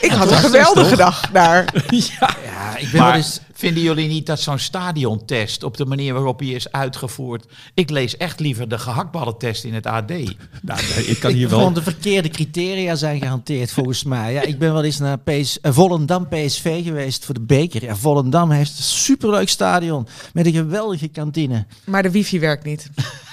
ik 0.00 0.10
had 0.10 0.30
een 0.30 0.36
geweldige 0.36 0.96
dag 0.96 1.30
daar. 1.32 1.64
Ja, 1.90 2.76
ik 2.76 2.88
ben 2.92 3.02
wel 3.02 3.12
eens... 3.12 3.40
vinden 3.60 3.82
jullie 3.82 4.08
niet 4.08 4.26
dat 4.26 4.40
zo'n 4.40 4.58
stadiontest 4.58 5.62
op 5.62 5.76
de 5.76 5.84
manier 5.84 6.12
waarop 6.12 6.38
hij 6.38 6.48
is 6.48 6.72
uitgevoerd... 6.72 7.46
Ik 7.74 7.90
lees 7.90 8.16
echt 8.16 8.40
liever 8.40 8.68
de 8.68 8.78
gehaktballentest 8.78 9.64
in 9.64 9.74
het 9.74 9.86
AD. 9.86 10.10
Nou, 10.62 10.80
ik 11.06 11.20
kan 11.20 11.32
hier 11.32 11.44
Ik 11.44 11.48
wel... 11.48 11.72
de 11.72 11.82
verkeerde 11.82 12.28
criteria 12.28 12.94
zijn 12.94 13.20
gehanteerd 13.20 13.72
volgens 13.72 14.04
mij. 14.04 14.32
Ja, 14.32 14.42
ik 14.42 14.58
ben 14.58 14.72
wel 14.72 14.84
eens 14.84 14.98
naar 14.98 15.18
PS, 15.18 15.60
eh, 15.60 15.72
Volendam 15.72 16.28
PSV 16.28 16.84
geweest 16.84 17.24
voor 17.24 17.34
de 17.34 17.40
beker. 17.40 17.84
Ja, 17.84 17.96
Volendam 17.96 18.50
heeft 18.50 18.78
een 18.78 18.84
superleuk 18.84 19.48
stadion 19.48 20.06
met 20.32 20.46
een 20.46 20.52
geweldige 20.52 21.08
kantine. 21.08 21.66
Maar 21.84 22.02
de 22.02 22.10
wifi 22.10 22.40
werkt 22.40 22.64
niet. 22.64 22.88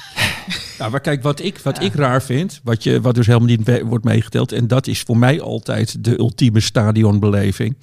Nou, 0.77 0.91
maar 0.91 1.01
kijk, 1.01 1.23
wat 1.23 1.39
ik, 1.39 1.57
wat 1.57 1.81
ik 1.81 1.93
raar 1.93 2.23
vind, 2.23 2.59
wat, 2.63 2.83
je, 2.83 3.01
wat 3.01 3.15
dus 3.15 3.27
helemaal 3.27 3.47
niet 3.47 3.81
wordt 3.83 4.05
meegeteld, 4.05 4.51
en 4.51 4.67
dat 4.67 4.87
is 4.87 5.01
voor 5.01 5.17
mij 5.17 5.41
altijd 5.41 6.03
de 6.03 6.19
ultieme 6.19 6.59
stadionbeleving. 6.59 7.75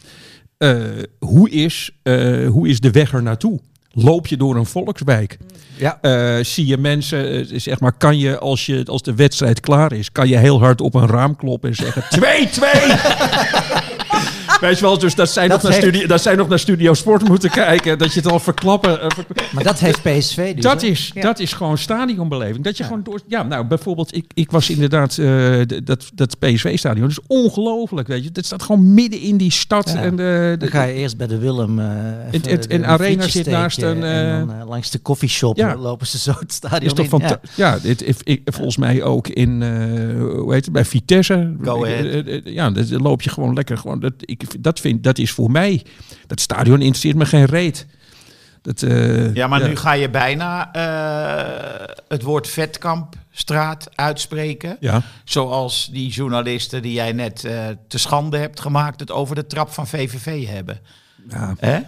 Eh, 0.58 0.80
hoe, 1.18 1.50
is, 1.50 1.90
eh, 2.02 2.48
hoe 2.48 2.68
is 2.68 2.80
de 2.80 2.90
weg 2.90 3.12
er 3.12 3.22
naartoe? 3.22 3.60
Loop 3.92 4.26
je 4.26 4.36
door 4.36 4.56
een 4.56 4.66
volkswijk? 4.66 5.38
Ja. 5.76 5.98
Eh, 6.00 6.44
zie 6.44 6.66
je 6.66 6.78
mensen, 6.78 7.46
zeg 7.60 7.80
maar, 7.80 7.92
kan 7.92 8.18
je 8.18 8.38
als, 8.38 8.66
je 8.66 8.82
als 8.84 9.02
de 9.02 9.14
wedstrijd 9.14 9.60
klaar 9.60 9.92
is, 9.92 10.12
kan 10.12 10.28
je 10.28 10.36
heel 10.36 10.58
hard 10.58 10.80
op 10.80 10.94
een 10.94 11.06
raam 11.06 11.36
kloppen 11.36 11.68
en 11.68 11.76
zeggen 11.76 12.02
2-2! 13.90 13.93
Weet 14.64 14.78
je 14.78 14.84
wel, 14.84 14.98
dus 14.98 15.14
dat 15.14 15.30
zij, 15.30 15.48
Dat 15.48 15.62
nog 15.62 15.70
naar 15.70 15.80
studio, 15.80 16.06
dat 16.06 16.22
zij 16.22 16.34
nog 16.34 16.48
naar 16.48 16.58
Studio 16.58 16.94
Sport 16.94 17.28
moeten 17.28 17.50
kijken, 17.64 17.98
dat 17.98 18.12
je 18.12 18.20
het 18.20 18.30
al 18.32 18.40
verklappen. 18.40 19.00
eh, 19.00 19.06
ver- 19.14 19.24
Maar 19.52 19.64
dat 19.64 19.78
heeft 19.78 20.02
PSV 20.02 20.54
dus. 20.54 20.62
dat 20.64 20.80
hè? 20.82 20.86
is, 20.88 21.10
Ja. 21.14 21.22
dat 21.22 21.38
is 21.38 21.52
gewoon 21.52 21.78
stadionbeleving. 21.78 22.64
Dat 22.64 22.76
je 22.76 22.84
gewoon 22.84 23.02
door. 23.02 23.20
Ja, 23.28 23.42
nou 23.42 23.66
bijvoorbeeld, 23.66 24.16
ik, 24.16 24.24
ik 24.34 24.50
was 24.50 24.70
inderdaad 24.70 25.18
eh, 25.18 25.60
dat, 25.84 26.10
dat 26.14 26.38
PSV-stadion. 26.38 27.00
Dat 27.08 27.10
is 27.10 27.24
ongelooflijk, 27.26 28.08
weet 28.08 28.24
je. 28.24 28.30
Dat 28.30 28.44
staat 28.44 28.62
gewoon 28.62 28.94
midden 28.94 29.20
in 29.20 29.36
die 29.36 29.50
stad. 29.52 29.90
Ja. 29.94 30.02
En 30.02 30.16
de, 30.16 30.56
Dan 30.58 30.68
ga 30.68 30.82
je 30.82 30.94
eerst 30.94 31.16
bij 31.16 31.26
de 31.26 31.38
Willem. 31.38 31.78
eh 31.78 31.86
Het- 32.30 32.50
het- 32.50 32.62
de- 32.62 32.68
en 32.68 32.78
een 32.82 32.86
Arena 32.86 33.28
zit 33.28 33.46
naast 33.46 33.82
een, 33.82 34.02
En 34.04 34.26
eh, 34.32 34.38
dan 34.38 34.60
eh, 34.60 34.68
langs 34.68 34.90
de 34.90 34.98
koffieshop 34.98 35.56
ja. 35.56 35.76
lopen 35.76 36.06
ze 36.06 36.18
zo 36.18 36.32
het 36.38 36.52
stadion 36.52 36.82
is 36.84 36.92
toch 36.92 37.04
in. 37.04 37.10
van. 37.10 37.22
Ja, 37.54 37.78
dit, 37.82 38.08
ik, 38.08 38.16
ik- 38.24 38.40
volgens 38.44 38.76
mij 38.76 39.02
ook 39.02 39.28
in. 39.28 39.62
eh, 39.62 39.68
hoe 40.38 40.52
heet 40.52 40.64
het? 40.64 40.72
Bij 40.72 40.84
Vitesse. 40.84 41.54
Go 41.62 41.84
ahead. 41.84 42.04
Eh, 42.04 42.34
eh, 42.36 42.40
Ja, 42.44 42.70
dan 42.70 43.02
loop 43.02 43.22
je 43.22 43.30
gewoon 43.30 43.54
lekker. 43.54 43.78
Gewoon, 43.78 44.00
dat, 44.00 44.12
ik, 44.18 44.42
dat, 44.58 44.80
vind, 44.80 45.04
dat 45.04 45.18
is 45.18 45.30
voor 45.30 45.50
mij. 45.50 45.82
Dat 46.26 46.40
stadion 46.40 46.80
interesseert 46.80 47.16
me 47.16 47.26
geen 47.26 47.44
reet. 47.44 47.86
Dat, 48.62 48.82
eh, 48.82 49.34
Ja, 49.34 49.46
maar 49.46 49.68
nu 49.68 49.76
ga 49.76 49.92
je 49.92 50.10
bijna 50.10 50.72
eh, 50.72 51.94
het 52.08 52.22
woord 52.22 52.48
Vetkampstraat 52.48 53.88
uitspreken. 53.94 54.76
Ja. 54.80 55.02
Zoals 55.24 55.88
die 55.92 56.10
journalisten 56.10 56.82
die 56.82 56.92
jij 56.92 57.12
net 57.12 57.44
eh, 57.44 57.66
te 57.88 57.98
schande 57.98 58.38
hebt 58.38 58.60
gemaakt... 58.60 59.00
het 59.00 59.10
over 59.10 59.34
de 59.34 59.46
trap 59.46 59.70
van 59.72 59.86
VVV 59.86 60.46
hebben. 60.46 60.80
Ja, 61.28 61.54
Hè? 61.58 61.78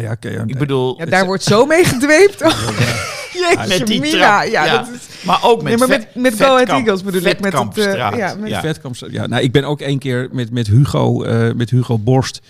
ja, 0.00 0.16
ja. 0.20 0.42
Ik 0.46 0.58
bedoel... 0.58 0.98
Ja, 0.98 1.06
daar 1.06 1.26
wordt 1.26 1.42
zo 1.42 1.66
mee 1.66 1.84
gedweept. 1.84 2.42
Jeetje, 3.50 3.78
met 3.78 3.86
die 3.86 4.00
mina. 4.00 4.38
trap. 4.40 4.50
Ja, 4.52 4.76
dat 4.76 4.88
is... 4.94 5.24
Maar 5.24 5.38
ook 5.44 5.56
met, 5.62 5.64
Nee, 5.68 5.76
maar 5.76 5.88
met, 5.88 6.08
vet- 6.12 6.22
met 6.22 6.34
Go 6.34 6.44
Ahead 6.54 6.68
Eagles 6.68 7.02
bedoel 7.02 7.20
ik. 7.20 7.24
Met 7.26 7.34
het, 7.34 7.44
Vetkampstraat. 7.44 8.16
ja, 8.16 8.34
met 8.34 8.50
Ja. 8.50 8.74
Ja, 9.10 9.26
nou, 9.26 9.42
ik 9.42 9.52
ben 9.52 9.64
ook 9.64 9.80
één 9.80 9.98
keer 9.98 10.28
met, 10.32 10.50
met, 10.50 10.66
Hugo, 10.66 11.22
eh, 11.22 11.54
met 11.54 11.70
Hugo 11.70 11.98
Borst. 11.98 12.40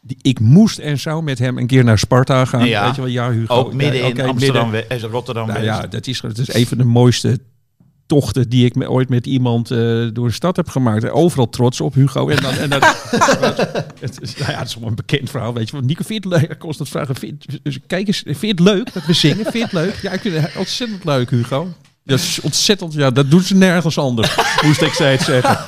Die, 0.00 0.18
ik 0.22 0.40
moest 0.40 0.78
en 0.78 0.98
zou 0.98 1.22
met 1.22 1.38
hem 1.38 1.58
een 1.58 1.66
keer 1.66 1.84
naar 1.84 1.98
Sparta 1.98 2.44
gaan. 2.44 2.66
Ja. 2.66 2.84
Weet 2.86 2.94
je 2.94 3.00
wel, 3.00 3.10
ja, 3.10 3.30
Hugo. 3.30 3.54
Ook 3.54 3.72
midden 3.72 4.00
Ja, 4.00 4.06
in 4.06 4.20
Amsterdam, 4.20 4.70
midden. 4.70 4.98
eh, 4.98 5.10
Rotterdam 5.10 5.46
Nou 5.46 5.62
ja, 5.62 5.86
dat 5.86 6.06
is, 6.06 6.20
dat 6.20 6.38
is 6.38 6.54
een 6.54 6.66
van 6.66 6.78
de 6.78 6.84
mooiste 6.84 7.38
tochten 8.06 8.48
die 8.48 8.64
ik 8.64 8.74
me, 8.74 8.90
ooit 8.90 9.08
met 9.08 9.26
iemand 9.26 9.70
eh, 9.70 9.78
door 10.12 10.24
een 10.24 10.32
stad 10.32 10.56
heb 10.56 10.68
gemaakt. 10.68 11.10
Overal 11.10 11.48
trots 11.48 11.80
op 11.80 11.94
Hugo. 11.94 12.28
En 12.28 12.42
dan, 12.42 12.54
en 12.54 12.70
dan, 12.70 12.80
het 14.00 14.18
is, 14.20 14.36
nou 14.36 14.50
ja, 14.50 14.58
het 14.58 14.68
is 14.68 14.76
wel 14.76 14.88
een 14.88 14.94
bekend 14.94 15.30
verhaal. 15.30 15.54
Weet 15.54 15.68
je, 15.68 15.76
want 15.76 15.86
Nico 15.86 16.02
vindt 16.04 16.24
het 16.24 16.32
leuk. 16.32 16.50
Ik 16.50 16.58
constant 16.58 16.88
vragen, 16.88 17.16
vind, 17.16 17.44
dus 17.62 17.78
kijk 17.86 18.06
eens, 18.06 18.22
vind 18.24 18.40
je 18.40 18.46
het 18.46 18.60
leuk 18.60 18.92
dat 18.92 19.06
we 19.06 19.12
zingen? 19.12 19.36
Vind 19.36 19.52
je 19.52 19.62
het 19.62 19.72
leuk? 19.72 19.98
Ja, 20.02 20.12
ik 20.12 20.20
vind 20.20 20.36
het 20.36 20.56
ontzettend 20.56 21.04
leuk, 21.04 21.30
Hugo. 21.30 21.68
Dat 22.06 22.18
is 22.18 22.40
ontzettend, 22.40 22.92
ja, 22.92 23.10
dat 23.10 23.30
doen 23.30 23.40
ze 23.40 23.54
nergens 23.56 23.98
anders, 23.98 24.36
moest 24.66 24.82
ik 24.82 24.92
steeds 24.92 25.24
zeggen. 25.24 25.58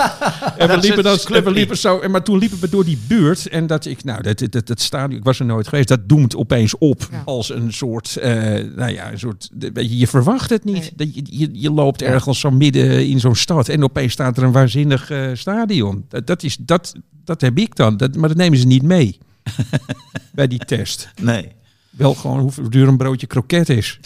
En 0.59 0.67
we 0.69 0.75
Dat 0.75 0.83
liepen, 0.85 1.07
het 1.07 1.23
dan, 1.27 1.37
en 1.37 1.45
we 1.45 1.51
liepen 1.51 1.77
zo, 1.79 1.99
en 1.99 2.11
maar 2.11 2.23
toen 2.23 2.39
liepen 2.39 2.61
we 2.61 2.69
door 2.69 2.85
die 2.85 2.99
buurt 3.07 3.49
en 3.49 3.67
dat 3.67 3.85
ik, 3.87 4.05
nou, 4.05 4.23
dat, 4.23 4.43
dat, 4.51 4.67
dat 4.67 4.81
stadion, 4.81 5.19
ik 5.19 5.25
was 5.25 5.39
er 5.39 5.45
nooit 5.47 5.69
geweest, 5.69 5.89
dat 5.89 6.09
doemt 6.09 6.37
opeens 6.37 6.79
op 6.79 7.09
Ja. 7.11 7.23
als 7.25 7.51
een 7.51 7.73
soort, 7.73 8.17
eh, 8.17 8.33
nou 8.77 8.89
ja, 8.93 9.13
een 9.13 9.19
soort, 9.19 9.51
je, 9.75 9.99
je 9.99 10.07
verwacht 10.07 10.51
het 10.51 10.65
niet. 10.65 10.75
Nee. 10.81 10.93
Dat 10.97 11.15
je, 11.15 11.23
je, 11.25 11.49
je 11.53 11.71
loopt 11.71 12.03
ergens 12.03 12.41
zo 12.41 12.51
midden 12.51 13.09
in 13.09 13.21
zo'n 13.21 13.35
stad 13.35 13.69
en 13.69 13.85
opeens 13.85 14.13
staat 14.13 14.37
er 14.37 14.43
een 14.43 14.53
waanzinnig 14.53 15.11
eh, 15.11 15.31
stadion. 15.35 16.05
Dat, 16.09 16.27
dat, 16.27 16.43
is, 16.43 16.57
dat, 16.61 16.95
dat 17.25 17.41
heb 17.41 17.59
ik 17.59 17.77
dan, 17.77 17.97
dat, 17.97 18.17
maar 18.17 18.29
dat 18.29 18.39
nemen 18.39 18.59
ze 18.59 18.67
niet 18.67 18.83
mee 18.83 19.19
bij 20.33 20.47
die 20.47 20.59
test. 20.65 21.09
Nee. 21.23 21.49
Wel 21.91 22.15
gewoon 22.15 22.39
hoeveel 22.41 22.71
duur 22.71 22.89
een 22.89 22.97
broodje 22.97 23.27
kroket 23.27 23.69
is. 23.69 24.01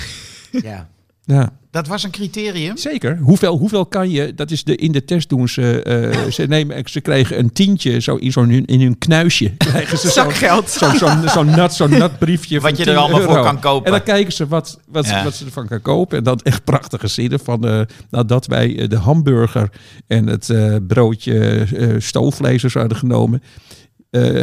Ja. 0.63 0.89
Ja. 1.33 1.53
Dat 1.71 1.87
was 1.87 2.03
een 2.03 2.11
criterium? 2.11 2.77
Zeker. 2.77 3.19
Hoeveel, 3.19 3.57
hoeveel 3.59 3.87
kan 3.87 4.11
je, 4.11 4.35
dat 4.35 4.51
is 4.51 4.65
de, 4.65 4.77
in 4.77 4.93
de 4.93 5.05
test 5.05 5.29
doen 5.29 5.49
ze, 5.49 5.83
eh, 5.83 6.31
ze, 6.31 6.43
nemen, 6.47 6.83
ze 6.85 7.01
kregen 7.01 7.39
een 7.39 7.53
tientje 7.53 8.01
zo 8.01 8.17
in, 8.17 8.33
zo'n 8.33 8.51
hun, 8.51 8.65
in 8.65 8.81
hun 8.81 8.99
knuisje. 8.99 9.51
Krijgen 9.57 9.99
ze 9.99 10.11
zo'n 10.11 10.31
zakgeld. 10.31 10.71
zo'n 10.71 10.97
zo'n 10.97 11.29
zo'n 11.29 11.51
nat, 11.57 11.75
zo'n 11.75 11.91
nat 11.91 12.19
briefje 12.19 12.61
Wat 12.61 12.71
van 12.71 12.79
je 12.79 12.85
er 12.85 12.97
10 12.97 12.97
allemaal 13.03 13.21
voor 13.21 13.43
kan 13.43 13.61
kopen. 13.61 13.87
En 13.87 13.93
dan 13.93 14.03
kijken 14.03 14.33
ze 14.33 14.47
wat, 14.47 14.81
wat, 14.87 15.07
Ja. 15.07 15.25
wat 15.25 15.35
ze 15.35 15.45
ervan 15.45 15.67
kan 15.67 15.83
kopen. 15.83 16.19
En 16.19 16.25
dan 16.25 16.41
echt 16.43 16.65
prachtige 16.65 17.07
zinnen 17.09 17.41
van 17.41 17.87
nadat 18.11 18.47
wij 18.47 18.79
eh, 18.79 18.89
de 18.89 18.99
hamburger 18.99 19.71
en 20.07 20.27
het 20.27 20.53
broodje 20.87 21.67
stoofvlees 21.99 22.63
hadden 22.63 22.97
genomen, 22.97 23.43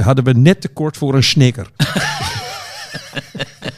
hadden 0.01 0.23
we 0.23 0.33
net 0.33 0.61
tekort 0.61 0.97
voor 0.97 1.15
een 1.15 1.23
snicker. 1.23 1.67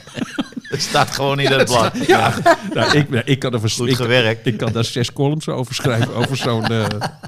Staat 0.90 1.12
gewoon 1.12 1.40
in 1.40 1.52
het 1.52 1.66
blad. 1.66 2.06
Ja, 2.08 2.34
nou, 2.74 2.98
ik, 2.98 3.10
ik 3.26 3.40
kan 3.40 3.54
er 3.54 3.70
Goed 3.70 3.88
ik- 3.88 3.96
gewerkt. 3.96 4.46
Ik 4.48 4.58
kan 4.58 4.72
daar 4.72 4.86
zes 4.86 5.14
columns 5.14 5.48
over 5.50 5.76
schrijven, 5.76 6.16
over 6.16 6.38
zo'n 6.38 6.66
eh, 6.66 6.86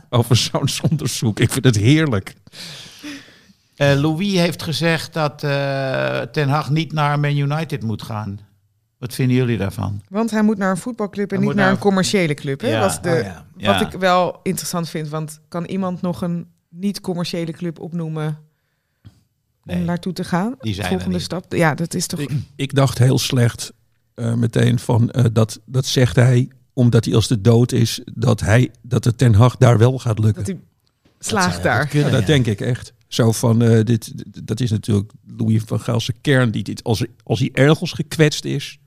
over 0.09 0.35
zo'n 0.35 0.67
onderzoek. 0.89 1.39
Ik 1.39 1.51
vind 1.51 1.65
het 1.65 1.75
heerlijk. 1.77 2.35
Eh, 3.75 3.93
Louis 3.99 4.33
heeft 4.33 4.63
gezegd 4.63 5.13
dat 5.13 5.43
eh, 5.43 6.19
Ten 6.21 6.49
Hag 6.49 6.69
niet 6.69 6.93
naar 6.93 7.19
Man 7.19 7.37
United 7.37 7.83
moet 7.83 8.01
gaan. 8.01 8.39
Wat 8.99 9.13
vinden 9.13 9.35
jullie 9.35 9.57
daarvan? 9.57 10.01
Want 10.09 10.31
hij 10.31 10.41
moet 10.43 10.57
naar 10.57 10.69
een 10.69 10.77
voetbalclub 10.77 11.31
en 11.31 11.37
Hij 11.37 11.45
niet 11.45 11.55
naar 11.55 11.63
naar 11.65 11.73
een 11.73 11.79
commerciële 11.79 12.33
club. 12.33 12.61
Hè? 12.61 12.67
Ja, 12.67 12.79
Was 12.79 13.01
de, 13.01 13.09
Oh 13.09 13.21
ja. 13.21 13.45
Ja. 13.57 13.71
Wat 13.79 13.93
ik 13.93 13.99
wel 13.99 14.39
interessant 14.43 14.89
vind, 14.89 15.09
want 15.09 15.39
kan 15.47 15.63
iemand 15.65 16.01
nog 16.01 16.21
een 16.21 16.47
niet-commerciële 16.69 17.51
club 17.51 17.79
opnoemen 17.79 18.37
Nee. 19.63 19.77
om 19.77 19.83
naartoe 19.85 20.13
te 20.13 20.23
gaan? 20.23 20.55
Die 20.59 20.73
zijn 20.73 20.87
Volgende 20.87 21.13
niet. 21.13 21.21
stap. 21.21 21.53
Ja, 21.53 21.75
dat 21.75 21.93
is 21.93 22.07
toch. 22.07 22.19
Ik, 22.19 22.31
ik 22.55 22.75
dacht 22.75 22.97
heel 22.97 23.19
slecht 23.19 23.73
eh, 24.15 24.33
meteen 24.33 24.79
van 24.79 25.11
eh, 25.11 25.25
dat, 25.33 25.59
dat 25.65 25.85
zegt 25.85 26.15
hij 26.15 26.49
omdat 26.73 27.05
hij 27.05 27.15
als 27.15 27.27
de 27.27 27.41
dood 27.41 27.71
is, 27.71 28.01
dat, 28.13 28.39
hij, 28.39 28.71
dat 28.81 29.03
het 29.03 29.17
Ten 29.17 29.33
Hag 29.33 29.57
daar 29.57 29.77
wel 29.77 29.99
gaat 29.99 30.19
lukken. 30.19 30.43
Dat 30.45 30.53
hij 30.53 30.63
slaagt 31.19 31.63
daar. 31.63 31.87
kunnen, 31.87 32.09
Ja, 32.09 32.13
dat 32.13 32.27
ja. 32.27 32.33
denk 32.33 32.45
ik 32.45 32.61
echt. 32.61 32.93
Zo 33.07 33.31
van, 33.31 33.61
eh, 33.61 33.83
dit, 33.83 34.13
dat 34.45 34.59
is 34.59 34.71
natuurlijk 34.71 35.11
Louis 35.37 35.61
van 35.65 35.79
Gaalse 35.79 36.13
kern. 36.21 36.51
Die 36.51 36.63
dit, 36.63 36.83
als, 36.83 37.05
als 37.23 37.39
hij 37.39 37.49
ergens 37.53 37.91
gekwetst 37.91 38.45
is, 38.45 38.79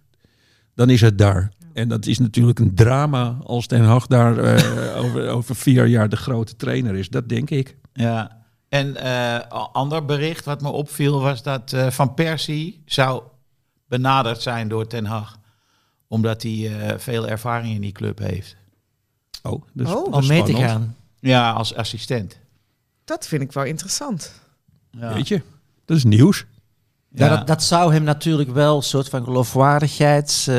dan 0.74 0.90
is 0.90 1.00
het 1.00 1.18
daar. 1.18 1.52
En 1.72 1.88
dat 1.88 2.06
is 2.06 2.18
natuurlijk 2.18 2.58
een 2.58 2.74
drama 2.74 3.38
als 3.42 3.66
Ten 3.66 3.82
Hag 3.82 4.06
daar 4.06 4.38
eh, 4.38 4.96
over, 5.04 5.28
over 5.28 5.56
vier 5.56 5.86
jaar 5.86 6.08
de 6.08 6.16
grote 6.16 6.56
trainer 6.56 6.94
is. 6.94 7.08
Dat 7.08 7.28
denk 7.28 7.50
ik. 7.50 7.76
Ja. 7.92 8.35
En 8.68 8.96
eh 8.96 9.48
ander 9.72 10.04
bericht 10.04 10.44
wat 10.44 10.60
me 10.62 10.68
opviel 10.68 11.20
was 11.20 11.42
dat 11.42 11.72
eh, 11.72 11.90
Van 11.90 12.14
Persie 12.14 12.82
zou 12.86 13.22
benaderd 13.88 14.42
zijn 14.42 14.68
door 14.68 14.86
Ten 14.86 15.04
Hag. 15.04 15.38
Omdat 16.08 16.42
hij 16.42 16.78
eh, 16.80 16.98
veel 16.98 17.28
ervaring 17.28 17.74
in 17.74 17.80
die 17.80 17.92
club 17.92 18.18
heeft. 18.18 18.56
Oh, 19.42 19.62
dus 19.72 19.92
Oh. 19.92 20.12
Om 20.12 20.26
mee 20.26 20.42
te 20.42 20.54
gaan. 20.54 20.96
Ja, 21.20 21.50
als 21.50 21.74
assistent. 21.74 22.38
Dat 23.04 23.26
vind 23.26 23.42
ik 23.42 23.52
wel 23.52 23.64
interessant. 23.64 24.40
Ja. 24.90 25.14
Weet 25.14 25.28
je, 25.28 25.42
dat 25.84 25.96
is 25.96 26.04
nieuws. 26.04 26.44
Ja. 27.08 27.26
Ja, 27.26 27.36
dat, 27.36 27.46
dat 27.46 27.62
zou 27.62 27.92
hem 27.92 28.02
natuurlijk 28.02 28.50
wel 28.50 28.76
een 28.76 28.82
soort 28.82 29.08
van 29.08 29.24
geloofwaardigheid 29.24 30.30
eh, 30.48 30.54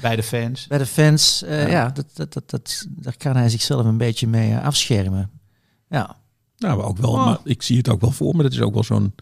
bij 0.00 0.16
de 0.16 0.22
fans. 0.22 0.66
bij 0.66 0.78
de 0.78 0.86
fans. 0.86 1.42
eh, 1.42 1.62
Ja. 1.62 1.68
ja, 1.68 1.88
dat, 1.90 2.06
dat, 2.14 2.32
dat, 2.32 2.50
dat, 2.50 2.86
daar 2.88 3.16
kan 3.16 3.36
hij 3.36 3.48
zichzelf 3.48 3.84
een 3.84 3.96
beetje 3.98 4.26
mee 4.26 4.56
afschermen. 4.56 5.30
Ja. 5.88 6.16
Nou, 6.60 6.82
ook 6.82 6.98
wel, 6.98 7.10
Oh. 7.10 7.24
maar 7.24 7.38
ik 7.44 7.62
zie 7.62 7.76
het 7.76 7.88
ook 7.88 8.00
wel 8.00 8.10
voor 8.10 8.36
me. 8.36 8.42
Dat 8.42 8.52
is 8.52 8.60
ook 8.60 8.74
wel 8.74 8.84
zo'n, 8.84 9.14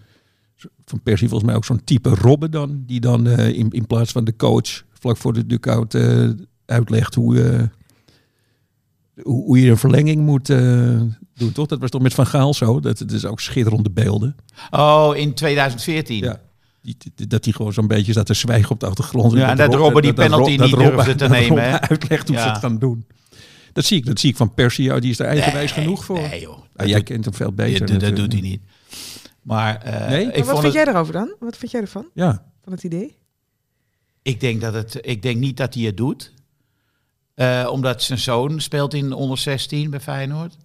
zo- 0.56 0.68
van 0.84 1.00
Persie 1.02 1.28
volgens 1.28 1.48
mij 1.50 1.58
ook 1.58 1.64
zo'n 1.64 1.84
type 1.84 2.08
Robben 2.14 2.50
dan. 2.50 2.82
Die 2.86 3.00
dan 3.00 3.26
eh, 3.26 3.48
in, 3.48 3.70
in 3.70 3.86
plaats 3.86 4.12
van 4.12 4.24
de 4.24 4.36
coach 4.36 4.82
vlak 4.92 5.16
voor 5.16 5.32
de 5.32 5.46
dugout 5.46 5.94
eh 5.94 6.28
uitlegt 6.66 7.14
hoe, 7.14 7.42
eh, 7.42 7.62
hoe, 9.22 9.44
hoe 9.44 9.60
je 9.60 9.70
een 9.70 9.76
verlenging 9.76 10.20
moet 10.24 10.46
doen. 10.46 11.52
Toch? 11.52 11.66
Dat 11.66 11.78
was 11.78 11.90
toch 11.90 12.02
met 12.02 12.14
Van 12.14 12.26
Gaal 12.26 12.54
zo? 12.54 12.80
Dat, 12.80 12.98
dat 12.98 13.10
is 13.12 13.24
ook 13.24 13.40
schitterende 13.40 13.90
beelden. 13.90 14.36
Oh, 14.70 15.10
in 15.16 15.34
2014. 15.34 16.18
Ja. 16.18 16.40
Die, 16.82 16.96
die- 17.14 17.26
dat 17.26 17.44
hij 17.44 17.52
gewoon 17.52 17.72
zo'n 17.72 17.86
beetje 17.86 18.12
staat 18.12 18.26
te 18.26 18.34
zwijgen 18.34 18.70
op 18.70 18.80
de 18.80 18.86
achtergrond. 18.86 19.32
Ja, 19.32 19.50
en 19.50 19.56
dat 19.56 19.74
Robben 19.74 20.02
die 20.02 20.12
penalty 20.14 20.56
dat 20.56 20.66
niet 20.66 20.76
durfde 20.76 21.14
te 21.14 21.28
nemen, 21.38 21.62
hè? 21.70 21.80
uitlegt 21.80 22.28
hoe 22.28 22.36
ze 22.38 22.48
het 22.48 22.58
gaan 22.58 22.78
doen. 22.78 23.04
Dat 23.78 23.86
zie 23.86 23.96
ik, 23.98 24.06
dat 24.06 24.20
zie 24.20 24.30
ik 24.30 24.36
van 24.36 24.54
Persie. 24.54 24.94
Oh, 24.94 25.00
die 25.00 25.10
is 25.10 25.18
er 25.18 25.26
eigenwijs 25.26 25.74
Nee, 25.74 25.84
genoeg 25.84 26.04
voor. 26.04 26.20
Nee, 26.20 26.40
joh. 26.40 26.58
Ah, 26.76 26.86
jij 26.86 26.96
doet- 26.96 27.04
kent 27.04 27.24
hem 27.24 27.34
veel 27.34 27.52
beter. 27.52 27.98
dat- 27.98 28.16
doet 28.16 28.32
hij 28.32 28.40
niet. 28.40 28.60
Maar 29.42 29.82
eh, 29.82 30.08
Nee? 30.08 30.20
ik, 30.20 30.26
Maar 30.26 30.36
wat 30.36 30.46
vond 30.46 30.60
vind 30.60 30.74
het, 30.74 30.84
jij 30.84 30.92
erover 30.94 31.12
dan? 31.12 31.34
Wat 31.40 31.56
vind 31.56 31.70
jij 31.70 31.80
ervan? 31.80 32.06
Ja. 32.14 32.44
Van 32.62 32.72
het 32.72 32.82
idee? 32.84 33.16
ik, 34.22 34.40
denk 34.40 34.60
dat 34.60 34.74
het, 34.74 34.98
ik 35.00 35.22
denk 35.22 35.36
niet 35.38 35.56
dat 35.56 35.74
hij 35.74 35.82
het 35.82 35.96
doet. 35.96 36.32
Eh, 37.34 37.68
omdat 37.72 38.02
zijn 38.02 38.18
zoon 38.18 38.60
speelt 38.60 38.94
in 38.94 39.12
onder 39.12 39.38
16 39.38 39.90
bij 39.90 40.00
Feyenoord. 40.00 40.56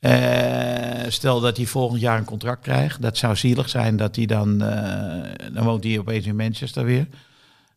Eh, 0.00 1.08
stel 1.08 1.40
dat 1.40 1.56
hij 1.56 1.66
volgend 1.66 2.00
jaar 2.00 2.18
een 2.18 2.24
contract 2.24 2.62
krijgt. 2.62 3.02
Dat 3.02 3.16
zou 3.18 3.36
zielig 3.36 3.68
zijn 3.68 3.96
dat 3.96 4.16
hij 4.16 4.26
dan... 4.26 4.62
eh, 4.62 5.52
dan 5.54 5.64
woont 5.64 5.84
hij 5.84 5.98
opeens 5.98 6.26
in 6.26 6.36
Manchester 6.36 6.84
weer. 6.84 7.06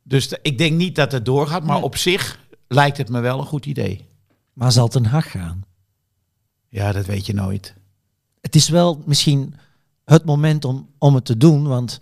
Dus 0.04 0.34
ik 0.42 0.58
denk 0.58 0.78
niet 0.78 0.96
dat 0.96 1.12
het 1.12 1.26
doorgaat. 1.26 1.64
Maar 1.64 1.76
Nee. 1.76 1.84
op 1.84 1.98
zich 1.98 2.40
lijkt 2.68 2.98
het 2.98 3.10
me 3.10 3.20
wel 3.20 3.40
een 3.40 3.46
goed 3.46 3.66
idee. 3.66 4.06
Maar 4.54 4.72
zal 4.72 4.88
Ten 4.88 5.06
Hag 5.06 5.32
gaan? 5.32 5.64
Ja, 6.70 6.92
dat 6.92 7.06
weet 7.06 7.26
je 7.26 7.34
nooit. 7.34 7.74
Het 8.42 8.56
is 8.56 8.70
wel 8.70 9.02
misschien 9.06 9.56
het 10.06 10.26
moment 10.26 10.66
om, 10.66 10.90
om 10.98 11.16
het 11.16 11.26
te 11.26 11.38
doen, 11.38 11.68
want 11.68 12.00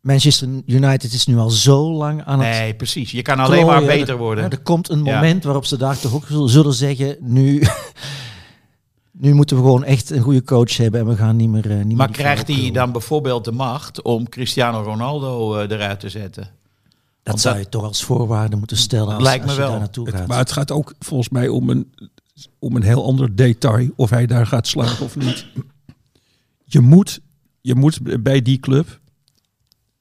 Manchester 0.00 0.48
United 0.66 1.12
is 1.12 1.26
nu 1.26 1.36
al 1.38 1.50
zo 1.50 1.92
lang 1.92 2.22
aan 2.24 2.40
het 2.40 2.48
Nee, 2.58 2.74
precies. 2.74 3.10
Je 3.10 3.22
kan 3.22 3.38
alleen 3.38 3.66
maar 3.66 3.84
beter 3.84 4.08
Er- 4.08 4.16
worden. 4.16 4.50
Er 4.50 4.58
komt 4.60 4.88
een 4.90 5.04
Ja. 5.04 5.14
moment 5.14 5.44
waarop 5.44 5.64
ze 5.64 5.76
daar 5.76 5.98
toch 5.98 6.14
ook 6.14 6.26
zul- 6.26 6.48
zullen 6.48 6.74
zeggen, 6.74 7.16
nu, 7.20 7.62
nu 9.12 9.34
moeten 9.34 9.56
we 9.56 9.62
gewoon 9.62 9.84
echt 9.84 10.10
een 10.10 10.20
goede 10.22 10.42
coach 10.44 10.76
hebben 10.76 11.00
en 11.00 11.06
we 11.06 11.16
gaan 11.16 11.36
niet 11.36 11.48
meer... 11.48 11.70
eh, 11.78 11.84
niet 11.84 11.96
Maar 11.96 12.10
krijgt 12.10 12.48
hij 12.48 12.70
dan 12.70 12.92
bijvoorbeeld 12.92 13.44
de 13.44 13.52
macht 13.52 14.02
om 14.02 14.28
Cristiano 14.28 14.82
Ronaldo 14.82 15.56
eh, 15.56 15.70
eruit 15.70 16.00
te 16.00 16.08
zetten? 16.08 16.50
Dat 17.30 17.40
zou 17.40 17.58
je 17.58 17.68
toch 17.68 17.84
als 17.84 18.04
voorwaarde 18.04 18.56
moeten 18.56 18.76
stellen 18.76 19.14
als, 19.14 19.22
Lijkt 19.22 19.40
me 19.42 19.46
als 19.46 19.54
je 19.56 19.62
wel. 19.62 19.70
daar 19.70 19.80
naartoe 19.80 20.06
Het- 20.06 20.14
gaat. 20.16 20.26
maar 20.26 20.38
het 20.38 20.52
gaat 20.52 20.70
ook 20.70 20.94
volgens 20.98 21.28
mij 21.28 21.48
om 21.48 21.70
een, 21.70 21.92
om 22.58 22.76
een 22.76 22.82
heel 22.82 23.04
ander 23.04 23.36
detail. 23.36 23.88
Of 23.96 24.10
hij 24.10 24.26
daar 24.26 24.46
gaat 24.46 24.66
slagen 24.66 25.04
of 25.04 25.16
niet. 25.16 25.46
Je 26.64 26.80
moet, 26.80 27.20
je 27.60 27.74
moet 27.74 28.22
bij 28.22 28.42
die 28.42 28.58
club, 28.60 29.00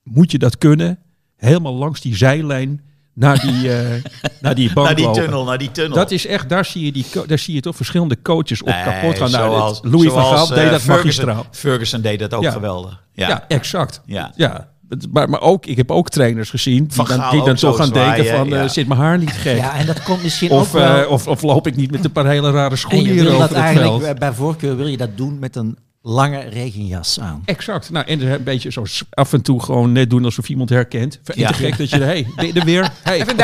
moet 0.03 0.31
je 0.31 0.37
dat 0.37 0.57
kunnen, 0.57 0.99
helemaal 1.35 1.73
langs 1.75 2.01
die 2.01 2.15
zijlijn 2.15 2.81
naar 3.13 3.39
die, 3.39 3.73
eh, 3.77 4.03
naar 4.41 4.55
die 4.55 4.73
bank 4.73 4.87
naar 4.87 4.95
die 4.95 5.05
lopen. 5.05 5.21
tunnel, 5.21 5.43
naar 5.43 5.57
die 5.57 5.71
tunnel. 5.71 5.95
Dat 5.97 6.11
is 6.11 6.25
echt, 6.25 6.49
daar 6.49 6.65
zie 6.65 6.85
je, 6.85 6.91
die, 6.91 7.05
daar 7.27 7.39
zie 7.39 7.53
je 7.53 7.61
toch 7.61 7.75
verschillende 7.75 8.21
coaches 8.21 8.61
op 8.61 8.67
Nee, 8.67 8.83
kapot 8.83 9.17
gaan. 9.17 9.31
Nou, 9.31 9.49
zoals- 9.51 9.79
Louis 9.83 10.11
van 10.11 10.23
Gaal 10.25 10.47
deed 10.47 10.57
eh, 10.57 10.69
dat 10.69 10.81
Ferguson- 10.81 10.95
magistraal. 11.25 11.45
Ferguson 11.51 12.01
deed 12.01 12.19
dat 12.19 12.33
ook 12.33 12.43
Ja. 12.43 12.51
geweldig. 12.51 13.03
Ja, 13.13 13.27
Ja. 13.27 13.47
exact. 13.47 14.01
Ja. 14.05 14.33
Ja, 14.35 14.71
maar, 15.11 15.29
maar 15.29 15.41
ook, 15.41 15.65
ik 15.65 15.77
heb 15.77 15.91
ook 15.91 16.09
trainers 16.09 16.49
gezien 16.49 16.83
die 16.83 16.93
Van 16.93 17.05
dan, 17.05 17.29
die 17.31 17.43
dan 17.43 17.55
toch 17.55 17.59
zo 17.59 17.73
gaan 17.73 17.89
denken 17.89 18.25
van, 18.25 18.45
eh, 18.45 18.51
ja. 18.61 18.67
zit 18.67 18.87
mijn 18.87 18.99
haar 18.99 19.17
niet 19.17 19.31
gek? 19.31 19.57
ja, 19.57 19.75
en 19.75 19.85
dat 19.85 20.03
komt 20.03 20.23
misschien 20.23 20.49
Of, 20.51 20.67
ook 20.67 20.71
wel... 20.81 21.03
eh, 21.03 21.11
of, 21.11 21.27
of 21.27 21.41
loop 21.41 21.67
ik 21.67 21.75
niet 21.75 21.91
met 21.91 22.05
een 22.05 22.11
paar 22.11 22.25
hele 22.25 22.51
rare 22.51 22.69
en 22.69 22.77
schoenen 22.77 23.11
hier 23.11 23.27
over 23.27 23.39
dat 23.39 23.49
het 23.49 23.57
eigenlijk, 23.57 24.03
veld? 24.03 24.19
bij 24.19 24.33
voorkeur 24.33 24.77
wil 24.77 24.87
je 24.87 24.97
dat 24.97 25.17
doen 25.17 25.39
met 25.39 25.55
een 25.55 25.77
lange 26.01 26.39
regenjas 26.49 27.19
aan. 27.19 27.41
Exact. 27.45 27.89
Nou, 27.89 28.05
en 28.07 28.21
er 28.21 28.31
een 28.33 28.43
beetje 28.43 28.71
zo 28.71 28.83
af 29.09 29.33
en 29.33 29.41
toe 29.41 29.61
gewoon 29.63 29.91
net 29.91 30.09
doen 30.09 30.25
alsof 30.25 30.49
iemand 30.49 30.69
herkent. 30.69 31.19
Te 31.23 31.33
Ja. 31.35 31.51
gek 31.51 31.77
dat 31.77 31.89
je 31.89 31.95
er, 31.95 32.05
hey, 32.05 32.27
ben 32.35 32.47
je 32.47 32.53
er 32.53 32.65
weer? 32.65 32.91
Hey, 33.03 33.19
Even. 33.21 33.35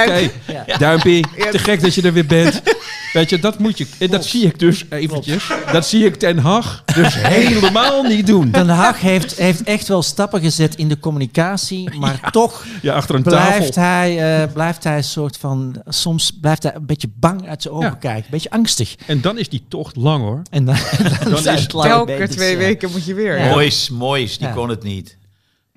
Ja. 0.47 0.63
Ja. 0.65 0.97
Te 1.51 1.59
gek 1.59 1.81
dat 1.81 1.93
je 1.95 2.01
er 2.01 2.13
weer 2.13 2.25
bent. 2.25 2.61
Weet 3.13 3.29
je, 3.29 3.39
dat 3.39 3.59
moet 3.59 3.77
je. 3.77 3.87
En 3.99 4.09
dat 4.09 4.25
zie 4.25 4.45
ik 4.45 4.59
dus 4.59 4.85
eventjes. 4.89 5.47
Dat 5.71 5.85
zie 5.87 6.05
ik 6.05 6.15
Ten 6.15 6.37
Hag 6.37 6.83
dus 6.95 7.13
helemaal 7.37 8.03
niet 8.03 8.27
doen. 8.27 8.51
Den 8.51 8.69
Haag 8.69 9.01
heeft, 9.01 9.37
heeft 9.37 9.63
echt 9.63 9.87
wel 9.87 10.01
stappen 10.01 10.41
gezet 10.41 10.75
in 10.75 10.87
de 10.87 10.99
communicatie, 10.99 11.97
maar 11.99 12.19
toch 12.31 12.65
Ja, 12.81 12.93
achter 12.93 13.15
een 13.15 13.23
blijft 13.23 13.73
tafel. 13.73 13.81
hij, 13.91 14.41
eh, 14.43 14.53
blijft 14.53 14.83
hij 14.83 14.97
een 14.97 15.03
soort 15.03 15.37
van... 15.37 15.81
Soms 15.87 16.31
blijft 16.41 16.63
hij 16.63 16.75
een 16.75 16.85
beetje 16.85 17.09
bang 17.19 17.47
uit 17.47 17.61
zijn 17.61 17.73
ogen 17.73 17.85
Ja. 17.89 17.95
kijken, 17.95 18.23
een 18.23 18.29
beetje 18.31 18.49
angstig. 18.49 18.95
En 19.05 19.21
dan 19.21 19.37
is 19.37 19.49
die 19.49 19.65
tocht 19.67 19.95
lang 19.95 20.23
hoor. 20.23 20.41
En 20.49 20.65
dan, 20.65 20.75
dan, 21.23 21.33
is 21.37 21.45
het 21.45 22.05
beentjes, 22.05 22.35
twee 22.45 22.57
ja. 22.61 22.67
weken 22.67 22.91
moet 22.91 23.05
je 23.05 23.13
weer. 23.13 23.39
Ja. 23.39 23.49
Mois, 23.49 23.89
Mois, 23.89 24.37
die 24.37 24.47
Ja. 24.47 24.53
kon 24.53 24.69
het 24.69 24.83
niet. 24.83 25.17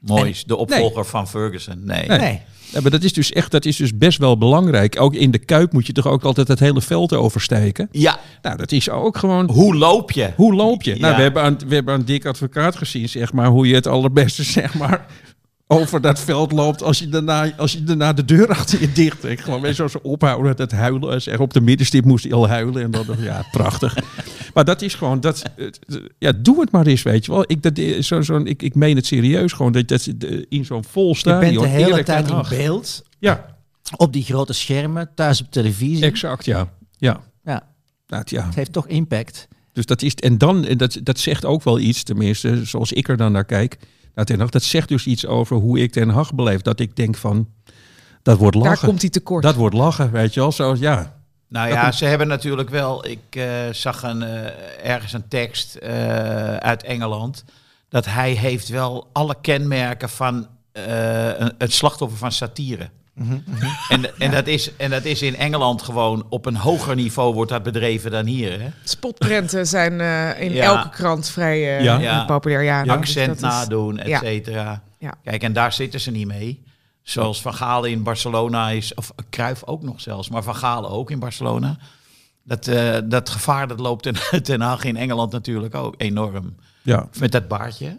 Mois, 0.01 0.45
de 0.45 0.57
opvolger 0.57 1.05
van 1.05 1.29
Ferguson. 1.29 1.81
Nee. 1.85 2.07
Nee. 2.07 2.19
Nee. 2.19 2.41
Ja, 2.73 2.81
maar 2.81 2.91
dat 2.91 3.03
is 3.03 3.13
dus 3.13 3.33
echt, 3.33 3.51
dat 3.51 3.65
is 3.65 3.77
dus 3.77 3.97
best 3.97 4.19
wel 4.19 4.39
belangrijk. 4.39 5.01
Ook 5.01 5.15
in 5.15 5.31
de 5.31 5.39
kuip 5.39 5.73
moet 5.73 5.87
je 5.87 5.93
toch 5.93 6.07
ook 6.07 6.23
altijd 6.25 6.49
het 6.49 6.59
hele 6.59 6.81
veld 6.81 7.13
oversteken. 7.13 7.89
Ja, 7.93 8.19
Nou, 8.43 8.57
dat 8.57 8.73
is 8.73 8.91
ook 8.91 9.17
gewoon. 9.19 9.51
hoe 9.51 9.77
loop 9.77 10.11
je? 10.11 10.31
Hoe 10.37 10.55
loop 10.55 10.83
je? 10.83 10.97
Nou, 10.97 11.17
we 11.17 11.23
hebben, 11.23 11.43
aan, 11.43 11.59
we 11.67 11.75
hebben 11.75 11.95
aan 11.95 12.05
Dick 12.05 12.27
Advocaat 12.27 12.77
gezien, 12.77 13.09
zeg 13.09 13.33
maar, 13.33 13.47
hoe 13.47 13.69
je 13.69 13.75
het 13.75 13.87
allerbeste, 13.87 14.43
zeg 14.61 14.75
maar, 14.75 15.07
over 15.71 16.01
dat 16.01 16.21
veld 16.21 16.53
loopt 16.53 16.83
als 16.83 16.99
je 16.99 17.09
daarna, 17.09 17.53
als 17.57 17.73
je 17.73 17.85
daarna 17.85 18.13
de 18.13 18.25
deur 18.25 18.49
achter 18.49 18.81
je 18.81 18.93
dicht 18.93 19.21
trekt. 19.21 19.43
Gewoon 19.43 19.61
weer 19.61 19.75
zo 19.75 19.89
ophouden, 20.03 20.57
dat 20.57 20.71
huilen. 20.73 21.23
Zeg, 21.23 21.39
op 21.39 21.53
de 21.53 21.61
middenstip 21.61 22.05
moest 22.05 22.25
hij 22.25 22.33
al 22.33 22.49
huilen 22.49 22.83
en 22.83 22.91
dan, 22.91 23.07
ja, 23.19 23.45
prachtig. 23.51 23.97
Maar 24.55 24.65
dat 24.65 24.83
is 24.83 24.95
gewoon, 24.95 25.21
dat, 25.21 25.43
ja, 26.19 26.33
doe 26.33 26.61
het 26.61 26.71
maar 26.71 26.87
eens, 26.87 27.03
weet 27.03 27.25
je 27.25 27.33
wel. 27.33 27.45
Ik, 27.47 27.63
dat, 27.63 28.05
zo, 28.05 28.21
zo, 28.21 28.37
ik, 28.37 28.63
ik 28.63 28.75
meen 28.75 28.97
het 28.97 29.07
serieus 29.07 29.53
gewoon, 29.53 29.73
dat, 29.73 29.89
dat 29.89 30.09
in 30.49 30.65
zo'n 30.65 30.85
vol 30.85 31.15
Je 31.17 31.39
bent 31.39 31.59
de 31.61 31.67
hele 31.67 32.03
tijd 32.03 32.31
in 32.31 32.45
beeld, 32.49 33.03
Ja, 33.19 33.57
op 33.97 34.13
die 34.13 34.23
grote 34.25 34.53
schermen, 34.53 35.11
thuis 35.15 35.41
op 35.41 35.51
televisie. 35.51 36.05
exact, 36.05 36.45
ja. 36.45 36.69
Ja, 36.99 37.21
Ja, 37.45 37.63
nou, 38.07 38.23
ja. 38.27 38.45
het 38.47 38.55
heeft 38.55 38.73
toch 38.73 38.87
impact. 38.87 39.49
Dus 39.73 39.87
dat 39.87 40.03
is, 40.03 40.15
en 40.15 40.39
dan, 40.39 40.63
dat, 40.77 40.99
dat 41.03 41.19
zegt 41.19 41.45
ook 41.45 41.63
wel 41.63 41.79
iets, 41.79 42.03
tenminste, 42.03 42.65
zoals 42.65 42.93
ik 42.93 43.09
er 43.09 43.17
dan 43.17 43.33
naar 43.33 43.45
kijk, 43.45 43.79
naar 44.15 44.25
Ten 44.25 44.41
Hag. 44.41 44.51
Dat 44.51 44.63
zegt 44.63 44.89
dus 44.89 45.07
iets 45.07 45.27
over 45.27 45.57
hoe 45.57 45.81
ik 45.81 45.93
Ten 45.93 46.09
Hag 46.09 46.35
beleef. 46.35 46.63
Dat 46.63 46.81
ik 46.81 46.97
denk 46.97 47.17
van, 47.17 47.49
dat 48.23 48.39
wordt 48.39 48.57
Daar 48.57 48.65
lachen. 48.71 48.89
komt 48.89 49.01
hij 49.01 49.11
tekort. 49.11 49.43
Dat 49.43 49.55
wordt 49.55 49.75
lachen, 49.75 50.11
weet 50.11 50.35
je 50.35 50.41
wel. 50.41 50.53
Zo, 50.53 50.75
ja. 50.79 51.17
Nou 51.49 51.69
ja, 51.69 51.93
ze 51.93 52.05
hebben 52.05 52.29
natuurlijk 52.29 52.71
wel. 52.71 53.07
Ik 53.07 53.21
eh, 53.31 53.45
zag 53.73 54.03
een, 54.03 54.23
eh, 54.23 54.91
ergens 54.91 55.13
een 55.13 55.29
tekst 55.29 55.75
eh, 55.75 56.57
uit 56.57 56.83
Engeland. 56.83 57.45
Dat 57.89 58.05
hij 58.07 58.33
heeft 58.33 58.69
wel 58.69 59.09
alle 59.13 59.35
kenmerken 59.41 60.09
van 60.09 60.47
eh, 60.73 61.39
een, 61.39 61.53
het 61.59 61.73
slachtoffer 61.73 62.19
van 62.19 62.33
satire. 62.33 62.91
En, 63.89 64.19
en, 64.19 64.31
dat 64.31 64.47
is, 64.47 64.77
en 64.77 64.91
dat 64.91 65.05
is 65.05 65.23
in 65.23 65.37
Engeland 65.37 65.83
gewoon 65.83 66.27
op 66.29 66.47
een 66.47 66.57
hoger 66.57 66.95
niveau 66.95 67.35
wordt 67.35 67.51
dat 67.51 67.63
bedreven 67.63 68.11
dan 68.11 68.27
hier. 68.27 68.61
Hè? 68.61 68.69
Spotprenten 68.85 69.67
zijn 69.67 70.01
eh, 70.01 70.41
in 70.41 70.53
Ja. 70.53 70.65
elke 70.65 70.89
krant 70.89 71.29
vrij 71.29 71.77
eh, 71.79 71.85
Ja. 71.85 71.99
Ja. 71.99 72.25
populair. 72.25 72.63
Ja, 72.63 72.83
dus 72.83 72.93
Accent 72.93 73.41
nadoen, 73.41 73.99
et 73.99 74.19
cetera. 74.19 74.83
Ja. 74.99 75.15
Kijk, 75.25 75.43
en 75.43 75.53
daar 75.53 75.73
zitten 75.73 76.01
ze 76.01 76.11
niet 76.11 76.27
mee. 76.27 76.63
Zoals 77.03 77.41
Van 77.43 77.55
Gaal 77.55 77.85
in 77.85 78.03
Barcelona 78.03 78.71
is, 78.71 78.95
of 78.95 79.13
Cruijff 79.31 79.65
ook 79.65 79.83
nog 79.83 80.01
zelfs, 80.01 80.29
maar 80.29 80.43
Van 80.43 80.57
Gaal 80.57 80.91
ook 80.91 81.11
in 81.11 81.19
Barcelona. 81.19 81.77
Dat, 82.45 82.67
eh, 82.67 82.97
dat 83.05 83.29
gevaar 83.31 83.69
dat 83.69 83.81
loopt 83.81 84.03
ten, 84.03 84.15
ten 84.43 84.61
Haag 84.61 84.85
in 84.85 84.97
Engeland 84.97 85.33
natuurlijk 85.33 85.75
ook 85.75 85.95
enorm. 85.99 86.55
Ja, 86.83 87.09
Met 87.19 87.33
dat 87.33 87.49
baardje. 87.49 87.97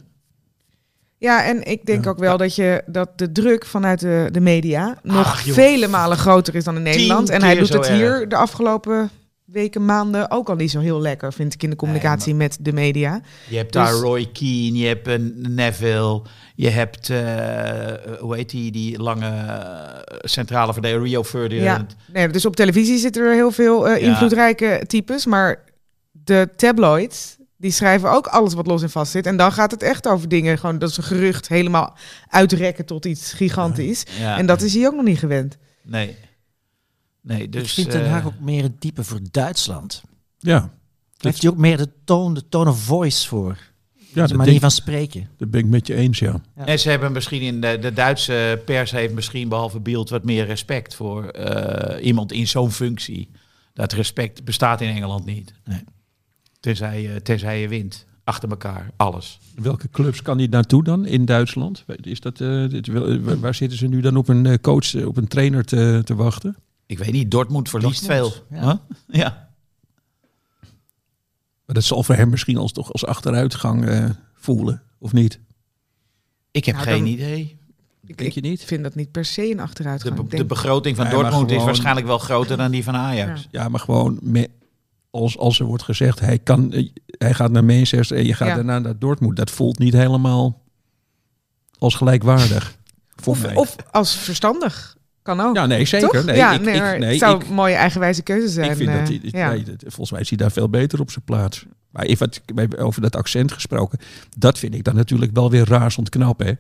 Ja, 1.20 1.44
en 1.46 1.64
ik 1.64 1.86
denk 1.86 2.08
ook 2.08 2.18
wel 2.20 2.38
dat, 2.38 2.56
je, 2.56 2.84
dat 2.86 3.10
de 3.18 3.32
druk 3.32 3.66
vanuit 3.66 4.00
de, 4.00 4.30
de 4.32 4.40
media 4.40 4.98
nog 5.04 5.26
Ach, 5.26 5.42
vele 5.42 5.88
malen 5.88 6.18
groter 6.18 6.56
is 6.56 6.64
dan 6.64 6.76
in 6.76 6.82
Nederland. 6.84 7.30
En 7.30 7.42
hij 7.42 7.56
doet 7.56 7.74
het 7.74 7.88
hier 7.88 8.12
erg. 8.20 8.28
de 8.28 8.36
afgelopen 8.36 9.10
weken, 9.46 9.86
maanden 9.86 10.32
ook 10.32 10.50
al 10.50 10.56
niet 10.56 10.72
zo 10.72 10.80
heel 10.80 11.02
lekker, 11.02 11.34
vind 11.34 11.54
ik, 11.54 11.64
in 11.64 11.70
de 11.70 11.76
communicatie 11.76 12.36
met 12.36 12.58
de 12.62 12.72
media. 12.74 13.22
Je 13.50 13.58
hebt 13.58 13.74
Dus- 13.74 13.82
daar 13.84 13.94
Roy 13.94 14.26
Keane, 14.34 14.78
je 14.78 14.88
hebt 14.88 15.08
een 15.08 15.46
Neville, 15.50 16.22
je 16.56 16.70
hebt, 16.70 17.10
eh, 17.10 18.20
hoe 18.20 18.36
heet 18.36 18.50
die, 18.50 18.72
die 18.72 19.02
lange 19.02 19.28
eh, 19.30 20.18
centrale 20.22 20.74
verdediger, 20.74 21.04
Rio 21.04 21.20
Ja, 21.20 21.26
Ferdinand. 21.26 21.96
nee, 22.14 22.28
dus 22.30 22.46
op 22.46 22.56
televisie 22.56 22.98
zitten 22.98 23.24
er 23.24 23.34
heel 23.34 23.52
veel 23.52 23.88
eh, 23.90 24.02
Ja. 24.02 24.08
invloedrijke 24.10 24.84
types, 24.88 25.26
maar 25.26 25.64
de 26.12 26.50
tabloids, 26.56 27.38
die 27.60 27.72
schrijven 27.72 28.12
ook 28.12 28.28
alles 28.28 28.54
wat 28.54 28.68
los 28.68 28.82
en 28.82 28.90
vast 28.90 29.12
zit. 29.12 29.26
En 29.26 29.38
dan 29.38 29.52
gaat 29.52 29.72
het 29.72 29.84
echt 29.84 30.08
over 30.08 30.30
dingen, 30.30 30.58
gewoon 30.58 30.80
dat 30.80 30.94
ze 30.94 31.02
gerucht 31.02 31.48
helemaal 31.48 31.98
uitrekken 32.28 32.86
tot 32.86 33.06
iets 33.06 33.34
gigantisch. 33.34 34.04
Ja. 34.20 34.38
En 34.38 34.46
dat 34.46 34.62
is 34.62 34.74
hij 34.74 34.88
ook 34.88 34.96
nog 34.96 35.06
niet 35.06 35.20
gewend. 35.20 35.58
Nee. 35.84 36.16
Nee, 37.22 37.50
dus... 37.50 37.62
ik 37.64 37.70
vind 37.70 37.92
Den 37.92 38.06
eh, 38.06 38.12
Haag 38.12 38.26
ook 38.26 38.40
meer 38.40 38.64
een 38.64 38.78
type 38.78 39.04
voor 39.04 39.20
Duitsland. 39.32 40.02
ja. 40.40 40.70
Daar 41.18 41.32
heeft 41.32 41.44
hij 41.44 41.52
ook 41.52 41.58
meer 41.58 41.78
de 41.78 41.90
toon, 42.04 42.34
de 42.34 42.50
tone 42.50 42.70
of 42.70 42.80
voice 42.80 43.28
voor. 43.28 43.58
ja 43.94 44.28
de 44.28 44.34
manier 44.34 44.50
denk, 44.50 44.62
van 44.62 44.72
spreken. 44.72 45.30
dat 45.38 45.52
ben 45.52 45.60
ik 45.60 45.66
met 45.66 45.88
je 45.88 45.96
eens, 45.96 46.20
ja. 46.20 46.42
En 46.56 46.80
ze 46.80 46.90
hebben 46.90 47.12
misschien 47.12 47.42
in 47.42 47.62
de, 47.62 47.78
de 47.80 47.94
Duitse 47.94 48.62
pers 48.66 48.92
heeft 48.92 49.14
misschien 49.14 49.50
behalve 49.50 49.80
Beeld 49.80 50.10
wat 50.10 50.24
meer 50.24 50.46
respect 50.46 50.96
voor 50.96 51.28
eh, 51.28 52.06
iemand 52.06 52.32
in 52.32 52.48
zo'n 52.48 52.72
functie. 52.72 53.30
Dat 53.74 53.94
respect 53.94 54.44
bestaat 54.44 54.82
in 54.82 54.90
Engeland 54.90 55.26
niet. 55.26 55.54
Nee. 55.64 55.84
Tenzij, 56.60 57.02
je- 57.02 57.22
tenzij 57.22 57.62
je 57.62 57.68
wint. 57.68 58.06
Achter 58.24 58.50
elkaar, 58.50 58.92
alles. 58.96 59.40
Welke 59.56 59.90
clubs 59.90 60.22
kan 60.22 60.38
hij 60.38 60.48
naartoe 60.48 60.84
dan 60.84 61.06
in 61.06 61.26
Duitsland? 61.26 61.84
Is 62.02 62.20
dat, 62.20 62.42
eh, 62.42 62.70
dit, 62.70 62.88
eh, 62.88 63.18
waar 63.40 63.56
zitten 63.56 63.78
ze 63.78 63.88
nu 63.88 64.02
dan 64.02 64.18
op 64.18 64.28
een 64.28 64.46
eh, 64.46 64.54
coach, 64.62 64.96
op 65.06 65.18
een 65.18 65.28
trainer 65.28 65.66
te, 65.66 66.02
te 66.06 66.16
wachten? 66.16 66.56
Ik 66.86 66.98
weet 66.98 67.12
niet, 67.12 67.32
Dortmund 67.32 67.70
verliest 67.70 68.08
Dortmund, 68.08 68.34
veel. 68.50 68.58
ja. 68.58 68.64
Huh? 68.66 68.76
ja. 69.22 69.50
Maar 71.66 71.76
dat 71.76 71.84
zal 71.84 72.04
voor 72.04 72.16
hem 72.16 72.30
misschien 72.30 72.58
als, 72.58 72.72
toch 72.72 72.92
als 72.92 73.06
achteruitgang 73.06 73.86
eh, 73.86 74.10
voelen, 74.34 74.82
of 74.98 75.14
niet? 75.14 75.40
Ik 76.52 76.66
heb 76.66 76.76
Nou, 76.76 76.88
geen 76.88 76.98
dan- 77.04 77.08
idee. 77.14 77.58
Ik, 78.06 78.18
Denk 78.18 78.32
je 78.32 78.40
ik 78.42 78.46
niet? 78.46 78.64
vind 78.64 78.84
dat 78.84 78.96
niet 78.96 79.12
per 79.12 79.26
se 79.26 79.50
een 79.52 79.58
De, 79.58 79.64
achteruitgang. 79.64 80.16
be- 80.16 80.24
de 80.24 80.30
denk- 80.36 80.48
begroting 80.48 80.96
van 80.96 81.10
Dortmund 81.10 81.52
is 81.52 81.64
waarschijnlijk 81.64 82.08
wel 82.08 82.18
groter 82.18 82.58
dan 82.58 82.72
die 82.72 82.84
van 82.84 82.96
Ajax. 82.96 83.48
Ja. 83.52 83.62
Ja, 83.62 83.70
maar 83.70 83.80
gewoon 83.80 84.20
me- 84.22 84.50
als, 85.10 85.38
als 85.38 85.60
er 85.60 85.66
wordt 85.66 85.84
gezegd, 85.84 86.20
hij, 86.20 86.40
kan, 86.40 86.74
eh, 86.74 86.90
hij 87.08 87.34
gaat 87.34 87.52
naar 87.52 87.64
Manchester 87.64 88.18
en 88.18 88.26
je 88.26 88.34
gaat 88.34 88.48
Ja. 88.48 88.56
daarna 88.56 88.80
naar 88.80 89.00
Dortmund. 89.00 89.36
Dat 89.36 89.52
voelt 89.52 89.80
niet 89.80 89.94
helemaal 89.94 90.62
als 91.78 91.96
gelijkwaardig. 91.96 92.78
Voor 93.16 93.34
of, 93.34 93.42
mij. 93.42 93.56
of 93.56 93.76
als 93.92 94.16
verstandig. 94.18 94.98
Kan 95.22 95.40
ook. 95.40 95.56
ja, 95.56 95.66
nee, 95.66 95.86
zeker. 95.86 96.10
Toch? 96.10 96.26
Nee, 96.26 96.36
ja, 96.36 96.54
ik, 96.54 96.62
nee, 96.62 96.76
ik- 96.76 97.00
nee, 97.00 97.10
het 97.10 97.20
zou 97.20 97.42
ik- 97.42 97.48
een 97.48 97.54
mooie 97.54 97.76
eigenwijze 97.76 98.22
keuze 98.24 98.48
zijn. 98.48 98.72
Ik 98.72 98.78
vind 98.78 98.90
dat 98.92 99.00
eh, 99.00 99.08
hij, 99.08 99.20
ja. 99.42 99.50
nee, 99.52 99.64
dat- 99.64 99.82
volgens 99.82 100.12
mij 100.12 100.22
is 100.22 100.30
hij 100.30 100.38
daar 100.38 100.52
veel 100.52 100.70
beter 100.70 101.00
op 101.00 101.12
zijn 101.12 101.26
plaats. 101.26 101.66
Maar 101.90 102.06
even 102.06 102.30
over 102.78 103.02
dat 103.02 103.16
accent 103.16 103.52
gesproken. 103.52 104.00
Dat 104.38 104.60
vind 104.60 104.74
ik 104.76 104.84
dan 104.84 104.96
natuurlijk 104.96 105.32
wel 105.34 105.50
weer 105.50 105.68
razend 105.68 106.10
knap. 106.10 106.40
Hè? 106.40 106.52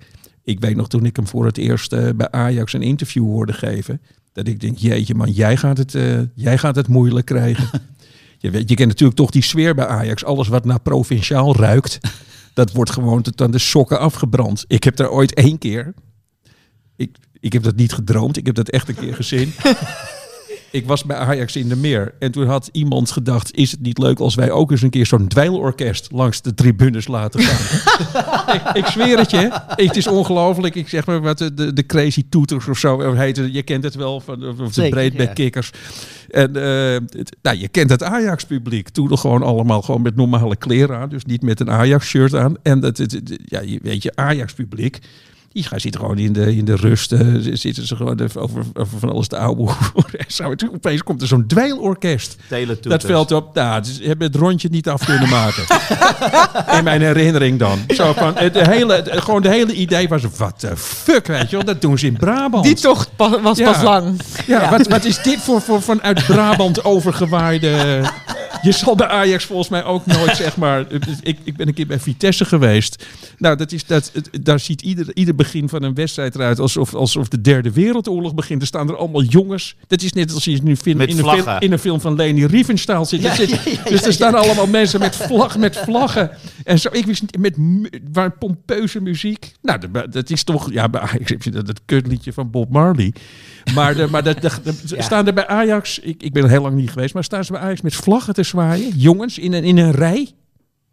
Ik 0.43 0.59
weet 0.59 0.75
nog 0.75 0.87
toen 0.87 1.05
ik 1.05 1.15
hem 1.15 1.27
voor 1.27 1.45
het 1.45 1.57
eerst 1.57 1.93
eh, 1.93 2.09
bij 2.15 2.31
Ajax 2.31 2.73
een 2.73 2.81
interview 2.81 3.23
hoorde 3.23 3.53
geven. 3.53 4.01
Dat 4.33 4.47
ik 4.47 4.59
denk, 4.59 4.77
jeetje 4.77 5.15
man, 5.15 5.31
jij 5.31 5.57
gaat 5.57 5.77
het, 5.77 5.97
jij 6.35 6.57
gaat 6.57 6.75
het 6.75 6.87
moeilijk 6.87 7.25
krijgen. 7.25 7.69
je, 8.39 8.49
weet, 8.49 8.69
je 8.69 8.75
kent 8.75 8.87
natuurlijk 8.87 9.17
toch 9.17 9.31
die 9.31 9.43
sfeer 9.43 9.75
bij 9.75 9.87
Ajax. 9.87 10.25
Alles 10.25 10.47
wat 10.47 10.65
naar 10.65 10.79
provinciaal 10.79 11.55
ruikt, 11.55 11.99
dat 12.53 12.71
wordt 12.71 12.91
gewoon 12.91 13.21
tot 13.21 13.41
aan 13.41 13.51
de 13.51 13.59
sokken 13.59 13.99
afgebrand. 13.99 14.65
Ik 14.67 14.83
heb 14.83 14.95
daar 14.95 15.09
ooit 15.09 15.33
één 15.33 15.57
keer... 15.57 15.93
Ik, 16.95 17.17
ik 17.39 17.53
heb 17.53 17.63
dat 17.63 17.75
niet 17.75 17.93
gedroomd, 17.93 18.37
ik 18.37 18.45
heb 18.45 18.55
dat 18.55 18.69
echt 18.69 18.89
een 18.89 18.95
keer 18.95 19.15
gezien. 19.15 19.53
Ik 20.71 20.85
was 20.87 21.03
bij 21.03 21.17
Ajax 21.17 21.55
in 21.55 21.69
de 21.69 21.75
Meer. 21.75 22.13
En 22.19 22.31
toen 22.31 22.47
had 22.47 22.69
iemand 22.71 23.11
gedacht: 23.11 23.55
is 23.55 23.71
het 23.71 23.81
niet 23.81 23.97
leuk 23.97 24.19
als 24.19 24.35
wij 24.35 24.51
ook 24.51 24.71
eens 24.71 24.81
een 24.81 24.89
keer 24.89 25.05
zo'n 25.05 25.27
dweilorkest 25.27 26.07
langs 26.11 26.41
de 26.41 26.53
tribunes 26.53 27.07
laten 27.07 27.39
gaan? 27.41 28.55
ik, 28.55 28.61
ik 28.77 28.85
zweer 28.85 29.17
het 29.17 29.31
je. 29.31 29.49
Het 29.67 29.95
is 29.95 30.07
ongelooflijk. 30.07 30.75
Ik 30.75 30.87
zeg 30.89 31.05
maar 31.05 31.21
wat 31.21 31.37
de, 31.37 31.53
de, 31.53 31.73
de 31.73 31.85
Crazy 31.85 32.23
Toeters 32.29 32.67
of 32.67 32.77
zo. 32.77 33.11
heet 33.13 33.37
het? 33.37 33.53
Je 33.53 33.63
kent 33.63 33.83
het 33.83 33.95
wel 33.95 34.19
van 34.19 34.47
of 34.47 34.55
de 34.55 34.67
Zeker, 34.71 34.97
ja. 35.03 35.33
En 36.29 36.55
eh, 36.55 36.93
het- 37.19 37.35
nou, 37.41 37.57
je 37.57 37.67
kent 37.67 37.89
het 37.89 38.03
Ajax-publiek. 38.03 38.89
Toen 38.89 39.17
gewoon 39.17 39.43
allemaal 39.43 39.81
gewoon 39.81 40.01
met 40.01 40.15
normale 40.15 40.55
kleren 40.55 40.97
aan. 40.97 41.09
Dus 41.09 41.25
niet 41.25 41.41
met 41.41 41.59
een 41.59 41.71
Ajax-shirt 41.71 42.35
aan. 42.35 42.55
En 42.63 42.79
dat, 42.79 42.97
het, 42.97 43.11
het- 43.11 43.39
ja, 43.45 43.59
je 43.59 43.79
weet 43.83 44.03
je, 44.03 44.11
Ajax-publiek. 44.15 44.99
Die 45.51 45.63
gaan 45.63 45.79
zitten 45.79 46.01
gewoon 46.01 46.17
in 46.17 46.33
de, 46.33 46.55
in 46.55 46.65
de 46.65 46.75
rust. 46.75 47.11
eh, 47.11 47.19
zitten 47.53 47.87
ze 47.87 47.95
gewoon 47.95 48.21
over, 48.21 48.63
over 48.73 48.99
van 48.99 49.09
alles 49.11 49.27
te 49.27 49.37
ouwe. 49.37 49.71
opeens 50.73 51.03
komt 51.03 51.21
er 51.21 51.27
zo'n 51.27 51.47
dweilorkest 51.47 52.35
dat 52.81 53.01
veld 53.03 53.31
op. 53.31 53.55
Nou, 53.55 53.83
ze 53.83 54.03
hebben 54.03 54.27
het 54.27 54.35
rondje 54.35 54.67
niet 54.71 54.89
af 54.89 55.05
kunnen 55.05 55.29
maken. 55.29 55.63
In 56.77 56.83
mijn 56.83 57.01
herinnering 57.01 57.59
dan. 57.59 57.79
Zo 57.87 58.13
van, 58.13 58.33
het 58.35 58.59
hele, 58.67 58.93
het- 58.93 59.21
gewoon 59.21 59.41
de 59.41 59.49
hele 59.49 59.73
idee 59.73 60.07
was, 60.07 60.21
wat 60.37 60.61
de 60.61 60.77
fuck, 60.77 61.27
weet 61.27 61.49
je 61.49 61.55
wel. 61.55 61.65
Dat 61.65 61.81
doen 61.81 61.97
ze 61.97 62.05
in 62.05 62.17
Brabant. 62.17 62.63
Die 62.63 62.75
tocht 62.75 63.09
pa- 63.15 63.41
was 63.41 63.57
Ja. 63.57 63.71
pas 63.71 63.81
lang. 63.83 64.19
Ja, 64.47 64.69
Wat, 64.69 64.87
wat 64.87 65.05
is 65.05 65.21
dit 65.21 65.39
voor, 65.39 65.61
voor 65.61 65.81
vanuit 65.81 66.25
Brabant 66.25 66.83
overgewaaide... 66.83 68.01
Je 68.61 68.71
zal 68.71 68.95
bij 68.95 69.07
Ajax 69.07 69.45
volgens 69.45 69.69
mij 69.69 69.83
ook 69.83 70.05
nooit, 70.05 70.35
zeg 70.35 70.57
maar... 70.57 70.85
Ik, 71.21 71.37
ik 71.43 71.55
ben 71.55 71.67
een 71.67 71.73
keer 71.73 71.87
bij 71.87 71.99
Vitesse 71.99 72.45
geweest. 72.45 73.05
Nou, 73.37 73.55
dat 73.55 73.71
is, 73.71 73.85
dat, 73.85 74.11
daar 74.41 74.59
ziet 74.59 74.81
ieder, 74.81 75.05
ieder 75.13 75.35
begin 75.35 75.69
van 75.69 75.83
een 75.83 75.93
wedstrijd 75.93 76.35
eruit... 76.35 76.59
Alsof, 76.59 76.93
alsof 76.93 77.27
de 77.27 77.41
derde 77.41 77.71
wereldoorlog 77.71 78.33
begint. 78.33 78.61
Er 78.61 78.67
staan 78.67 78.89
er 78.89 78.97
allemaal 78.97 79.23
jongens. 79.23 79.75
Dat 79.87 80.01
is 80.01 80.13
net 80.13 80.33
als 80.33 80.45
je 80.45 80.59
nu 80.63 80.75
film, 80.75 81.01
in, 81.01 81.17
een 81.17 81.25
film, 81.25 81.57
in 81.59 81.71
een 81.71 81.79
film 81.79 82.01
van 82.01 82.15
Leni 82.15 82.45
Riefenstahl 82.45 83.05
zit. 83.05 83.21
Zit- 83.35 83.79
dus 83.89 84.05
er 84.05 84.13
staan 84.13 84.35
allemaal 84.35 84.67
mensen 84.67 84.99
met, 84.99 85.15
vlag, 85.15 85.57
met 85.57 85.77
vlaggen. 85.77 86.31
En 86.63 86.79
zo, 86.79 86.89
ik 86.91 87.05
wist 87.05 87.21
niet, 87.21 87.37
met 87.37 87.55
waar 88.11 88.31
pompeuze 88.31 89.01
muziek. 89.01 89.53
Nou, 89.61 89.79
dat, 89.91 90.13
dat 90.13 90.29
is 90.29 90.43
toch... 90.43 90.71
Ja, 90.71 90.89
bij 90.89 91.01
Ajax 91.01 91.29
heb 91.29 91.43
je 91.43 91.51
dat, 91.51 91.65
dat 91.65 91.81
kutliedje 91.85 92.33
van 92.33 92.51
Bob 92.51 92.69
Marley. 92.71 93.13
Maar, 93.73 93.95
de, 93.95 94.07
maar 94.07 94.23
dat- 94.23 94.61
staan 94.97 95.27
er 95.27 95.33
bij 95.33 95.47
Ajax... 95.47 95.99
Ik, 95.99 96.23
ik 96.23 96.33
ben 96.33 96.43
er 96.43 96.49
heel 96.49 96.61
lang 96.61 96.75
niet 96.75 96.91
geweest, 96.91 97.13
maar 97.13 97.23
staan 97.23 97.43
ze 97.43 97.51
bij 97.51 97.61
Ajax 97.61 97.81
met 97.81 97.95
vlaggen 97.95 98.33
te 98.33 98.43
zwaaien? 98.43 98.97
Jongens, 98.97 99.37
in 99.37 99.53
een, 99.53 99.63
in 99.63 99.77
een 99.77 99.91
rij? 99.91 100.33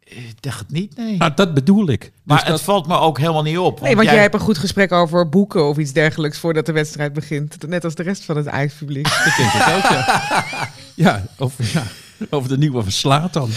Ik 0.09 0.43
dacht 0.43 0.59
het 0.59 0.71
niet, 0.71 0.97
nee. 0.97 1.17
Nou, 1.17 1.33
dat 1.35 1.55
bedoel 1.55 1.89
ik. 1.89 2.13
maar 2.23 2.37
Dus 2.37 2.47
het 2.47 2.57
dat, 2.57 2.63
valt 2.63 2.87
me 2.87 2.99
ook 2.99 3.19
helemaal 3.19 3.43
niet 3.43 3.59
op. 3.59 3.81
Nee, 3.81 3.97
want 3.97 4.09
jij 4.09 4.21
hebt 4.21 4.35
een 4.35 4.41
goed 4.41 4.59
gesprek 4.59 4.93
over 4.93 5.29
boeken 5.29 5.69
of 5.69 5.79
iets 5.79 5.93
dergelijks 5.93 6.39
voordat 6.39 6.67
de 6.67 6.73
wedstrijd 6.73 7.13
begint. 7.13 7.69
Net 7.69 7.85
als 7.85 7.95
de 7.95 8.03
rest 8.03 8.25
van 8.25 8.37
het 8.37 8.49
Ajax-publiek. 8.49 9.09
denk 9.37 9.53
ik 9.53 9.75
ook, 9.77 9.83
ja. 9.91 10.23
Ja, 10.95 11.27
over, 11.39 11.65
ja, 11.73 11.83
over 12.31 12.49
de 12.49 12.59
nieuwe 12.59 12.83
verslaat 12.83 13.33
dan. 13.33 13.51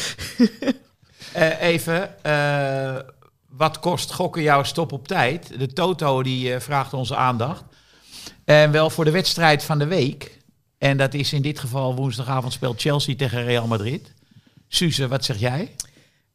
Eh, 1.33 1.61
even, 1.61 2.23
eh, 2.23 2.95
wat 3.49 3.79
kost 3.79 4.13
gokken 4.13 4.41
jouw 4.41 4.63
stop 4.63 4.91
op 4.91 5.07
tijd? 5.07 5.59
De 5.59 5.73
Toto 5.73 6.23
die 6.23 6.53
eh, 6.53 6.59
vraagt 6.59 6.93
onze 6.93 7.15
aandacht. 7.15 7.63
En 8.49 8.71
wel 8.71 8.89
voor 8.89 9.05
de 9.05 9.11
wedstrijd 9.11 9.63
van 9.63 9.79
de 9.79 9.85
week. 9.85 10.39
En 10.77 10.97
dat 10.97 11.13
is 11.13 11.33
in 11.33 11.41
dit 11.41 11.59
geval 11.59 11.95
woensdagavond 11.95 12.53
speelt 12.53 12.81
Chelsea 12.81 13.15
tegen 13.15 13.43
Real 13.43 13.67
Madrid. 13.67 14.13
Suze, 14.67 15.07
wat 15.07 15.25
zeg 15.25 15.37
jij? 15.37 15.71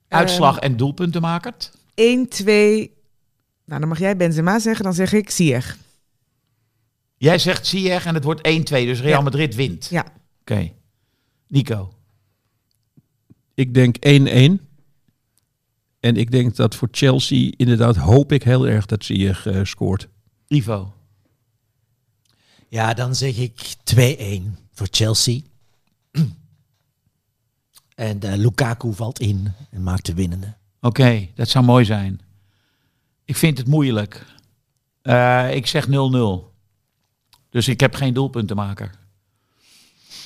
Uitslag 0.09 0.59
en 0.59 0.77
doelpuntenmaker? 0.77 1.53
1, 1.95 2.29
2. 2.29 2.95
Nou, 3.65 3.81
dan 3.81 3.89
mag 3.89 3.99
jij 3.99 4.17
Benzema 4.17 4.59
zeggen, 4.59 4.85
dan 4.85 4.95
zeg 4.95 5.13
ik 5.13 5.31
Ziyech. 5.31 5.79
Jij 7.17 7.39
zegt 7.39 7.67
Ziyech 7.67 8.07
en 8.07 8.15
het 8.15 8.25
wordt 8.25 8.49
1-2, 8.49 8.51
dus 8.63 9.01
Real 9.01 9.19
Ja. 9.19 9.21
Madrid 9.21 9.55
wint. 9.55 9.87
Ja. 9.91 10.05
Oké. 10.41 10.73
Nico. 11.49 11.93
Ik 13.55 13.75
denk 13.75 13.97
1-1. 13.97 14.01
En 16.01 16.17
ik 16.17 16.31
denk 16.31 16.57
dat 16.57 16.75
voor 16.75 16.89
Chelsea 16.91 17.53
inderdaad 17.57 17.97
hoop 17.97 18.33
ik 18.33 18.43
heel 18.43 18.67
erg 18.67 18.87
dat 18.87 19.05
hier 19.05 19.43
eh, 19.45 19.65
scoort. 19.65 20.09
Ivo. 20.49 20.93
Ja, 22.69 22.95
dan 22.95 23.15
zeg 23.15 23.37
ik 23.37 23.75
2-1 23.95 24.43
voor 24.73 24.89
Chelsea. 24.91 25.41
en 27.95 28.21
eh, 28.21 28.37
Lukaku 28.37 28.93
valt 28.93 29.21
in 29.21 29.53
en 29.71 29.83
maakt 29.83 30.07
de 30.07 30.15
winnende. 30.15 30.55
Oké, 30.81 31.29
dat 31.35 31.49
zou 31.49 31.65
mooi 31.65 31.85
zijn. 31.85 32.21
Ik 33.25 33.37
vind 33.37 33.59
het 33.59 33.67
moeilijk. 33.67 34.27
Eh, 35.03 35.55
ik 35.55 35.67
zeg 35.67 35.87
0-0. 35.87 35.91
Dus 37.51 37.69
ik 37.69 37.81
heb 37.81 37.95
geen 37.95 38.15
doelpuntenmaker. 38.15 38.91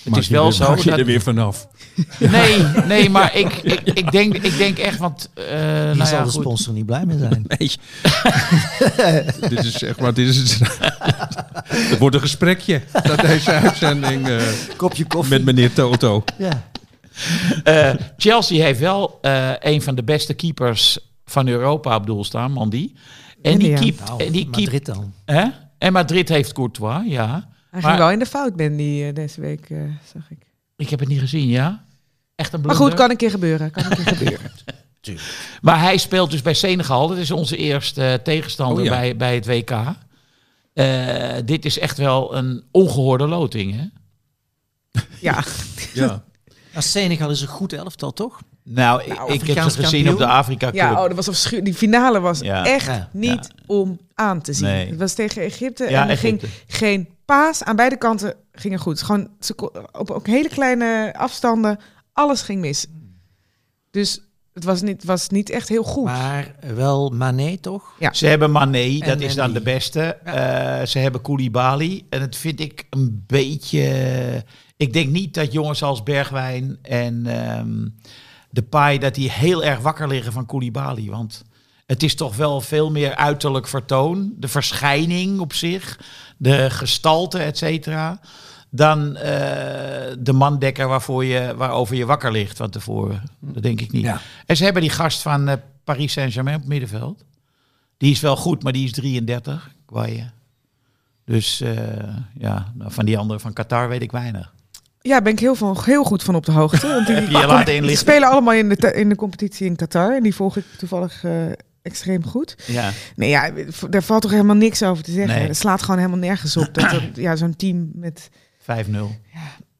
Het 0.02 0.12
Maak 0.12 0.20
is 0.20 0.26
je 0.28 0.32
wel 0.34 0.52
zo. 0.52 0.68
maak 0.68 0.78
je 0.78 0.90
dat- 0.90 0.98
er 0.98 1.04
weer 1.04 1.20
vanaf. 1.20 1.68
Nee, 2.18 2.58
nee, 2.86 3.10
maar 3.10 3.36
ik, 3.36 3.52
ik, 3.74 3.80
ik, 3.84 4.10
denk, 4.12 4.34
ik 4.36 4.56
denk 4.58 4.78
echt, 4.78 4.98
want... 4.98 5.30
eh 5.34 5.44
Hier 5.44 5.54
nou 5.84 5.96
zal 5.96 6.18
ja, 6.18 6.24
de 6.24 6.30
goed. 6.30 6.40
sponsor 6.42 6.72
niet 6.74 6.86
blij 6.86 7.06
mee 7.06 7.18
zijn. 7.18 7.44
Nee. 7.58 7.70
dit 9.48 9.64
is 9.64 9.72
zeg 9.72 9.98
maar, 10.00 10.14
dit 10.14 10.28
is 10.28 10.36
het. 10.38 10.58
Het 11.72 11.98
wordt 11.98 12.14
een 12.14 12.20
gesprekje 12.22 12.82
dat 13.02 13.20
deze 13.20 13.50
uitzending 13.50 14.28
eh, 14.28 14.42
Kopje 14.76 15.04
koffie. 15.04 15.34
met 15.34 15.44
meneer 15.44 15.72
Toto. 15.72 16.24
Ja. 16.38 16.66
Eh, 17.64 17.90
Chelsea 18.16 18.64
heeft 18.64 18.80
wel 18.80 19.18
eh, 19.22 19.50
een 19.60 19.82
van 19.82 19.94
de 19.94 20.02
beste 20.04 20.34
keepers 20.34 20.98
van 21.24 21.48
Europa 21.48 21.96
op 21.96 22.06
doel 22.06 22.24
staan, 22.24 22.52
Mandy. 22.52 22.92
En 23.42 23.58
die 23.58 23.68
Ja. 23.70 23.78
keept... 23.80 24.04
Nou, 24.08 24.24
en 24.24 24.32
die 24.32 24.44
keept 24.50 24.56
Madrid 24.72 24.84
dan. 24.86 25.12
hè? 25.24 25.44
En 25.78 25.92
Madrid 25.92 26.28
heeft 26.28 26.52
Courtois, 26.52 27.02
ja. 27.06 27.48
Hij 27.70 27.80
Maar- 27.80 27.90
ging 27.90 27.98
wel 28.02 28.10
in 28.10 28.18
de 28.18 28.26
fout, 28.26 28.56
Ben, 28.56 28.76
die 28.76 29.06
eh, 29.08 29.14
deze 29.14 29.40
week, 29.40 29.70
eh, 29.70 29.78
zag 30.12 30.30
ik. 30.30 30.46
Ik 30.76 30.88
heb 30.90 30.98
het 31.00 31.08
niet 31.08 31.20
gezien, 31.20 31.48
ja. 31.48 31.84
Echt 32.34 32.52
een 32.52 32.60
Maar 32.60 32.68
blunder. 32.68 32.86
goed, 32.88 32.98
kan 33.00 33.10
een 33.10 33.16
keer 33.16 33.30
gebeuren. 33.30 33.70
Kan 33.70 33.84
een 33.84 33.90
keer 34.04 34.16
gebeuren. 34.16 34.50
Maar 35.60 35.80
hij 35.80 35.96
speelt 35.96 36.30
dus 36.30 36.42
bij 36.42 36.54
Senegal. 36.54 37.08
Dat 37.08 37.16
is 37.16 37.30
onze 37.30 37.56
eerste 37.56 38.04
eh, 38.04 38.14
tegenstander 38.14 38.78
Oh 38.78 38.84
ja. 38.84 38.90
bij, 38.90 39.16
bij 39.16 39.34
het 39.34 39.46
WK. 39.46 39.70
Eh, 40.72 41.34
dit 41.44 41.64
is 41.64 41.78
echt 41.78 41.98
wel 41.98 42.36
een 42.36 42.64
ongehoorde 42.70 43.26
loting, 43.26 43.74
hè? 43.76 43.84
Ja, 45.20 45.44
Ja. 45.94 46.24
Maar 46.72 46.82
Senegal 46.82 47.30
is 47.30 47.40
een 47.40 47.48
goed 47.48 47.72
elftal, 47.72 48.12
toch? 48.12 48.40
Nou, 48.62 49.02
ik, 49.02 49.06
ik 49.42 49.46
heb 49.54 49.56
ze 49.64 49.70
gezien 49.70 49.82
kampioen. 49.82 50.08
op 50.12 50.18
de 50.18 50.26
Afrika 50.26 50.66
Cup. 50.66 50.74
ja 50.74 50.92
oh, 50.92 51.02
dat 51.06 51.14
was 51.16 51.28
afschuw. 51.28 51.62
Die 51.62 51.74
finale 51.74 52.20
was 52.20 52.40
Ja. 52.40 52.64
echt 52.66 52.86
Ja. 52.86 53.08
niet 53.12 53.48
om 53.66 53.98
aan 54.14 54.40
te 54.40 54.52
zien. 54.52 54.66
Nee. 54.68 54.88
Het 54.88 54.98
was 54.98 55.14
tegen 55.14 55.42
Egypte 55.42 55.90
Ja, 55.90 56.02
en 56.02 56.08
er 56.08 56.16
ging 56.18 56.42
geen 56.66 57.08
paas. 57.28 57.64
Aan 57.64 57.76
beide 57.76 57.96
kanten 57.98 58.34
gingen 58.52 58.78
goed. 58.78 59.02
Gewoon 59.02 59.28
op 59.92 60.10
ook 60.10 60.26
hele 60.26 60.48
kleine 60.48 61.14
afstanden. 61.16 61.78
Alles 62.12 62.42
ging 62.42 62.60
mis. 62.60 62.86
Dus 63.90 64.20
het 64.54 64.64
was 64.64 64.82
niet, 64.82 65.04
was 65.04 65.28
niet 65.28 65.50
echt 65.50 65.68
heel 65.68 65.82
goed. 65.82 66.04
Maar 66.04 66.54
wel 66.74 67.10
Mané, 67.10 67.56
toch? 67.56 67.94
Ze 68.12 68.26
hebben 68.26 68.50
Mané, 68.50 68.98
dat 68.98 69.08
En- 69.08 69.20
is 69.20 69.34
dan 69.34 69.46
die- 69.50 69.54
de 69.58 69.62
beste. 69.62 70.00
Eh, 70.02 70.82
ze 70.86 70.98
hebben 70.98 71.20
Koulibaly. 71.20 72.06
En 72.10 72.20
dat 72.20 72.36
vind 72.36 72.60
ik 72.60 72.86
een 72.90 73.24
beetje... 73.26 74.44
Ik 74.76 74.92
denk 74.92 75.08
niet 75.10 75.34
dat 75.34 75.52
jongens 75.52 75.82
als 75.82 76.02
Bergwijn 76.02 76.78
en 76.82 77.26
ehm 77.26 77.88
de 78.50 78.62
Pai... 78.62 78.98
dat 78.98 79.14
die 79.14 79.30
heel 79.30 79.64
erg 79.64 79.80
wakker 79.80 80.08
liggen 80.08 80.32
van 80.32 80.46
Koulibaly. 80.46 81.08
Want 81.10 81.44
het 81.88 82.02
is 82.02 82.14
toch 82.14 82.36
wel 82.36 82.60
veel 82.60 82.90
meer 82.90 83.16
uiterlijk 83.16 83.68
vertoon. 83.68 84.32
De 84.36 84.48
verschijning 84.48 85.40
op 85.40 85.52
zich. 85.52 85.98
De 86.36 86.70
gestalte, 86.70 87.38
et 87.38 87.58
cetera. 87.58 88.20
Dan 88.70 89.16
eh, 89.16 89.30
de 90.18 90.32
mandekker 90.32 90.88
waarvoor 90.88 91.24
je, 91.24 91.54
waarover 91.56 91.96
je 91.96 92.06
wakker 92.06 92.32
ligt 92.32 92.56
van 92.56 92.70
tevoren. 92.70 93.22
Dat 93.40 93.62
denk 93.62 93.80
ik 93.80 93.92
niet. 93.92 94.02
Ja. 94.02 94.20
En 94.46 94.56
ze 94.56 94.64
hebben 94.64 94.82
die 94.82 94.90
gast 94.90 95.22
van 95.22 95.48
eh, 95.48 95.54
Paris 95.84 96.12
Saint-Germain 96.12 96.56
op 96.56 96.62
het 96.62 96.70
middenveld. 96.70 97.24
Die 97.96 98.10
is 98.10 98.20
wel 98.20 98.36
goed, 98.36 98.62
maar 98.62 98.72
die 98.72 98.84
is 98.84 98.92
33. 98.92 99.70
Kwaje. 99.86 100.30
Dus 101.24 101.60
eh, 101.60 101.76
ja, 102.34 102.72
nou, 102.74 102.92
van 102.92 103.04
die 103.04 103.18
andere 103.18 103.40
van 103.40 103.52
Qatar 103.52 103.88
weet 103.88 104.02
ik 104.02 104.12
weinig. 104.12 104.52
Ja, 105.00 105.22
ben 105.22 105.32
ik 105.32 105.38
heel, 105.38 105.54
van, 105.54 105.76
heel 105.84 106.04
goed 106.04 106.22
van 106.22 106.34
op 106.34 106.46
de 106.46 106.52
hoogte. 106.52 106.86
Want 106.86 107.06
die, 107.06 107.14
Heb 107.14 107.28
je 107.28 107.38
je 107.38 107.46
laten 107.46 107.64
die 107.64 107.74
inlichten? 107.74 107.98
spelen 107.98 108.28
allemaal 108.28 108.54
in 108.54 108.68
de, 108.68 108.94
in 108.94 109.08
de 109.08 109.16
competitie 109.16 109.66
in 109.66 109.76
Qatar. 109.76 110.16
En 110.16 110.22
die 110.22 110.34
volg 110.34 110.56
ik 110.56 110.64
toevallig 110.78 111.24
eh, 111.24 111.32
extreem 111.88 112.24
goed. 112.24 112.56
Ja. 112.66 112.90
Nee, 113.16 113.28
ja, 113.28 113.50
daar 113.90 114.02
valt 114.02 114.22
toch 114.22 114.30
helemaal 114.30 114.56
niks 114.56 114.82
over 114.82 115.04
te 115.04 115.12
zeggen. 115.12 115.38
Nee. 115.38 115.46
Het 115.46 115.56
slaat 115.56 115.82
gewoon 115.82 115.96
helemaal 115.96 116.18
nergens 116.18 116.56
op. 116.56 116.68
Dat 116.72 116.84
er, 116.92 117.10
ja, 117.14 117.36
zo'n 117.36 117.56
team 117.56 117.90
met... 117.94 118.30
5-0. 118.60 118.66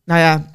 Nou 0.05 0.21
ja, 0.21 0.51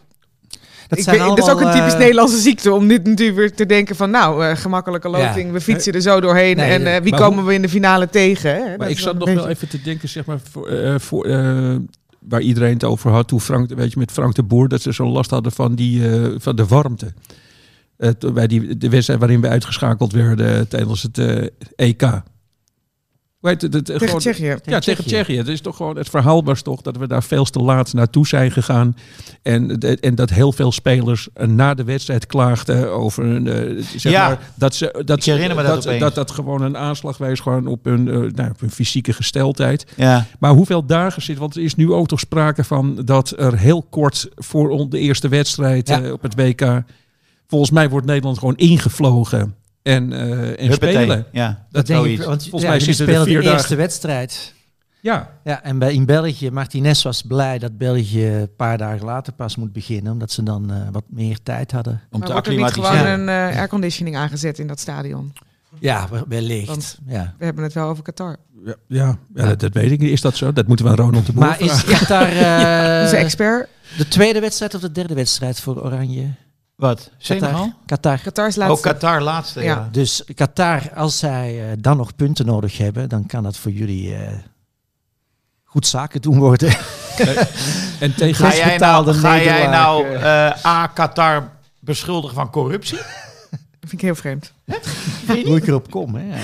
Dat, 0.87 0.99
ik 0.99 1.05
dat 1.05 1.37
is 1.37 1.49
ook 1.49 1.61
een 1.61 1.71
typisch 1.71 1.93
eh, 1.93 1.99
Nederlandse 1.99 2.37
ziekte. 2.37 2.73
Om 2.73 2.87
dit 2.87 3.03
natuurlijk 3.07 3.37
weer 3.37 3.53
te 3.53 3.65
denken 3.65 3.95
van... 3.95 4.09
Nou, 4.09 4.45
eh, 4.45 4.55
gemakkelijke 4.57 5.09
loting. 5.09 5.51
We 5.51 5.61
fietsen 5.61 5.93
er 5.93 6.01
zo 6.01 6.21
doorheen. 6.21 6.55
Nee, 6.55 6.71
en 6.71 6.95
eh, 6.95 7.01
wie 7.01 7.15
komen 7.15 7.39
hoe- 7.39 7.47
we 7.47 7.53
in 7.53 7.61
de 7.61 7.69
finale 7.69 8.09
tegen? 8.09 8.55
Hè? 8.55 8.69
Dat 8.69 8.77
Maar 8.77 8.89
ik 8.89 8.99
zat 8.99 9.17
nog 9.17 9.33
wel 9.33 9.47
even 9.49 9.67
te 9.67 9.81
denken, 9.81 10.09
zeg 10.09 10.25
maar, 10.25 10.39
voor, 10.51 10.67
eh, 10.67 10.99
voor, 10.99 11.25
eh, 11.25 11.75
waar 12.19 12.41
iedereen 12.41 12.73
het 12.73 12.83
over 12.83 13.11
had. 13.11 13.27
Toen 13.27 13.41
Frank, 13.41 13.73
weet 13.73 13.93
je, 13.93 13.99
met 13.99 14.11
Frank 14.11 14.35
de 14.35 14.43
Boer, 14.43 14.67
dat 14.67 14.81
ze 14.81 14.93
zo 14.93 15.07
last 15.07 15.29
hadden 15.29 15.51
van, 15.51 15.75
die, 15.75 16.09
eh, 16.09 16.29
van 16.37 16.55
de 16.55 16.65
warmte. 16.65 17.13
Eh, 18.03 18.31
bij 18.33 18.47
die, 18.47 18.77
de 18.77 18.89
wedstrijd 18.89 19.19
waarin 19.19 19.41
we 19.41 19.47
uitgeschakeld 19.47 20.11
werden 20.11 20.67
tijdens 20.67 21.01
het 21.03 21.17
eh, 21.17 21.45
EK. 21.75 22.01
Hoe 23.39 23.51
heet 23.51 23.61
het? 23.61 23.73
Het, 23.73 23.85
Tegen 23.85 24.01
gewoon- 24.05 24.19
Tsjechië. 24.19 24.43
Ja, 24.45 24.57
tegen 24.59 24.81
Tsjechië. 24.81 25.03
Tsjechië. 25.03 25.37
Het 25.37 25.47
is 25.47 25.61
toch 25.61 25.75
gewoon 25.75 25.97
het 25.97 26.09
verhaal 26.09 26.43
was 26.43 26.61
toch 26.61 26.81
dat 26.81 26.97
we 26.97 27.07
daar 27.07 27.23
veel 27.23 27.43
te 27.45 27.59
laat 27.59 27.93
naartoe 27.93 28.27
zijn 28.27 28.51
gegaan. 28.51 28.95
En, 29.41 29.67
de- 29.79 29.97
en 29.99 30.15
dat 30.15 30.29
heel 30.29 30.51
veel 30.51 30.71
spelers 30.71 31.27
eh, 31.33 31.47
na 31.47 31.73
de 31.73 31.83
wedstrijd 31.83 32.25
klaagden 32.25 32.91
over 32.91 33.23
een, 33.25 33.47
eh, 33.47 33.83
zeg 33.97 34.11
Ja. 34.11 34.27
maar, 34.27 34.39
dat 34.55 34.75
ze 34.75 35.01
dat, 35.05 35.17
Ik 35.17 35.23
herinner 35.23 35.55
me 35.55 35.63
dat 35.63 35.73
dat, 35.75 35.85
opeens. 35.85 36.01
dat 36.01 36.15
dat 36.15 36.31
gewoon 36.31 36.61
een 36.61 36.77
aanslag 36.77 37.17
was 37.17 37.39
gewoon 37.39 37.67
op 37.67 37.85
hun, 37.85 38.07
eh, 38.07 38.13
nou, 38.35 38.49
op 38.49 38.59
hun 38.59 38.71
fysieke 38.71 39.13
gesteldheid. 39.13 39.85
Ja. 39.95 40.25
Maar 40.39 40.51
hoeveel 40.51 40.85
dagen 40.85 41.21
zit, 41.21 41.37
want 41.37 41.55
er 41.55 41.61
is 41.63 41.75
nu 41.75 41.91
ook 41.91 42.07
toch 42.07 42.19
sprake 42.19 42.63
van 42.63 43.01
dat 43.05 43.33
er 43.37 43.57
heel 43.57 43.81
kort 43.89 44.27
voor 44.35 44.89
de 44.89 44.99
eerste 44.99 45.27
wedstrijd 45.27 45.87
Ja. 45.87 46.01
eh, 46.01 46.11
op 46.11 46.21
het 46.21 46.35
WK, 46.35 46.83
volgens 47.53 47.71
mij 47.71 47.89
wordt 47.89 48.07
Nederland 48.07 48.37
gewoon 48.37 48.55
ingevlogen 48.55 49.55
en, 49.81 50.13
eh, 50.13 50.21
en 50.61 50.67
Huppatee. 50.67 50.93
spelen. 50.93 51.25
Ja, 51.31 51.47
Dat 51.47 51.57
dat 51.71 51.85
denk 51.85 52.05
ik, 52.19 52.23
want 52.25 52.41
Volgens 52.41 52.63
ja, 52.63 52.69
mij 52.69 52.79
zitten 52.79 53.07
er 53.07 53.23
vier 53.23 53.41
de 53.41 53.45
eerste 53.45 53.57
dagen. 53.61 53.77
wedstrijd. 53.77 54.53
Ja, 55.01 55.29
Ja, 55.43 55.63
en 55.63 55.79
bij, 55.79 55.93
in 55.93 56.05
België, 56.05 56.51
Martinez 56.51 57.03
was 57.03 57.21
blij 57.21 57.59
dat 57.59 57.77
België 57.77 58.25
een 58.27 58.55
paar 58.55 58.77
dagen 58.77 59.05
later 59.05 59.33
pas 59.33 59.55
moet 59.55 59.73
beginnen, 59.73 60.11
omdat 60.11 60.31
ze 60.31 60.43
dan 60.43 60.71
eh, 60.71 60.77
wat 60.91 61.03
meer 61.09 61.37
tijd 61.43 61.71
hadden. 61.71 61.93
Om 62.11 62.19
Maar 62.19 62.27
te 62.27 62.33
wordt 62.33 62.47
er 62.47 62.55
niet 62.55 62.71
gewoon 62.71 63.05
een 63.05 63.29
eh, 63.29 63.57
airconditioning 63.57 64.15
aangezet 64.15 64.59
in 64.59 64.67
dat 64.67 64.79
stadion? 64.79 65.33
Ja, 65.79 66.07
we- 66.11 66.23
wellicht. 66.27 66.67
Want- 66.67 66.97
ja. 67.07 67.33
We 67.37 67.45
hebben 67.45 67.63
het 67.63 67.73
wel 67.73 67.87
over 67.89 68.03
Qatar. 68.03 68.35
ja, 68.65 68.75
ja, 68.87 69.17
ja, 69.35 69.45
Dat, 69.45 69.59
dat 69.59 69.73
weet 69.73 69.91
ik 69.91 69.99
niet. 69.99 70.11
Is 70.11 70.21
dat 70.21 70.35
zo? 70.37 70.53
Dat 70.53 70.67
moeten 70.67 70.85
we 70.85 70.91
aan 70.91 70.97
Ronald 70.97 71.25
de 71.25 71.33
Boer 71.33 71.43
Maar 71.45 71.61
is. 71.61 71.83
Qatar 71.83 72.27
eh, 72.37 73.01
Onze 73.03 73.15
expert. 73.17 73.67
de 73.97 74.07
tweede 74.07 74.39
wedstrijd 74.39 74.73
of 74.75 74.81
de 74.81 74.91
derde 74.91 75.13
wedstrijd 75.13 75.59
voor 75.59 75.83
Oranje? 75.83 76.27
Wat? 76.75 77.11
Senegal? 77.17 77.73
Qatar. 77.85 78.19
Qatar 78.19 78.47
is 78.47 78.57
Oh, 78.57 78.67
laatste. 78.67 78.87
Qatar 78.87 79.21
laatste, 79.21 79.61
ja. 79.61 79.65
Ja. 79.75 79.89
Dus 79.91 80.23
Qatar, 80.35 80.81
als 80.95 81.19
zij 81.19 81.71
eh, 81.71 81.77
dan 81.79 81.97
nog 81.97 82.15
punten 82.15 82.45
nodig 82.45 82.77
hebben, 82.77 83.09
dan 83.09 83.25
kan 83.25 83.43
dat 83.43 83.57
voor 83.57 83.71
jullie 83.71 84.15
eh, 84.15 84.33
goed 85.63 85.87
zaken 85.87 86.21
doen 86.21 86.39
worden. 86.39 86.73
En 87.99 88.15
tegen 88.15 88.45
Ga 88.45 88.55
jij 88.55 88.77
nou, 88.77 89.13
ga 89.13 89.41
jij 89.41 89.67
nou 89.67 90.05
eh. 90.05 90.47
eh, 90.47 90.65
A, 90.65 90.87
Qatar 90.87 91.49
beschuldigen 91.79 92.35
van 92.35 92.49
corruptie? 92.49 92.99
Dat 93.83 93.91
vind 93.91 94.01
ik 94.01 94.07
heel 94.07 94.15
vreemd. 94.15 94.53
Hoe 95.45 95.57
ik 95.57 95.67
erop 95.67 95.91
kom, 95.91 96.15
hè? 96.15 96.23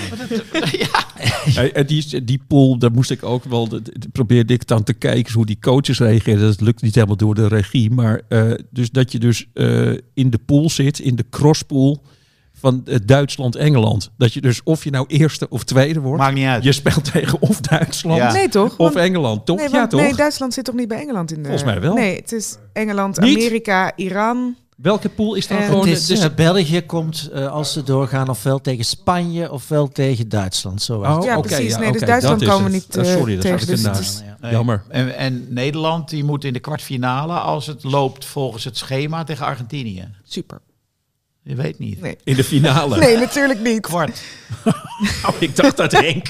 Hey, 1.54 1.72
en 1.72 1.86
die, 1.86 2.24
die 2.24 2.40
pool, 2.48 2.78
daar 2.78 2.90
moest 2.90 3.10
ik 3.10 3.24
ook 3.24 3.44
wel, 3.44 3.68
probeerde 4.12 4.52
ik 4.52 4.66
dan 4.66 4.82
te 4.82 4.92
kijken 4.92 5.32
hoe 5.32 5.46
die 5.46 5.58
coaches 5.60 5.98
reageren. 5.98 6.40
Dat 6.40 6.60
lukt 6.60 6.82
niet 6.82 6.94
helemaal 6.94 7.16
door 7.16 7.34
de 7.34 7.48
regie. 7.48 7.90
Maar 7.90 8.20
eh, 8.28 8.52
dus 8.70 8.90
dat 8.90 9.12
je 9.12 9.18
dus 9.18 9.46
eh, 9.54 9.92
in 10.14 10.30
de 10.30 10.38
pool 10.38 10.70
zit, 10.70 10.98
in 10.98 11.16
de 11.16 11.24
crosspool 11.30 12.02
van 12.52 12.82
eh, 12.84 12.96
Duitsland-Engeland. 13.04 14.10
Dat 14.16 14.32
je 14.32 14.40
dus 14.40 14.62
of 14.62 14.84
je 14.84 14.90
nou 14.90 15.04
eerste 15.08 15.48
of 15.48 15.64
tweede 15.64 16.00
wordt. 16.00 16.22
Maakt 16.22 16.34
niet 16.34 16.46
uit. 16.46 16.64
Je 16.64 16.72
speelt 16.72 17.12
tegen 17.12 17.40
of 17.40 17.60
Duitsland 17.60 18.18
Ja. 18.18 18.32
Nee, 18.32 18.48
toch? 18.48 18.76
of 18.76 18.94
Engeland, 18.94 19.46
toch? 19.46 19.56
nee, 19.56 19.70
ja, 19.70 19.86
toch? 19.86 20.00
nee, 20.00 20.14
Duitsland 20.14 20.54
zit 20.54 20.64
toch 20.64 20.74
niet 20.74 20.88
bij 20.88 21.00
Engeland 21.00 21.30
in 21.32 21.36
de... 21.42 21.48
Volgens 21.48 21.64
mij 21.64 21.80
wel. 21.80 21.94
Nee, 21.94 22.16
het 22.16 22.32
is 22.32 22.56
Engeland, 22.72 23.20
Niet? 23.20 23.36
Amerika, 23.36 23.92
Iran. 23.96 24.56
Welke 24.82 25.08
pool 25.08 25.34
is 25.34 25.46
dan 25.46 25.58
Eh, 25.58 25.64
gewoon... 25.66 25.80
het 25.88 25.98
is, 25.98 26.06
dus- 26.06 26.20
eh, 26.20 26.34
België 26.34 26.80
komt, 26.82 27.28
eh, 27.32 27.46
als 27.52 27.72
ze 27.72 27.82
doorgaan, 27.82 28.28
ofwel 28.28 28.60
tegen 28.60 28.84
Spanje 28.84 29.52
ofwel 29.52 29.88
tegen 29.88 30.28
Duitsland. 30.28 30.82
Zo 30.82 30.94
Oh, 30.98 31.24
ja, 31.24 31.36
oké, 31.38 31.48
precies. 31.48 31.72
ja, 31.72 31.78
nee, 31.78 31.92
dus 31.92 31.96
oké, 32.02 32.10
Duitsland 32.10 32.40
dat 32.40 32.48
is 32.48 32.54
komen 32.54 32.70
we 32.70 32.76
niet 32.76 33.06
sorry, 33.06 33.32
dat 33.34 33.42
tegen. 33.42 33.66
Dus 33.66 33.82
Ja. 33.82 34.36
Nee. 34.40 34.52
Jammer. 34.52 34.82
En, 34.88 35.16
en 35.16 35.46
Nederland 35.48 36.08
die 36.08 36.24
moet 36.24 36.44
in 36.44 36.52
de 36.52 36.58
kwartfinale 36.60 37.32
als 37.34 37.66
het 37.66 37.82
loopt 37.84 38.24
volgens 38.24 38.64
het 38.64 38.76
schema 38.78 39.24
tegen 39.24 39.46
Argentinië. 39.46 40.08
super. 40.24 40.60
Je 41.42 41.54
weet 41.54 41.78
niet. 41.78 42.00
Nee. 42.00 42.16
In 42.24 42.34
de 42.36 42.44
finale. 42.44 42.98
Nee, 43.04 43.16
natuurlijk 43.16 43.60
niet. 43.60 43.80
Kwart. 43.80 44.22
Oh, 45.26 45.34
ik 45.38 45.56
dacht 45.56 45.76
dat 45.76 45.92
Henk. 45.92 46.26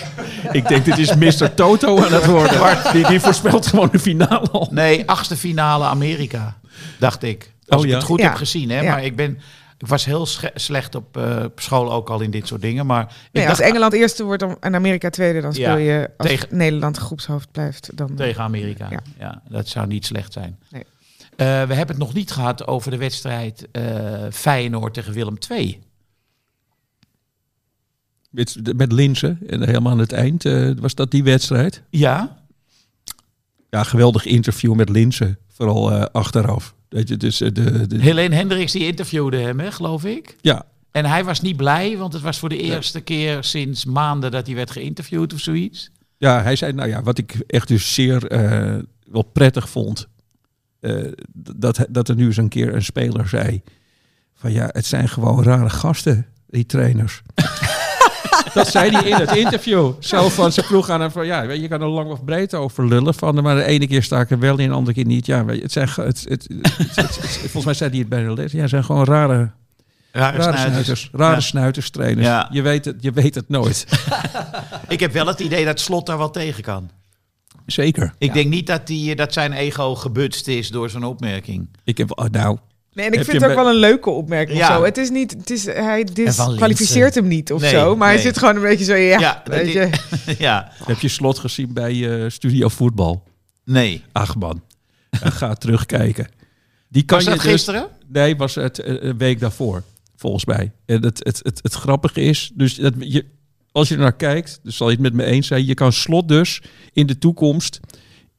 ik 0.53 0.69
denk, 0.69 0.85
dit 0.85 0.99
is 0.99 1.15
Mr. 1.15 1.55
Toto 1.55 1.99
aan 2.05 2.13
het 2.13 2.27
worden. 2.37 2.93
Die, 2.93 3.07
die 3.07 3.21
voorspelt 3.21 3.67
gewoon 3.67 3.89
de 3.93 3.99
finale 3.99 4.49
al. 4.51 4.69
Nee, 4.71 5.09
achtste 5.09 5.37
finale 5.37 5.85
Amerika, 5.85 6.57
dacht 6.99 7.23
ik. 7.23 7.53
Als 7.71 7.81
Oh, 7.81 7.87
ik 7.87 7.91
ja? 7.93 7.97
het 7.97 8.07
goed 8.07 8.21
Ja. 8.21 8.27
heb 8.29 8.35
gezien. 8.37 8.71
Hè? 8.71 8.81
Ja. 8.81 8.91
Maar 8.91 9.05
ik, 9.05 9.17
ben, 9.17 9.39
ik 9.79 9.87
was 9.87 10.05
heel 10.05 10.27
slecht 10.55 10.95
op 10.95 11.17
eh, 11.17 11.43
op 11.45 11.61
school 11.61 11.93
ook 11.93 12.11
al 12.11 12.21
in 12.21 12.31
dit 12.31 12.47
soort 12.47 12.61
dingen. 12.61 12.87
Maar 12.87 13.03
ik 13.03 13.09
Nee, 13.33 13.47
dacht 13.47 13.59
als 13.59 13.69
Engeland 13.69 13.93
eerste 13.93 14.25
wordt 14.25 14.45
en 14.61 14.75
Amerika 14.75 15.11
tweede, 15.11 15.41
dan 15.41 15.53
speel 15.53 15.77
Ja, 15.77 15.77
je 15.77 16.11
als 16.17 16.29
tegen- 16.29 16.57
Nederland 16.57 16.97
groepshoofd 16.97 17.51
blijft. 17.53 17.97
Dan, 17.97 18.15
tegen 18.15 18.43
Amerika. 18.43 18.91
Ja. 18.91 19.01
Ja. 19.19 19.43
dat 19.49 19.69
zou 19.69 19.87
niet 19.87 20.07
slecht 20.07 20.33
zijn. 20.33 20.59
Nee. 20.71 20.83
Eh, 21.31 21.47
we 21.47 21.75
hebben 21.75 21.87
het 21.87 21.99
nog 21.99 22.15
niet 22.15 22.31
gehad 22.31 22.67
over 22.67 22.91
de 22.91 22.97
wedstrijd 22.97 23.69
eh, 23.73 23.83
Feyenoord 24.33 24.95
tegen 24.95 25.13
Willem 25.13 25.37
II. 25.51 25.81
Met, 28.31 28.77
met 28.77 28.93
Linzen. 28.93 29.39
En 29.47 29.67
helemaal 29.67 29.93
aan 29.93 29.99
het 29.99 30.13
eind 30.13 30.45
eh, 30.45 30.71
was 30.79 30.95
dat 30.95 31.11
die 31.11 31.25
wedstrijd. 31.25 31.83
Ja, 31.91 32.39
Ja, 33.71 33.83
geweldig 33.83 34.25
interview 34.25 34.75
met 34.75 34.89
Linse. 34.89 35.39
Vooral 35.61 35.93
eh, 35.93 36.03
achteraf. 36.13 36.75
Weet 36.89 37.09
je, 37.09 37.17
dus 37.17 37.41
eh, 37.41 37.49
de, 37.53 37.87
de, 37.87 38.01
Helene 38.01 38.35
Hendricks 38.35 38.73
die 38.73 38.87
interviewde 38.87 39.37
hem, 39.37 39.61
hè, 39.61 39.73
geloof 39.73 40.05
ik. 40.05 40.37
ja, 40.41 40.65
En 40.91 41.05
hij 41.05 41.25
was 41.25 41.41
niet 41.41 41.57
blij, 41.57 41.97
want 41.97 42.13
het 42.13 42.23
was 42.23 42.39
voor 42.39 42.49
de 42.49 42.59
eerste 42.59 43.01
keer 43.01 43.45
sinds 43.45 43.85
maanden 43.85 44.31
dat 44.31 44.47
hij 44.47 44.55
werd 44.55 44.71
geïnterviewd 44.71 45.33
of 45.33 45.41
zoiets. 45.41 45.91
ja, 46.19 46.43
hij 46.43 46.57
zei, 46.57 46.73
nou 46.73 46.89
ja, 46.89 47.03
wat 47.03 47.19
ik 47.19 47.43
echt 47.47 47.69
dus 47.69 47.95
zeer 47.95 48.27
eh, 48.27 48.79
wel 49.11 49.23
prettig 49.23 49.69
vond. 49.71 50.09
eh, 50.81 51.05
dat, 51.57 51.87
dat 51.89 52.09
er 52.09 52.15
nu 52.15 52.27
eens 52.27 52.37
een 52.37 52.49
keer 52.49 52.75
een 52.75 52.83
speler 52.85 53.29
zei. 53.29 53.63
Van 54.35 54.53
ja, 54.53 54.69
het 54.73 54.87
zijn 54.87 55.09
gewoon 55.09 55.43
rare 55.43 55.71
gasten, 55.71 56.27
die 56.49 56.67
trainers. 56.67 57.23
dat 58.55 58.69
zei 58.69 58.91
hij 58.91 59.03
in 59.03 59.15
het 59.17 59.37
interview. 59.37 59.93
Zo 59.99 60.29
van, 60.29 60.53
ze 60.53 60.63
vroeg 60.63 60.91
aan 60.91 61.01
hem 61.01 61.11
van, 61.11 61.27
ja, 61.27 61.47
weet 61.47 61.61
je, 61.61 61.69
kan 61.69 61.81
er 61.81 61.89
lang 61.89 62.11
of 62.11 62.25
breed 62.25 62.55
over 62.55 62.87
lullen 62.89 63.15
van, 63.15 63.43
maar 63.43 63.55
de 63.57 63.65
ene 63.65 63.87
keer 63.87 64.03
sta 64.03 64.21
ik 64.21 64.31
er 64.31 64.39
wel 64.39 64.59
in, 64.59 64.69
de 64.69 64.75
andere 64.75 64.95
keer 64.95 65.07
niet. 65.07 65.27
Ja, 65.27 65.45
weet 65.45 65.57
je, 65.57 65.63
het 65.63 65.73
zijn, 65.73 65.89
het, 65.89 65.97
het, 66.07 66.27
het- 66.29 66.47
het- 66.49 66.97
het- 66.97 67.17
het- 67.21 67.39
volgens 67.39 67.65
mij 67.65 67.75
zei 67.75 67.91
hij 67.91 67.99
het 67.99 68.09
bij 68.09 68.23
de 68.25 68.33
les. 68.33 68.53
Ja, 68.53 68.61
het 68.61 68.71
zijn 68.71 68.85
gewoon 68.85 69.05
rare, 69.05 69.51
Rare, 70.13 70.37
rare 70.37 70.57
snuiters, 70.59 71.09
rare 71.13 71.35
Ja. 71.35 71.41
snuiters 71.41 71.91
trainers. 71.91 72.27
Ja. 72.27 72.49
Je, 72.53 72.63
weet 72.63 72.85
het, 72.85 72.97
je 73.01 73.11
weet 73.13 73.35
het 73.35 73.49
nooit. 73.49 73.87
Ik 74.89 75.01
heb 75.01 75.13
wel 75.13 75.27
het 75.27 75.41
idee 75.41 75.65
dat 75.65 75.81
Slot 75.81 76.07
daar 76.07 76.19
wel 76.19 76.31
tegen 76.31 76.63
kan. 76.63 76.91
Zeker. 77.67 78.15
Ik 78.19 78.33
denk 78.33 78.49
niet 78.51 78.67
dat, 78.67 78.87
die, 78.87 79.15
dat 79.17 79.33
zijn 79.33 79.53
ego 79.53 79.95
gebutst 79.95 80.49
is 80.49 80.69
door 80.69 80.91
zo'n 80.91 81.05
opmerking. 81.05 81.69
Ik 81.85 81.99
heb, 81.99 82.19
oh, 82.19 82.25
nou, 82.31 82.59
Nee, 82.93 83.07
en 83.07 83.13
ik 83.13 83.19
Heb 83.19 83.29
vind 83.29 83.41
je 83.41 83.47
het 83.49 83.57
ook 83.57 83.65
wel 83.65 83.73
een 83.75 83.81
leuke 83.81 84.11
opmerking. 84.11 84.59
Ja. 84.59 84.69
of 84.69 84.75
Zo. 84.75 84.85
Het 84.85 84.97
is 84.99 85.11
niet, 85.11 85.31
het 85.31 85.51
is, 85.51 85.65
hij 85.65 86.05
disqualificeert 86.05 87.15
hem 87.15 87.27
niet 87.27 87.53
of 87.53 87.61
Nee, 87.61 87.71
zo. 87.71 87.97
Maar 87.97 88.09
hij 88.09 88.19
zit 88.19 88.39
gewoon 88.39 88.57
een 88.57 88.63
beetje 88.63 88.85
zo, 88.85 88.95
ja, 88.95 89.43
weet 89.45 89.73
je. 89.73 89.91
ja, 90.39 90.73
heb 90.85 90.99
je 90.99 91.09
slot 91.09 91.39
gezien 91.39 91.73
bij 91.73 92.23
eh, 92.23 92.31
Studio 92.31 92.69
Voetbal? 92.69 93.23
nee. 93.65 94.05
Ach 94.13 94.37
man, 94.37 94.63
ga 95.11 95.55
terugkijken. 95.55 96.29
Die 96.89 97.03
kan 97.03 97.17
Was 97.17 97.27
je 97.27 97.33
dat 97.33 97.43
dus- 97.43 97.53
gisteren? 97.53 97.89
Nee, 98.09 98.37
was 98.37 98.55
het 98.55 98.79
eh, 98.79 99.03
een 99.03 99.19
week 99.19 99.41
daarvoor, 99.41 99.83
volgens 100.17 100.45
mij. 100.45 100.73
En 100.87 101.05
het, 101.05 101.21
het, 101.25 101.41
het, 101.43 101.59
het 101.63 101.75
grappige 101.75 102.21
is, 102.21 102.51
dus 102.55 102.75
dat 102.75 102.95
je, 102.99 103.25
als 103.73 103.89
je 103.89 103.95
er 103.95 104.01
naar 104.01 104.17
kijkt, 104.17 104.61
dus 104.63 104.77
zal 104.77 104.87
je 104.87 104.93
het 104.93 105.03
met 105.03 105.13
me 105.13 105.25
eens 105.25 105.47
zijn, 105.47 105.67
je 105.67 105.75
kan 105.75 105.93
slot 105.93 106.29
dus 106.29 106.63
in 106.93 107.07
de 107.07 107.19
toekomst 107.19 107.81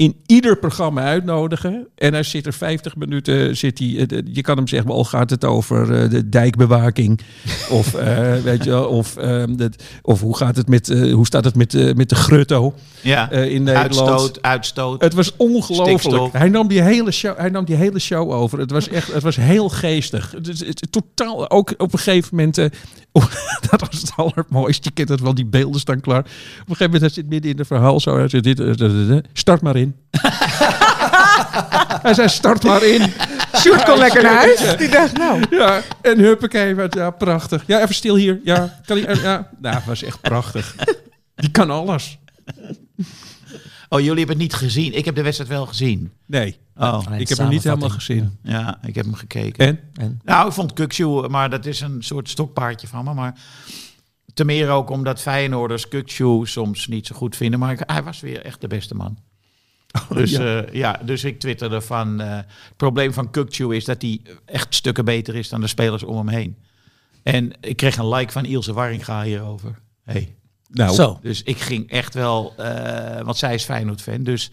in 0.01 0.15
ieder 0.25 0.57
programma 0.57 1.01
uitnodigen. 1.01 1.87
En 1.95 2.13
hij 2.13 2.23
zit 2.23 2.45
er 2.45 2.53
50 2.53 2.95
minuten, 2.95 3.57
zit 3.57 3.79
hij, 3.79 4.05
eh, 4.07 4.19
je 4.33 4.41
kan 4.41 4.57
hem 4.57 4.67
zeggen, 4.67 4.91
al 4.91 5.03
gaat 5.05 5.29
het 5.29 5.45
over 5.45 6.01
eh, 6.03 6.09
de 6.09 6.29
dijkbewaking. 6.29 7.19
of, 7.69 7.93
eh, 7.93 8.35
weet 8.35 8.63
je, 8.63 8.87
of, 8.87 9.17
ehm, 9.17 9.55
dat- 9.55 9.83
of 10.01 10.19
hoe, 10.21 10.37
gaat 10.37 10.55
het 10.55 10.67
met, 10.67 10.87
hoe 11.11 11.25
staat 11.25 11.43
het 11.45 11.55
met, 11.55 11.95
met 11.95 12.09
de 12.09 12.15
grutto 12.15 12.73
Ja. 13.01 13.31
in 13.31 13.63
Nederland. 13.63 14.09
Uitstoot, 14.09 14.41
uitstoot. 14.41 15.01
Het 15.01 15.13
was 15.13 15.35
ongelooflijk. 15.37 16.33
Hij 16.33 16.49
nam, 16.49 16.67
die 16.67 16.81
hele 16.81 17.11
show, 17.11 17.37
hij 17.37 17.49
nam 17.49 17.65
die 17.65 17.75
hele 17.75 17.99
show 17.99 18.31
over. 18.31 18.59
Het 18.59 18.71
was 18.71 18.87
echt, 18.87 19.13
het 19.13 19.23
was 19.23 19.35
heel 19.35 19.69
geestig. 19.69 20.31
Het 20.31 20.47
is 20.47 20.65
het, 20.65 20.87
totaal, 20.89 21.49
ook 21.49 21.73
op 21.77 21.93
een 21.93 21.99
gegeven 21.99 22.35
moment, 22.35 22.57
eh, 22.57 22.65
dat 23.69 23.79
was 23.79 24.01
het 24.01 24.11
allermooiste. 24.15 24.81
Je 24.83 24.91
kent 24.93 25.09
het 25.09 25.21
wel, 25.21 25.35
die 25.35 25.45
beelden 25.45 25.79
staan 25.81 25.99
klaar. 25.99 26.19
Op 26.19 26.25
een 26.25 26.61
gegeven 26.65 26.83
moment, 26.85 27.01
hij 27.01 27.09
zit 27.09 27.29
midden 27.29 27.51
in 27.51 27.57
het 27.57 27.67
verhaal 27.67 27.99
zo. 27.99 28.17
Hij 28.17 28.27
dit, 28.27 28.43
dit. 28.43 29.27
start 29.33 29.61
maar 29.61 29.75
in. 29.75 29.90
hij 32.01 32.13
zei, 32.13 32.29
start 32.29 32.63
maar 32.63 32.83
in. 32.83 33.11
Sjoerd 33.55 33.83
kon 33.83 33.97
lekker 33.97 34.23
naar 34.23 34.35
huis. 34.35 34.77
Die 34.77 34.89
dacht, 34.89 35.17
nou, 35.17 35.43
Ja, 35.49 35.81
en 36.01 36.19
huppakee, 36.19 36.75
wat, 36.75 36.93
ja, 36.93 37.09
prachtig. 37.09 37.63
Ja, 37.67 37.81
even 37.81 37.95
stil 37.95 38.15
hier. 38.15 38.39
Ja, 38.43 38.79
kan 38.85 38.97
hij, 38.97 39.15
ja. 39.15 39.49
Nou, 39.61 39.75
het 39.75 39.85
was 39.85 40.03
echt 40.03 40.21
prachtig. 40.21 40.75
Die 41.35 41.51
kan 41.51 41.69
alles. 41.71 42.17
Oh, 43.89 43.99
jullie 43.99 44.17
hebben 44.17 44.27
het 44.27 44.37
niet 44.37 44.53
gezien. 44.53 44.93
Ik 44.93 45.05
heb 45.05 45.15
de 45.15 45.21
wedstrijd 45.21 45.49
wel 45.51 45.65
gezien. 45.65 46.11
Nee, 46.25 46.59
Oh, 46.75 47.03
ik 47.17 47.29
heb 47.29 47.37
hem 47.37 47.49
niet 47.49 47.63
helemaal 47.63 47.89
gezien. 47.89 48.37
ja, 48.43 48.77
ik 48.85 48.95
heb 48.95 49.05
hem 49.05 49.13
gekeken. 49.13 49.67
En? 49.67 49.79
En? 49.93 50.19
Nou, 50.23 50.47
ik 50.47 50.53
vond 50.53 50.73
Kukshoe, 50.73 51.27
maar 51.29 51.49
dat 51.49 51.65
is 51.65 51.81
een 51.81 52.03
soort 52.03 52.29
stokpaardje 52.29 52.87
van 52.87 53.03
me. 53.03 53.13
Maar 53.13 53.33
te 54.33 54.43
meer 54.45 54.69
ook 54.69 54.89
omdat 54.89 55.21
Feyenoorders 55.21 55.87
Kukshoe 55.87 56.47
soms 56.47 56.87
niet 56.87 57.07
zo 57.07 57.15
goed 57.15 57.35
vinden. 57.35 57.59
Maar 57.59 57.71
ik- 57.71 57.83
hij 57.85 58.03
was 58.03 58.19
weer 58.19 58.41
echt 58.45 58.61
de 58.61 58.67
beste 58.67 58.95
man. 58.95 59.17
Dus 60.13 60.31
ja. 60.31 60.43
ja. 60.57 60.65
ja, 60.71 60.99
dus 61.05 61.23
ik 61.23 61.39
twitterde 61.39 61.81
van... 61.81 62.21
eh, 62.21 62.35
het 62.35 62.45
probleem 62.77 63.13
van 63.13 63.31
Kukcu 63.31 63.75
is 63.75 63.85
dat 63.85 64.01
hij 64.01 64.21
echt 64.45 64.75
stukken 64.75 65.05
beter 65.05 65.35
is 65.35 65.49
dan 65.49 65.61
de 65.61 65.67
spelers 65.67 66.03
om 66.03 66.17
hem 66.17 66.27
heen. 66.27 66.55
En 67.23 67.51
ik 67.61 67.77
kreeg 67.77 67.97
een 67.97 68.09
like 68.09 68.31
van 68.31 68.45
Ilse 68.45 68.73
Warringa 68.73 69.23
hierover. 69.23 69.79
Hey. 70.03 70.35
Nou, 70.67 70.93
Zo. 70.95 71.19
Dus 71.21 71.43
ik 71.43 71.57
ging 71.59 71.89
echt 71.89 72.13
wel... 72.13 72.53
eh, 72.57 73.21
want 73.21 73.37
zij 73.37 73.53
is 73.53 73.63
Feyenoord-fan. 73.63 74.23
Dus 74.23 74.51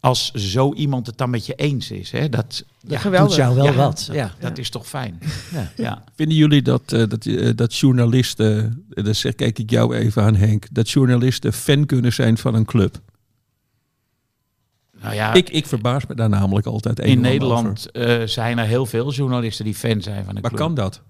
als 0.00 0.30
zo 0.32 0.74
iemand 0.74 1.06
het 1.06 1.18
dan 1.18 1.30
met 1.30 1.46
je 1.46 1.54
eens 1.54 1.90
is... 1.90 2.10
Hè, 2.10 2.28
dat, 2.28 2.64
Ja, 2.80 2.98
geweldig. 2.98 3.28
doet 3.28 3.36
jou 3.36 3.54
wel 3.54 3.64
Ja, 3.64 3.72
wat. 3.72 4.08
Ja. 4.12 4.34
dat 4.40 4.58
is 4.58 4.70
toch 4.70 4.86
fijn. 4.86 5.18
Ja. 5.52 5.72
Ja. 5.76 6.04
Vinden 6.14 6.36
jullie 6.36 6.62
dat, 6.62 6.92
eh, 6.92 7.02
dat, 7.08 7.26
eh, 7.26 7.50
dat 7.54 7.74
journalisten, 7.76 8.84
eh, 8.90 9.04
dan 9.04 9.14
zeg, 9.14 9.34
kijk 9.34 9.58
ik 9.58 9.70
jou 9.70 9.94
even 9.96 10.22
aan 10.22 10.34
Henk, 10.34 10.66
dat 10.72 10.90
journalisten 10.90 11.52
fan 11.52 11.86
kunnen 11.86 12.12
zijn 12.12 12.38
van 12.38 12.54
een 12.54 12.64
club? 12.64 13.00
Nou 15.02 15.14
ja, 15.14 15.32
Ik, 15.32 15.50
ik 15.50 15.66
verbaas 15.66 16.06
me 16.06 16.14
daar 16.14 16.28
namelijk 16.28 16.66
altijd 16.66 17.00
in. 17.00 17.20
Nederland 17.20 17.90
eh, 17.90 18.22
zijn 18.24 18.58
er 18.58 18.66
heel 18.66 18.86
veel 18.86 19.12
journalisten 19.12 19.64
die 19.64 19.74
fan 19.74 20.02
zijn 20.02 20.24
van 20.24 20.34
de 20.34 20.40
Maar 20.40 20.50
club. 20.50 20.62
kan 20.62 20.74
dat? 20.74 21.02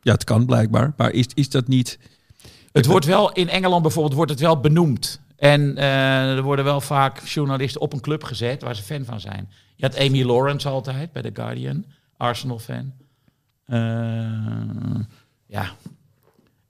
Ja, 0.00 0.12
het 0.12 0.24
kan 0.24 0.46
blijkbaar. 0.46 0.92
Maar 0.96 1.10
is, 1.10 1.26
is 1.34 1.50
dat 1.50 1.68
niet... 1.68 1.98
Het 2.72 2.86
wordt 2.86 3.06
wel, 3.06 3.32
in 3.32 3.48
Engeland 3.48 3.82
bijvoorbeeld, 3.82 4.14
wordt 4.14 4.30
het 4.30 4.40
wel 4.40 4.60
benoemd. 4.60 5.20
En 5.36 5.76
eh, 5.76 6.36
er 6.36 6.42
worden 6.42 6.64
wel 6.64 6.80
vaak 6.80 7.18
journalisten 7.20 7.80
op 7.80 7.92
een 7.92 8.00
club 8.00 8.24
gezet 8.24 8.62
waar 8.62 8.76
ze 8.76 8.82
fan 8.82 9.04
van 9.04 9.20
zijn. 9.20 9.48
Je 9.76 9.86
had 9.86 9.98
Amy 9.98 10.22
Lawrence 10.22 10.68
altijd 10.68 11.12
bij 11.12 11.22
The 11.22 11.30
Guardian, 11.32 11.84
Arsenal-fan. 12.16 12.92
Eh, 13.64 13.78
ja, 15.46 15.70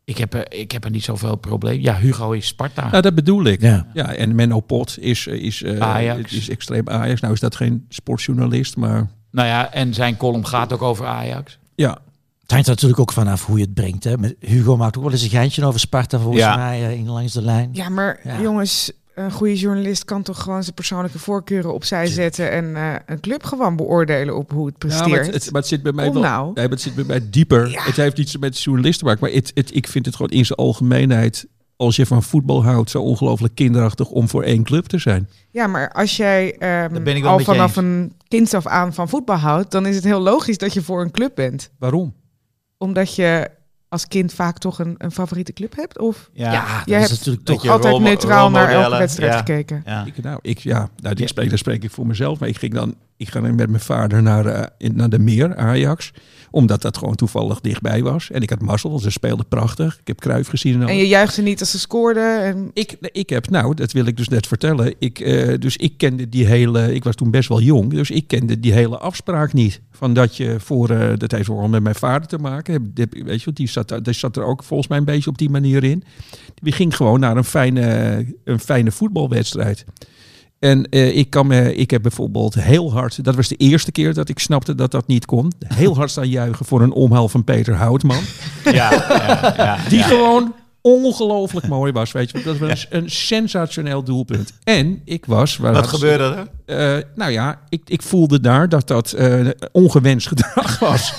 ik 0.05 0.19
heb, 0.19 0.35
er, 0.35 0.53
ik 0.53 0.73
heb 0.73 0.85
er 0.85 0.91
niet 0.91 1.05
zoveel 1.05 1.37
probleem. 1.37 1.81
Ja, 1.81 1.97
Hugo 1.97 2.33
is 2.33 2.47
Sparta. 2.47 2.89
Nou, 2.91 3.03
dat 3.03 3.15
bedoel 3.15 3.45
ik. 3.45 3.61
Ja. 3.61 3.87
Ja, 3.93 4.15
en 4.15 4.35
Menno 4.35 4.61
Pot 4.61 4.99
is, 5.01 5.27
eh, 5.27 5.35
is, 5.43 5.63
eh, 5.63 5.79
Ajax. 5.79 6.33
is 6.33 6.49
extreem 6.49 6.89
Ajax. 6.89 7.21
Nou 7.21 7.33
is 7.33 7.41
dat 7.41 7.57
geen 7.57 7.87
sportjournalist, 7.89 8.77
maar 8.77 9.09
Nou 9.31 9.49
ja, 9.49 9.73
en 9.73 9.95
zijn 9.95 10.17
column 10.17 10.47
gaat 10.47 10.73
ook 10.73 10.83
over 10.83 11.07
Ajax. 11.07 11.59
ja. 11.75 11.99
Het 12.41 12.53
hangt 12.53 12.69
er 12.69 12.75
natuurlijk 12.75 13.01
ook 13.01 13.13
vanaf 13.13 13.47
hoe 13.47 13.59
je 13.59 13.65
het 13.65 13.75
brengt. 13.75 14.05
Hè. 14.05 14.19
Met 14.19 14.37
Hugo 14.41 14.77
maakt 14.77 14.97
ook 14.97 15.03
wel 15.03 15.13
eens 15.13 15.23
een 15.23 15.29
geintje 15.31 15.65
over 15.65 15.81
Sparta 15.81 16.19
volgens 16.19 16.43
Ja. 16.43 16.57
mij 16.57 16.85
eh, 16.87 16.93
in 16.93 17.09
langs 17.09 17.33
de 17.33 17.43
lijn. 17.43 17.69
Ja, 17.73 17.89
maar 17.89 18.21
Ja. 18.25 18.41
jongens, 18.41 18.93
een 19.15 19.31
goede 19.33 19.57
journalist 19.57 20.05
kan 20.05 20.23
toch 20.23 20.43
gewoon 20.43 20.63
zijn 20.63 20.75
persoonlijke 20.75 21.19
voorkeuren 21.19 21.75
opzij 21.75 22.07
zetten 22.07 22.51
en 22.51 22.77
eh, 22.77 22.93
een 23.07 23.21
club 23.21 23.45
gewoon 23.45 23.77
beoordelen 23.77 24.37
op 24.37 24.51
hoe 24.51 24.67
het 24.67 24.75
Ja, 24.79 24.87
presteert. 24.89 25.11
maar, 25.11 25.25
het, 25.25 25.35
het- 25.35 25.53
maar 25.53 25.61
het 25.61 25.71
zit 25.71 25.83
bij 25.83 25.93
mij 25.93 26.13
wel. 26.13 26.23
nou. 26.23 26.45
Nee, 26.45 26.55
maar 26.55 26.69
het 26.73 26.81
zit 26.81 26.95
bij 26.95 27.05
mij 27.05 27.21
dieper. 27.31 27.71
Ja. 27.71 27.83
Het 27.83 27.97
heeft 27.97 28.17
niets 28.17 28.37
met 28.39 28.61
journalisten 28.63 28.99
te 28.99 29.05
maken. 29.13 29.21
Maar 29.27 29.37
het, 29.41 29.51
het, 29.55 29.75
ik 29.75 29.89
vind 29.89 30.07
het 30.07 30.17
gewoon 30.17 30.31
in 30.31 30.47
zijn 30.47 30.59
algemeenheid. 30.59 31.47
Als 31.77 31.97
je 31.97 32.07
van 32.07 32.23
voetbal 32.23 32.65
houdt, 32.65 32.91
zo 32.91 33.03
ongelooflijk 33.03 33.55
kinderachtig 33.55 34.09
om 34.11 34.29
voor 34.29 34.43
één 34.43 34.63
club 34.63 34.85
te 34.87 34.99
zijn. 34.99 35.29
Ja, 35.51 35.67
maar 35.67 35.93
als 35.93 36.17
jij 36.17 36.57
ehm, 36.59 36.93
Dat 36.93 37.05
ben 37.05 37.17
ik 37.17 37.23
wel 37.23 37.33
al 37.33 37.39
vanaf 37.39 37.67
eens. 37.77 37.87
een 37.87 38.13
kind 38.29 38.55
af 38.55 38.67
aan 38.67 38.95
van 38.95 39.09
voetbal 39.09 39.37
houdt, 39.37 39.71
dan 39.71 39.87
is 39.87 39.95
het 39.95 40.05
heel 40.05 40.21
logisch 40.21 40.59
dat 40.59 40.73
je 40.73 40.83
voor 40.83 41.01
een 41.03 41.11
club 41.11 41.35
bent. 41.35 41.71
Waarom? 41.79 42.15
Omdat 42.79 43.15
je 43.15 43.51
als 43.95 44.09
kind 44.09 44.33
vaak 44.33 44.59
toch 44.59 44.79
een, 44.79 44.95
een 44.99 45.11
favoriete 45.11 45.53
club 45.53 45.77
hebt? 45.77 45.99
Of 45.99 46.31
Ja, 46.33 46.53
Ja, 46.53 46.83
jij 46.85 46.99
hebt 46.99 47.11
natuurlijk 47.11 47.45
toch... 47.45 47.67
altijd 47.67 47.99
neutraal 47.99 48.51
naar 48.51 48.69
elke 48.69 48.97
wedstrijd 48.97 49.33
ja. 49.33 49.39
gekeken? 49.39 49.83
ja. 49.87 50.05
Ik, 50.05 50.23
nou, 50.23 50.39
ik, 50.43 50.59
ja, 50.59 50.89
nou, 50.97 51.15
die 51.15 51.29
spreek, 51.29 51.49
dan 51.49 51.59
spreek 51.59 51.83
ik 51.83 51.91
voor 51.91 52.07
mezelf. 52.07 52.39
Maar 52.39 52.49
ik 52.49 52.59
ging 52.59 52.75
dan, 52.75 52.95
ik 53.17 53.29
ga 53.29 53.41
dan 53.41 53.55
met 53.55 53.69
mijn 53.69 53.83
vader 53.83 54.23
naar, 54.23 54.47
eh, 54.47 54.63
in, 54.79 54.97
naar 54.97 55.09
de 55.09 55.19
Meer, 55.19 55.57
Ajax. 55.57 56.13
Omdat 56.55 56.83
dat 56.83 56.97
gewoon 56.97 57.15
toevallig 57.15 57.61
dichtbij 57.61 58.03
was. 58.03 58.31
En 58.31 58.43
ik 58.43 58.51
had 58.51 58.61
mazzel, 58.61 58.99
ze 58.99 59.11
speelden 59.11 59.47
prachtig. 59.49 59.95
Ik 60.01 60.07
heb 60.07 60.21
Kruif 60.21 60.49
gezien. 60.49 60.75
En, 60.75 60.83
al. 60.83 60.89
En 60.89 60.97
je 60.97 61.07
juichte 61.09 61.43
niet 61.43 61.61
als 61.61 61.71
ze 61.71 61.79
scoorden? 61.79 62.43
En... 62.43 62.71
Ik, 62.73 62.97
ik 63.01 63.31
heb, 63.31 63.51
nou, 63.51 63.75
dat 63.75 63.93
wil 63.93 64.07
ik 64.07 64.17
dus 64.17 64.29
net 64.29 64.47
vertellen. 64.47 64.95
Ik, 64.99 65.19
eh, 65.21 65.59
dus 65.59 65.77
ik 65.77 65.93
kende 65.99 66.29
die 66.29 66.47
hele, 66.47 66.95
ik 66.95 67.05
was 67.05 67.15
toen 67.15 67.31
best 67.31 67.49
wel 67.49 67.61
jong, 67.61 67.91
dus 67.91 68.11
ik 68.11 68.27
kende 68.27 68.61
die 68.61 68.73
hele 68.73 68.99
afspraak 68.99 69.53
niet. 69.53 69.81
Van 69.91 70.15
dat 70.15 70.37
je 70.37 70.57
voor, 70.59 70.91
eh, 70.91 71.13
dat 71.19 71.31
heeft 71.31 71.47
vooral 71.47 71.69
met 71.69 71.83
mijn 71.83 71.95
vader 71.95 72.29
te 72.29 72.39
maken. 72.39 72.93
Weet 73.25 73.43
je, 73.43 73.53
die 73.53 73.69
zat, 73.69 73.89
daar- 73.89 74.03
die 74.03 74.13
zat 74.13 74.37
er 74.37 74.45
ook 74.45 74.63
volgens 74.63 74.89
mij 74.89 74.99
een 74.99 75.05
beetje 75.05 75.31
op 75.31 75.39
die 75.39 75.51
manier 75.51 75.85
in. 75.85 76.05
Die 76.63 76.73
ging 76.73 76.97
gewoon 76.97 77.21
naar 77.21 77.37
een 77.37 77.45
fijne, 77.45 78.27
een 78.45 78.61
fijne 78.61 78.91
voetbalwedstrijd. 78.93 79.85
En 80.65 80.89
eh, 80.91 81.17
ik, 81.17 81.31
kan 81.31 81.47
me, 81.47 81.75
ik 81.75 81.91
heb 81.91 82.03
bijvoorbeeld 82.03 82.55
heel 82.55 82.93
hard, 82.93 83.25
dat 83.25 83.35
was 83.35 83.49
de 83.49 83.57
eerste 83.57 83.93
keer 83.93 84.15
dat 84.15 84.29
ik 84.29 84.39
snapte 84.39 84.75
dat 84.75 84.91
dat 84.91 85.07
niet 85.07 85.25
kon. 85.25 85.53
Heel 85.67 85.97
hard 85.97 86.11
staan 86.11 86.29
juichen 86.29 86.67
voor 86.67 86.83
een 86.83 86.93
omhaal 86.93 87.29
van 87.29 87.45
Peter 87.45 87.75
Houtman. 87.75 88.23
Ja, 88.65 88.73
ja, 88.73 89.55
ja, 89.57 89.79
Die 89.89 89.99
ja. 89.99 90.05
gewoon 90.07 90.55
ongelooflijk 90.81 91.67
mooi 91.69 91.93
was. 91.93 92.13
Weet 92.13 92.31
je, 92.31 92.43
dat 92.43 92.59
was 92.59 92.87
een 92.91 93.11
sensationeel 93.11 94.03
doelpunt. 94.03 94.53
En 94.65 95.01
ik 95.05 95.27
was. 95.27 95.57
Wat 95.57 95.75
had- 95.75 95.87
gebeurde 95.87 96.47
er? 96.67 96.97
eh, 96.99 97.05
nou 97.15 97.31
ja, 97.33 97.61
ik, 97.69 97.83
ik 97.87 98.03
voelde 98.03 98.41
daar 98.41 98.69
dat 98.69 98.89
dat 98.89 99.13
eh, 99.13 99.47
ongewenst 99.73 100.29
gedrag 100.29 100.79
was. 100.79 101.15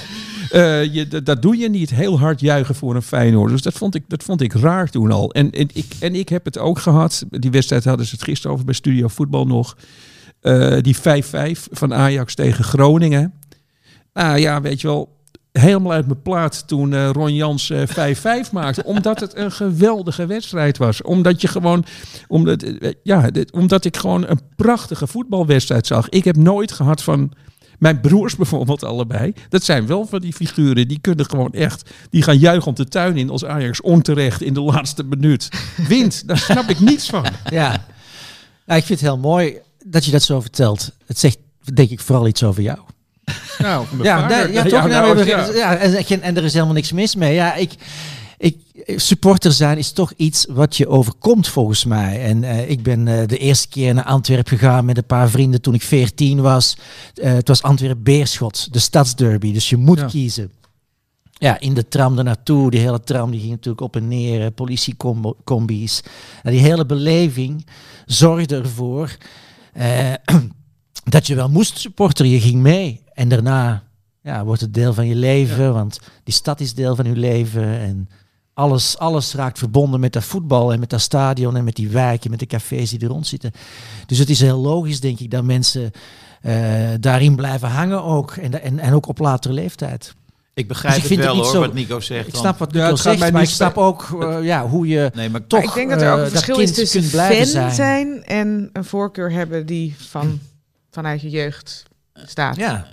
Eh, 0.55 0.93
je, 0.93 1.23
dat, 1.23 1.41
doe 1.41 1.57
je 1.57 1.69
niet 1.69 1.89
heel 1.89 2.19
hard 2.19 2.39
juichen 2.39 2.75
voor 2.75 2.95
een 2.95 3.01
Feyenoord. 3.01 3.51
Dus 3.51 3.61
dat 3.61 3.73
vond 3.73 3.95
ik, 3.95 4.03
dat 4.07 4.23
vond 4.23 4.41
ik 4.41 4.53
raar 4.53 4.89
toen 4.89 5.11
al. 5.11 5.31
En, 5.31 5.49
ik, 5.51 5.85
en 5.99 6.15
ik 6.15 6.29
heb 6.29 6.45
het 6.45 6.57
ook 6.57 6.79
gehad. 6.79 7.25
Die 7.29 7.51
wedstrijd 7.51 7.83
hadden 7.83 8.05
ze 8.05 8.15
het 8.15 8.23
gisteren 8.23 8.51
over 8.51 8.65
bij 8.65 8.73
Studio 8.73 9.07
Voetbal 9.07 9.47
nog. 9.47 9.77
Eh, 10.41 10.77
die 10.81 10.97
5-5 10.97 10.99
van 11.71 11.93
Ajax 11.93 12.35
tegen 12.35 12.63
Groningen. 12.63 13.33
Nou 14.13 14.37
ja, 14.37 14.61
weet 14.61 14.81
je 14.81 14.87
wel, 14.87 15.17
helemaal 15.51 15.91
uit 15.91 16.07
mijn 16.07 16.21
plaat 16.21 16.67
toen 16.67 16.93
eh, 16.93 17.09
Ron 17.09 17.33
Jans 17.33 17.69
eh, 17.69 18.45
5-5 18.47 18.51
maakte. 18.51 18.83
Omdat 18.83 19.19
het 19.19 19.35
een 19.35 19.51
geweldige 19.51 20.25
wedstrijd 20.25 20.77
was. 20.77 21.01
Omdat 21.01 21.41
je 21.41 21.47
gewoon, 21.47 21.85
omdat, 22.27 22.65
ja, 23.03 23.29
omdat 23.51 23.85
ik 23.85 23.97
gewoon 23.97 24.27
een 24.27 24.39
prachtige 24.55 25.07
voetbalwedstrijd 25.07 25.87
zag. 25.87 26.09
Ik 26.09 26.23
heb 26.23 26.35
nooit 26.35 26.71
gehad 26.71 27.03
van 27.03 27.31
mijn 27.79 27.99
broers 28.01 28.35
bijvoorbeeld 28.35 28.83
allebei. 28.83 29.33
Dat 29.49 29.63
zijn 29.63 29.87
wel 29.87 30.05
van 30.05 30.19
die 30.19 30.33
figuren. 30.33 30.87
Die 30.87 30.99
kunnen 31.01 31.25
gewoon 31.29 31.51
echt, 31.53 31.89
die 32.09 32.21
gaan 32.21 32.37
juichen 32.37 32.67
om 32.67 32.75
de 32.75 32.87
tuin 32.87 33.17
in 33.17 33.29
als 33.29 33.45
Ajax 33.45 33.81
onterecht 33.81 34.41
in 34.41 34.53
de 34.53 34.61
laatste 34.61 35.03
minuut 35.03 35.49
wint. 35.87 36.27
Daar 36.27 36.37
snap 36.37 36.69
ik 36.69 36.79
niets 36.79 37.09
van. 37.09 37.25
Ja. 37.49 37.85
Nou, 38.65 38.79
ik 38.79 38.85
vind 38.85 38.99
het 38.99 39.09
heel 39.09 39.17
mooi 39.17 39.57
dat 39.85 40.05
je 40.05 40.11
dat 40.11 40.23
zo 40.23 40.41
vertelt. 40.41 40.91
Het 41.05 41.19
zegt, 41.19 41.37
denk 41.73 41.89
ik, 41.89 41.99
vooral 41.99 42.27
iets 42.27 42.43
over 42.43 42.61
jou. 42.61 42.79
Nou, 43.57 43.85
Ja, 44.01 44.29
ja, 44.29 44.63
toch? 44.63 44.87
Nou, 44.87 45.15
nou, 45.15 45.55
ja. 45.55 45.75
en- 45.77 46.21
en 46.21 46.37
er 46.37 46.43
is 46.43 46.53
helemaal 46.53 46.73
niks 46.73 46.91
mis 46.91 47.15
mee. 47.15 47.33
Ja, 47.33 47.53
ik, 47.55 47.71
ik, 48.37 48.57
supporter 48.95 49.51
zijn 49.51 49.77
is 49.77 49.91
toch 49.91 50.13
iets 50.15 50.45
wat 50.49 50.77
je 50.77 50.87
overkomt 50.87 51.47
volgens 51.47 51.85
mij. 51.85 52.21
En 52.23 52.43
eh, 52.43 52.69
ik 52.69 52.83
ben 52.83 53.07
eh, 53.07 53.27
de 53.27 53.37
eerste 53.37 53.67
keer 53.67 53.93
naar 53.93 54.03
Antwerpen 54.03 54.57
gegaan 54.57 54.85
met 54.85 54.97
een 54.97 55.05
paar 55.05 55.29
vrienden 55.29 55.61
toen 55.61 55.73
ik 55.73 55.81
14 55.83 56.41
was. 56.41 56.77
Eh, 57.15 57.33
het 57.33 57.47
was 57.47 57.61
Antwerpen-Beerschot, 57.61 58.73
de 58.73 58.79
stadsderby. 58.79 59.53
Dus 59.53 59.69
je 59.69 59.77
moet 59.77 59.99
Ja. 59.99 60.05
kiezen. 60.05 60.51
Ja, 61.37 61.59
in 61.59 61.73
de 61.73 61.87
tram 61.87 62.17
ernaartoe. 62.17 62.71
Die 62.71 62.79
hele 62.79 62.99
tram 63.03 63.31
die 63.31 63.39
ging 63.39 63.51
natuurlijk 63.51 63.81
op 63.81 63.95
en 63.95 64.07
neer. 64.07 64.41
eh, 64.45 64.47
Politiecombi's. 64.55 66.01
En 66.43 66.51
die 66.51 66.61
hele 66.61 66.85
beleving 66.85 67.65
zorgde 68.05 68.55
ervoor 68.55 69.17
eh, 69.73 70.13
dat 71.03 71.27
je 71.27 71.35
wel 71.35 71.49
moest 71.49 71.79
supporteren. 71.79 72.31
Je 72.31 72.39
ging 72.39 72.61
mee. 72.61 73.01
En 73.13 73.29
daarna 73.29 73.83
ja, 74.21 74.45
wordt 74.45 74.61
het 74.61 74.73
deel 74.73 74.93
van 74.93 75.07
je 75.07 75.15
leven. 75.15 75.73
Want 75.73 75.99
die 76.23 76.33
stad 76.33 76.59
is 76.59 76.73
deel 76.73 76.95
van 76.95 77.05
je 77.05 77.15
leven. 77.15 77.79
En 77.79 78.09
alles, 78.55 78.97
alles 78.97 79.33
raakt 79.33 79.57
verbonden 79.57 79.99
met 79.99 80.13
dat 80.13 80.23
voetbal 80.23 80.73
en 80.73 80.79
met 80.79 80.89
dat 80.89 81.01
stadion 81.01 81.55
en 81.55 81.63
met 81.63 81.75
die 81.75 81.89
wijken, 81.89 82.29
met 82.29 82.39
de 82.39 82.45
cafés 82.45 82.89
die 82.89 82.99
er 82.99 83.07
rond 83.07 83.27
zitten. 83.27 83.51
Dus 84.05 84.17
het 84.17 84.29
is 84.29 84.39
heel 84.39 84.57
logisch, 84.59 84.99
denk 84.99 85.19
ik, 85.19 85.31
dat 85.31 85.43
mensen 85.43 85.91
eh, 86.41 86.53
daarin 86.99 87.35
blijven 87.35 87.69
hangen 87.69 88.03
ook. 88.03 88.31
En, 88.31 88.61
en, 88.61 88.79
en 88.79 88.93
ook 88.93 89.07
op 89.07 89.19
latere 89.19 89.53
leeftijd. 89.53 90.15
Ik 90.53 90.67
begrijp 90.67 90.95
Dus 90.95 91.03
ik 91.03 91.09
het 91.09 91.19
wel 91.25 91.35
het 91.35 91.43
hoor, 91.45 91.53
zo- 91.53 91.59
wat 91.59 91.73
Nico 91.73 91.99
zegt. 91.99 92.27
Ik 92.27 92.35
snap 92.35 92.57
wat 92.57 92.71
Nico 92.73 92.95
zegt, 92.95 93.31
maar 93.31 93.41
ik 93.41 93.49
snap 93.49 93.77
ook 93.77 94.17
eh, 94.21 94.43
ja, 94.43 94.67
hoe 94.67 94.87
je 94.87 95.11
Nee, 95.15 95.29
maar 95.29 95.47
toch 95.47 95.63
ik 95.63 95.73
denk 95.73 95.89
dat 95.89 96.01
er 96.01 96.11
ook 96.11 96.17
eh, 96.17 96.23
een 96.23 96.29
verschil 96.29 96.57
is 96.59 96.63
kind 96.63 96.75
tussen 96.75 96.99
kunt 96.99 97.11
blijven 97.11 97.35
fan 97.45 97.45
zijn. 97.51 97.73
zijn. 97.73 98.23
en 98.23 98.69
een 98.73 98.85
voorkeur 98.85 99.31
hebben 99.31 99.65
die 99.65 99.95
van, 99.97 100.39
vanuit 100.91 101.21
je 101.21 101.29
jeugd 101.29 101.83
staat. 102.13 102.55
Ja, 102.55 102.87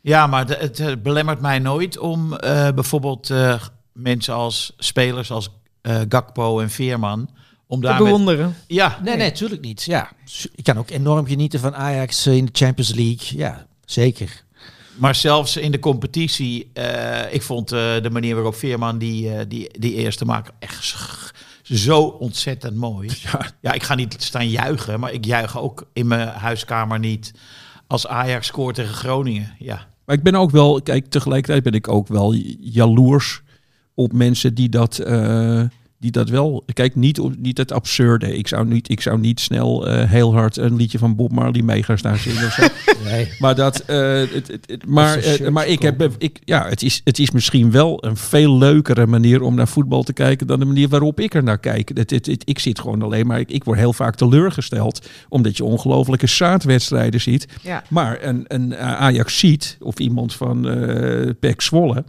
Ja, 0.00 0.26
maar 0.26 0.46
de- 0.46 0.70
het 0.78 1.02
belemmert 1.02 1.40
mij 1.40 1.58
nooit 1.58 1.98
om 1.98 2.34
eh, 2.34 2.68
bijvoorbeeld 2.74 3.30
eh, 3.30 3.62
mensen 3.96 4.34
als 4.34 4.72
spelers 4.78 5.30
als 5.30 5.50
eh, 5.80 6.00
Gakpo 6.08 6.60
en 6.60 6.70
Veerman 6.70 7.30
om 7.66 7.80
Te 7.80 7.86
daar 7.86 7.94
met, 7.94 8.04
bewonderen. 8.04 8.56
ja, 8.66 8.98
nee, 9.02 9.16
nee, 9.16 9.28
natuurlijk 9.28 9.62
niet. 9.62 9.82
Ja, 9.82 10.10
ik 10.54 10.64
kan 10.64 10.78
ook 10.78 10.90
enorm 10.90 11.26
genieten 11.26 11.60
van 11.60 11.74
Ajax 11.74 12.26
in 12.26 12.44
de 12.44 12.50
Champions 12.52 12.94
League. 12.94 13.38
Ja, 13.38 13.66
zeker. 13.84 14.44
maar 14.96 15.14
zelfs 15.14 15.56
in 15.56 15.70
de 15.70 15.78
competitie, 15.78 16.70
eh, 16.72 17.34
ik 17.34 17.42
vond 17.42 17.72
eh, 17.72 17.78
de 18.02 18.10
manier 18.10 18.34
waarop 18.34 18.54
Veerman 18.54 18.98
die, 18.98 19.46
die, 19.46 19.78
die 19.78 19.94
eerste 19.94 20.24
maakt 20.24 20.52
echt 20.58 20.94
zo 21.62 22.00
ontzettend 22.02 22.76
mooi. 22.76 23.08
Ja. 23.22 23.50
Ja, 23.60 23.72
ik 23.72 23.82
ga 23.82 23.94
niet 23.94 24.16
staan 24.18 24.48
juichen, 24.48 25.00
maar 25.00 25.12
ik 25.12 25.24
juich 25.24 25.58
ook 25.58 25.86
in 25.92 26.06
mijn 26.06 26.28
huiskamer 26.28 26.98
niet 26.98 27.32
als 27.86 28.06
Ajax 28.06 28.46
scoort 28.46 28.74
tegen 28.74 28.94
Groningen. 28.94 29.54
Ja, 29.58 29.86
Maar 30.04 30.16
ik 30.16 30.22
ben 30.22 30.34
ook 30.34 30.50
wel, 30.50 30.82
kijk, 30.82 31.06
tegelijkertijd 31.06 31.62
ben 31.62 31.72
ik 31.72 31.88
ook 31.88 32.08
wel 32.08 32.32
jaloers 32.60 33.42
op 33.96 34.12
mensen 34.12 34.54
die 34.54 34.68
dat, 34.68 34.98
eh, 34.98 35.60
die 35.98 36.10
dat 36.10 36.28
wel. 36.28 36.64
Kijk, 36.72 36.94
niet, 36.94 37.20
niet 37.38 37.58
het 37.58 37.72
absurde. 37.72 38.36
Ik 38.36 38.48
zou 38.48 38.66
niet, 38.66 38.90
ik 38.90 39.00
zou 39.00 39.18
niet 39.18 39.40
snel 39.40 39.86
eh, 39.88 40.10
heel 40.10 40.32
hard 40.34 40.56
een 40.56 40.76
liedje 40.76 40.98
van 40.98 41.16
Bob 41.16 41.32
Marley 41.32 41.62
mee 41.62 41.82
gaan 41.82 41.98
staan 41.98 42.16
zingen. 42.16 42.44
of 42.46 42.52
zo. 42.52 42.66
Nee. 43.04 43.28
Maar 43.38 43.54
dat, 43.54 43.78
eh, 43.80 44.12
het, 44.18 44.30
het, 44.32 44.50
het- 44.66 44.86
maar, 44.86 45.22
maar 45.52 45.66
ik 45.66 45.82
heb, 45.82 46.14
ik, 46.18 46.38
ja, 46.44 46.68
het 46.68 46.82
is, 46.82 47.00
het 47.04 47.18
is 47.18 47.30
misschien 47.30 47.70
wel 47.70 48.04
een 48.04 48.16
veel 48.16 48.58
leukere 48.58 49.06
manier 49.06 49.42
om 49.42 49.54
naar 49.54 49.68
voetbal 49.68 50.02
te 50.02 50.12
kijken 50.12 50.46
dan 50.46 50.58
de 50.58 50.64
manier 50.64 50.88
waarop 50.88 51.20
ik 51.20 51.34
er 51.34 51.42
naar 51.42 51.58
kijk. 51.58 51.88
Het, 51.94 52.10
het, 52.10 52.26
het- 52.26 52.42
ik 52.48 52.58
zit 52.58 52.78
gewoon 52.80 53.02
alleen 53.02 53.26
maar, 53.26 53.40
ik, 53.40 53.50
ik 53.50 53.64
word 53.64 53.78
heel 53.78 53.92
vaak 53.92 54.14
teleurgesteld 54.14 55.06
omdat 55.28 55.56
je 55.56 55.64
ongelofelijke 55.64 56.26
zaadwedstrijden 56.26 57.20
ziet. 57.20 57.46
Ja. 57.62 57.82
Maar 57.88 58.22
een, 58.22 58.44
een 58.48 58.76
Ajax 58.76 59.38
ziet 59.38 59.76
of 59.80 59.98
iemand 59.98 60.34
van 60.34 60.68
eh 60.68 61.30
Pek 61.40 61.60
Zwolle, 61.60 62.04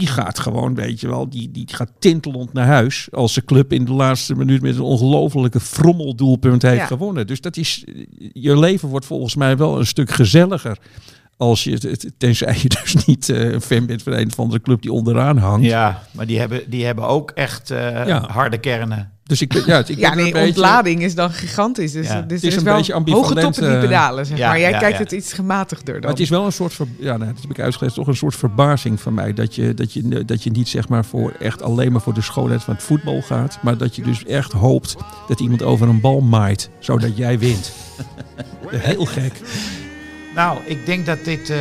die 0.00 0.08
gaat 0.08 0.38
gewoon, 0.38 0.74
weet 0.74 1.00
je 1.00 1.08
wel, 1.08 1.28
die, 1.28 1.50
die 1.50 1.64
gaat 1.70 1.90
tintelend 1.98 2.52
naar 2.52 2.66
huis 2.66 3.08
als 3.12 3.34
de 3.34 3.44
club 3.44 3.72
in 3.72 3.84
de 3.84 3.92
laatste 3.92 4.34
minuut 4.34 4.62
met 4.62 4.74
een 4.74 4.80
ongelofelijke 4.82 5.60
frommeldoelpunt 5.60 6.62
heeft 6.62 6.76
Ja. 6.76 6.86
gewonnen. 6.86 7.26
Dus 7.26 7.40
dat 7.40 7.56
is, 7.56 7.84
je 8.32 8.58
leven 8.58 8.88
wordt 8.88 9.06
volgens 9.06 9.34
mij 9.34 9.56
wel 9.56 9.78
een 9.78 9.86
stuk 9.86 10.10
gezelliger. 10.10 10.78
Als 11.40 11.64
je, 11.64 11.70
het- 11.72 11.82
het- 11.82 12.12
tenzij 12.18 12.56
je 12.62 12.68
dus 12.82 13.04
niet 13.06 13.28
eh, 13.28 13.52
een 13.52 13.60
fan 13.60 13.86
bent 13.86 14.02
van 14.02 14.12
een 14.12 14.26
of 14.26 14.38
andere 14.38 14.60
club 14.60 14.82
die 14.82 14.92
onderaan 14.92 15.36
hangt. 15.38 15.64
ja 15.66 16.02
maar 16.12 16.26
die 16.26 16.38
hebben, 16.38 16.62
die 16.70 16.84
hebben 16.84 17.06
ook 17.06 17.30
echt 17.30 17.70
eh, 17.70 18.06
Ja. 18.06 18.24
harde 18.30 18.58
kernen. 18.58 19.10
Dus 19.22 19.40
ik 19.42 19.52
ja, 19.66 19.76
het- 19.76 19.88
ik 19.88 19.98
Ja, 20.04 20.10
er 20.10 20.16
nee, 20.16 20.26
een 20.26 20.32
beetje- 20.32 20.46
ontlading 20.46 21.02
is 21.02 21.14
dan 21.14 21.30
gigantisch. 21.30 21.92
Dus, 21.92 22.06
Ja. 22.06 22.20
dus 22.22 22.36
is 22.36 22.42
er 22.42 22.48
is 22.48 22.56
een 22.56 22.64
wel 22.64 22.76
beetje 22.76 22.92
hoge 22.92 23.04
ambivalent, 23.12 23.40
toppen, 23.54 23.70
diepe 23.72 23.84
eh, 23.86 23.90
dalen, 24.00 24.26
zeg 24.26 24.38
ja, 24.38 24.48
maar. 24.48 24.58
Jij 24.60 24.70
ja, 24.70 24.78
kijkt 24.78 24.96
ja. 24.96 25.02
het 25.02 25.12
iets 25.12 25.32
gematigder 25.32 25.92
dan. 25.92 26.00
Maar 26.02 26.10
het 26.10 26.20
is 26.20 26.28
wel 26.28 26.44
een 26.44 26.52
soort, 26.52 26.72
ver, 26.72 26.86
ja, 26.98 27.16
nou, 27.16 27.32
dat 27.32 27.42
heb 27.42 27.50
ik 27.50 27.60
uitgelegd, 27.60 27.94
toch 27.94 28.06
een 28.06 28.16
soort 28.16 28.36
verbazing 28.36 29.00
van 29.00 29.14
mij. 29.14 29.32
Dat 29.34 29.54
je, 29.54 29.74
dat 29.74 29.92
je, 29.92 30.24
dat 30.24 30.42
je 30.42 30.50
niet 30.50 30.68
zeg 30.68 30.88
maar 30.88 31.04
voor 31.04 31.32
echt 31.38 31.62
alleen 31.62 31.92
maar 31.92 32.00
voor 32.00 32.14
de 32.14 32.22
schoonheid 32.22 32.62
van 32.62 32.74
het 32.74 32.82
voetbal 32.82 33.22
gaat. 33.22 33.58
Maar 33.62 33.76
dat 33.76 33.96
je 33.96 34.02
dus 34.02 34.24
echt 34.24 34.52
hoopt 34.52 34.96
dat 35.28 35.40
iemand 35.40 35.62
over 35.62 35.88
een 35.88 36.00
bal 36.00 36.20
maait, 36.20 36.70
zodat 36.78 37.16
jij 37.16 37.38
wint. 37.38 37.72
Heel 38.70 39.04
gek. 39.04 39.32
Nou, 40.34 40.58
ik 40.64 40.86
denk 40.86 41.06
dat 41.06 41.24
dit 41.24 41.50
eh, 41.50 41.58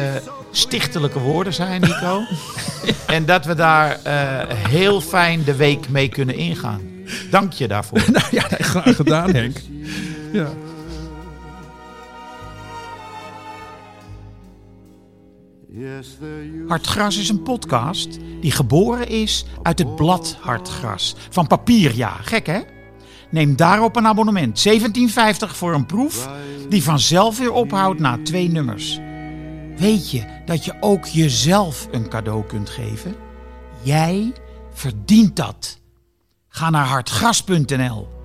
stichtelijke 0.52 1.20
woorden 1.20 1.54
zijn, 1.54 1.82
Nico. 1.82 2.22
en 3.16 3.26
dat 3.26 3.46
we 3.46 3.56
daar 3.56 4.00
eh, 4.04 4.56
heel 4.56 5.02
fijn 5.02 5.44
de 5.44 5.56
week 5.56 5.90
mee 5.90 6.10
kunnen 6.10 6.36
ingaan. 6.36 6.82
Dank 7.30 7.54
je 7.54 7.68
daarvoor. 7.68 8.04
nou 8.12 8.26
ja, 8.32 8.42
graag 8.50 8.96
gedaan 8.96 9.34
Henk. 9.34 9.58
Ja. 10.32 10.50
Hartgras 16.68 17.18
is 17.18 17.30
een 17.30 17.44
podcast 17.44 18.18
die 18.42 18.52
geboren 18.52 19.08
is 19.08 19.46
uit 19.62 19.80
het 19.80 19.96
blad 19.96 20.38
Hartgras. 20.40 21.16
Van 21.30 21.48
papier, 21.48 21.96
ja. 21.96 22.10
Gek, 22.22 22.46
hè? 22.46 22.60
Neem 23.30 23.56
daarop 23.56 23.96
een 23.96 24.08
abonnement. 24.08 24.68
17,50 24.68 24.76
voor 25.40 25.74
een 25.74 25.86
proef 25.86 26.30
die 26.70 26.84
vanzelf 26.84 27.38
weer 27.38 27.52
ophoudt 27.52 28.00
na 28.00 28.20
twee 28.24 28.50
nummers. 28.50 29.00
Weet 29.78 30.12
je 30.12 30.26
dat 30.46 30.66
je 30.66 30.74
ook 30.80 31.06
jezelf 31.06 31.88
een 31.92 32.10
cadeau 32.10 32.46
kunt 32.46 32.70
geven? 32.70 33.16
Jij 33.82 34.34
verdient 34.74 35.36
dat. 35.36 35.80
Ga 36.48 36.70
naar 36.70 36.86
hartgras.nl 36.86 38.19